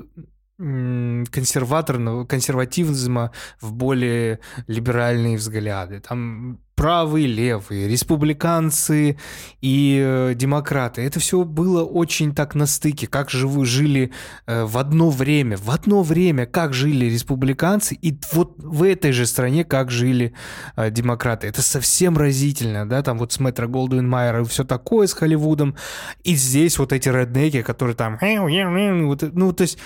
[0.59, 3.33] консерваторного, консерватизма
[3.63, 6.01] в более либеральные взгляды.
[6.01, 9.19] Там правые, левые, республиканцы
[9.61, 11.03] и э, демократы.
[11.03, 14.13] Это все было очень так на стыке, как живу, жили
[14.47, 19.27] э, в одно время, в одно время, как жили республиканцы, и вот в этой же
[19.27, 20.33] стране, как жили
[20.77, 21.49] э, демократы.
[21.49, 25.77] Это совсем разительно, да, там вот с Мэтро Голдуин Майер и все такое с Холливудом,
[26.25, 29.77] и здесь вот эти реднеки, которые там, ну, то есть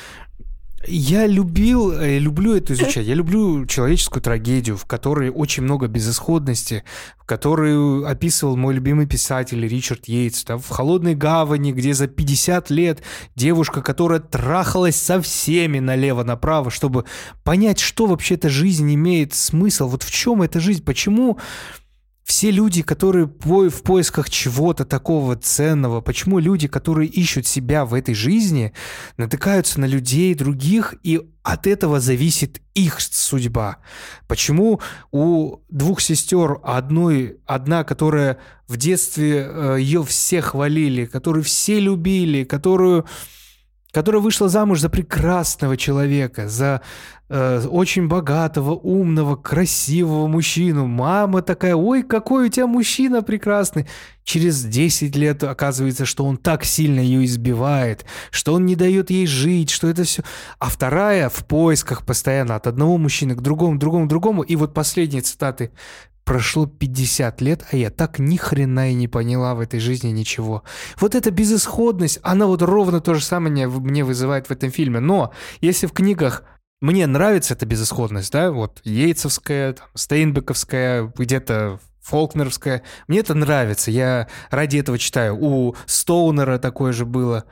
[0.86, 3.06] я любил, э, люблю это изучать.
[3.06, 6.84] Я люблю человеческую трагедию, в которой очень много безысходности,
[7.18, 10.44] в которую описывал мой любимый писатель Ричард Йейтс.
[10.44, 13.02] Да, в «Холодной гавани», где за 50 лет
[13.34, 17.04] девушка, которая трахалась со всеми налево-направо, чтобы
[17.42, 21.38] понять, что вообще эта жизнь имеет смысл, вот в чем эта жизнь, почему
[22.24, 28.14] все люди, которые в поисках чего-то такого ценного, почему люди, которые ищут себя в этой
[28.14, 28.72] жизни,
[29.18, 33.76] натыкаются на людей других, и от этого зависит их судьба.
[34.26, 34.80] Почему
[35.12, 38.38] у двух сестер одной, одна, которая
[38.68, 43.04] в детстве э, ее все хвалили, которую все любили, которую
[43.94, 46.80] которая вышла замуж за прекрасного человека, за
[47.28, 50.88] э, очень богатого, умного, красивого мужчину.
[50.88, 53.86] Мама такая, ой, какой у тебя мужчина прекрасный.
[54.24, 59.28] Через 10 лет оказывается, что он так сильно ее избивает, что он не дает ей
[59.28, 60.24] жить, что это все.
[60.58, 64.42] А вторая в поисках постоянно от одного мужчины к другому, другому, другому.
[64.42, 65.70] И вот последние цитаты
[66.24, 70.64] Прошло 50 лет, а я так ни хрена и не поняла в этой жизни ничего.
[70.98, 75.00] Вот эта безысходность, она вот ровно то же самое мне вызывает в этом фильме.
[75.00, 76.44] Но если в книгах
[76.80, 84.28] мне нравится эта безысходность, да, вот Ейцевская, там, Стейнбековская, где-то Фолкнеровская, мне это нравится, я
[84.50, 85.36] ради этого читаю.
[85.38, 87.44] У Стоунера такое же было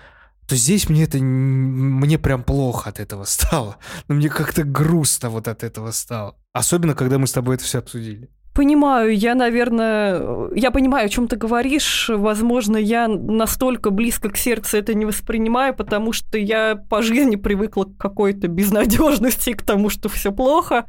[0.48, 3.78] то здесь мне это мне прям плохо от этого стало.
[4.08, 6.36] Но мне как-то грустно вот от этого стало.
[6.52, 8.28] Особенно, когда мы с тобой это все обсудили.
[8.54, 12.10] Понимаю, я, наверное, я понимаю, о чем ты говоришь.
[12.12, 17.84] Возможно, я настолько близко к сердцу это не воспринимаю, потому что я по жизни привыкла
[17.84, 20.84] к какой-то безнадежности, к тому, что все плохо.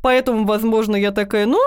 [0.00, 1.60] Поэтому, возможно, я такая, ну,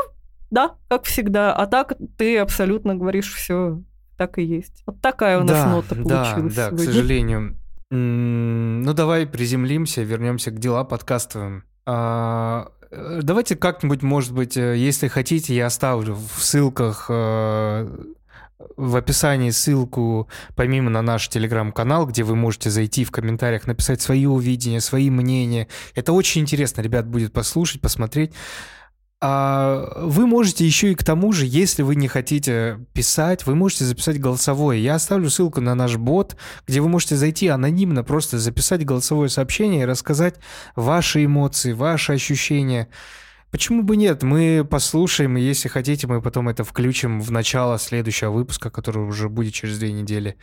[0.50, 1.54] да, как всегда.
[1.54, 3.80] А так ты абсолютно говоришь все
[4.20, 4.84] так и есть.
[4.86, 6.54] Вот такая у нас да, нота получилась.
[6.54, 7.56] Да, да, к сожалению.
[7.90, 11.64] Ну, давай приземлимся, вернемся к дела подкастовым.
[11.86, 17.88] А, давайте как-нибудь, может быть, э, если хотите, я оставлю в ссылках э,
[18.78, 24.26] в описании ссылку, помимо на наш телеграм-канал, где вы можете зайти в комментариях, написать свои
[24.26, 25.68] увидения, свои мнения.
[25.96, 28.34] Это очень интересно, ребят, будет послушать, посмотреть.
[29.22, 33.84] А вы можете еще и к тому же, если вы не хотите писать, вы можете
[33.84, 34.82] записать голосовое.
[34.82, 39.82] Я оставлю ссылку на наш бот, где вы можете зайти анонимно, просто записать голосовое сообщение
[39.82, 40.36] и рассказать
[40.78, 42.88] ваши эмоции, ваши ощущения.
[43.52, 44.24] Почему бы нет?
[44.24, 49.28] Мы послушаем, и если хотите, мы потом это включим в начало следующего выпуска, который уже
[49.28, 50.38] будет через две недели.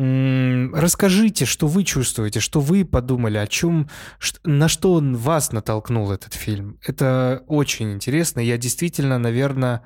[0.00, 3.90] Расскажите, что вы чувствуете, что вы подумали, о чем,
[4.44, 6.78] на что он вас натолкнул этот фильм.
[6.86, 8.38] Это очень интересно.
[8.38, 9.82] Я действительно, наверное,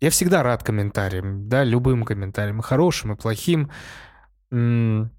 [0.00, 3.72] я всегда рад комментариям, да, любым комментариям, хорошим, и плохим.
[4.52, 5.10] Ну,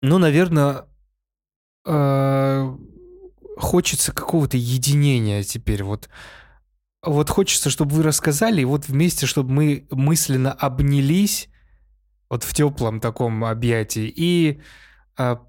[0.00, 0.86] наверное,
[1.86, 2.74] а,
[3.58, 5.82] хочется какого-то единения теперь.
[5.82, 6.08] Вот,
[7.02, 11.50] вот хочется, чтобы вы рассказали, и вот вместе, чтобы мы мысленно обнялись
[12.28, 14.60] вот в теплом таком объятии, и
[15.16, 15.40] а,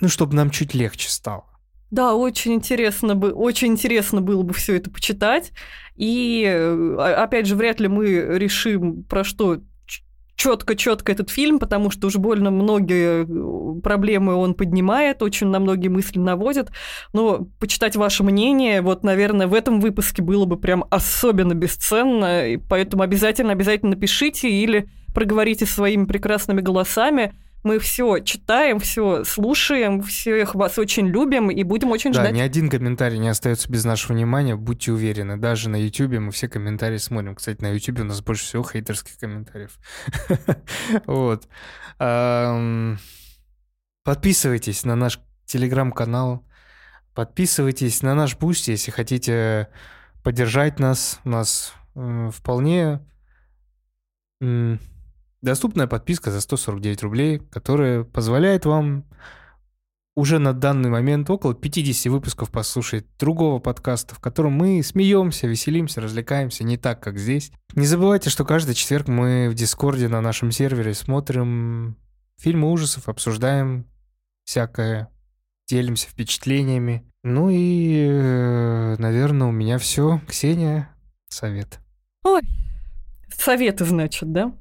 [0.00, 1.44] ну, чтобы нам чуть легче стало.
[1.90, 5.52] Да, очень интересно бы, очень интересно было бы все это почитать.
[5.96, 8.06] И а, опять же, вряд ли мы
[8.38, 9.60] решим, про что
[10.36, 15.88] четко-четко этот фильм, потому что уж больно многие э, проблемы он поднимает, очень на многие
[15.88, 16.70] мысли наводит.
[17.12, 22.56] Но почитать ваше мнение, вот, наверное, в этом выпуске было бы прям особенно бесценно, и
[22.56, 27.32] поэтому обязательно, обязательно напишите или проговорите своими прекрасными голосами.
[27.62, 32.34] Мы все читаем, все слушаем, всех вас очень любим и будем очень да, ждать.
[32.34, 35.38] ни один комментарий не остается без нашего внимания, будьте уверены.
[35.38, 37.34] Даже на YouTube мы все комментарии смотрим.
[37.34, 39.78] Кстати, на YouTube у нас больше всего хейтерских комментариев.
[41.06, 41.48] Вот.
[44.04, 46.44] Подписывайтесь на наш телеграм-канал,
[47.14, 49.68] подписывайтесь на наш Бусти, если хотите
[50.22, 51.18] поддержать нас.
[51.24, 53.00] У нас вполне
[55.44, 59.04] Доступная подписка за 149 рублей, которая позволяет вам
[60.16, 66.00] уже на данный момент около 50 выпусков послушать другого подкаста, в котором мы смеемся, веселимся,
[66.00, 67.52] развлекаемся, не так, как здесь.
[67.74, 71.98] Не забывайте, что каждый четверг мы в Дискорде на нашем сервере смотрим
[72.38, 73.84] фильмы ужасов, обсуждаем
[74.44, 75.10] всякое
[75.68, 77.04] делимся впечатлениями.
[77.22, 80.22] Ну и, э, наверное, у меня все.
[80.26, 80.88] Ксения,
[81.28, 81.80] совет.
[82.22, 82.40] Ой,
[83.28, 84.54] советы, значит, да?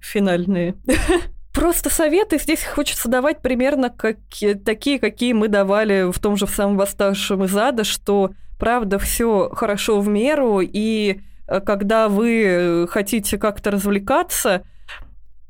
[0.00, 0.74] Финальные.
[1.52, 4.18] Просто советы здесь хочется давать примерно как,
[4.64, 10.00] такие, какие мы давали в том же самом восставшем из ада, что правда все хорошо
[10.00, 14.64] в меру, и э, когда вы хотите как-то развлекаться,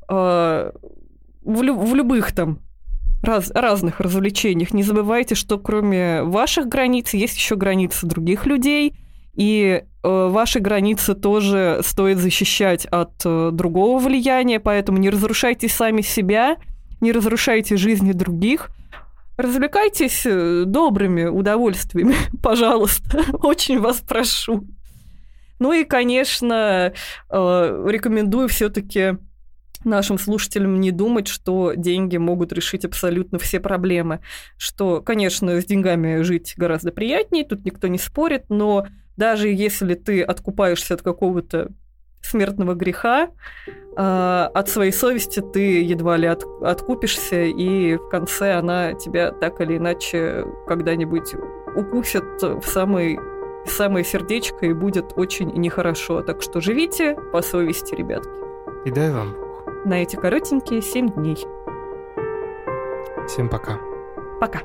[0.09, 0.71] э,
[1.47, 2.59] в, лю- в любых там
[3.21, 8.95] раз, разных развлечениях, не забывайте, что кроме ваших границ есть еще границы других людей,
[9.37, 16.01] и э, ваши границы тоже стоит защищать от э, другого влияния, поэтому не разрушайте сами
[16.01, 16.57] себя,
[17.01, 18.71] не разрушайте жизни других.
[19.37, 23.25] Развлекайтесь э, добрыми удовольствиями, пожалуйста.
[23.43, 24.63] Очень вас прошу.
[25.59, 26.93] Ну и, конечно,
[27.29, 29.17] э, рекомендую все-таки
[29.83, 34.21] нашим слушателям не думать, что деньги могут решить абсолютно все проблемы.
[34.57, 38.87] Что, конечно, с деньгами жить гораздо приятнее, тут никто не спорит, но
[39.17, 41.71] даже если ты откупаешься от какого-то
[42.21, 43.29] смертного греха,
[43.67, 49.59] э, от своей совести ты едва ли от, откупишься, и в конце она тебя так
[49.61, 51.35] или иначе когда-нибудь
[51.75, 53.19] укусит в самый
[53.65, 56.21] самое сердечко и будет очень нехорошо.
[56.21, 58.29] Так что живите по совести, ребятки.
[58.85, 59.35] И дай вам
[59.85, 61.37] На эти коротенькие семь дней.
[63.27, 63.77] Всем пока.
[64.39, 64.61] Пока.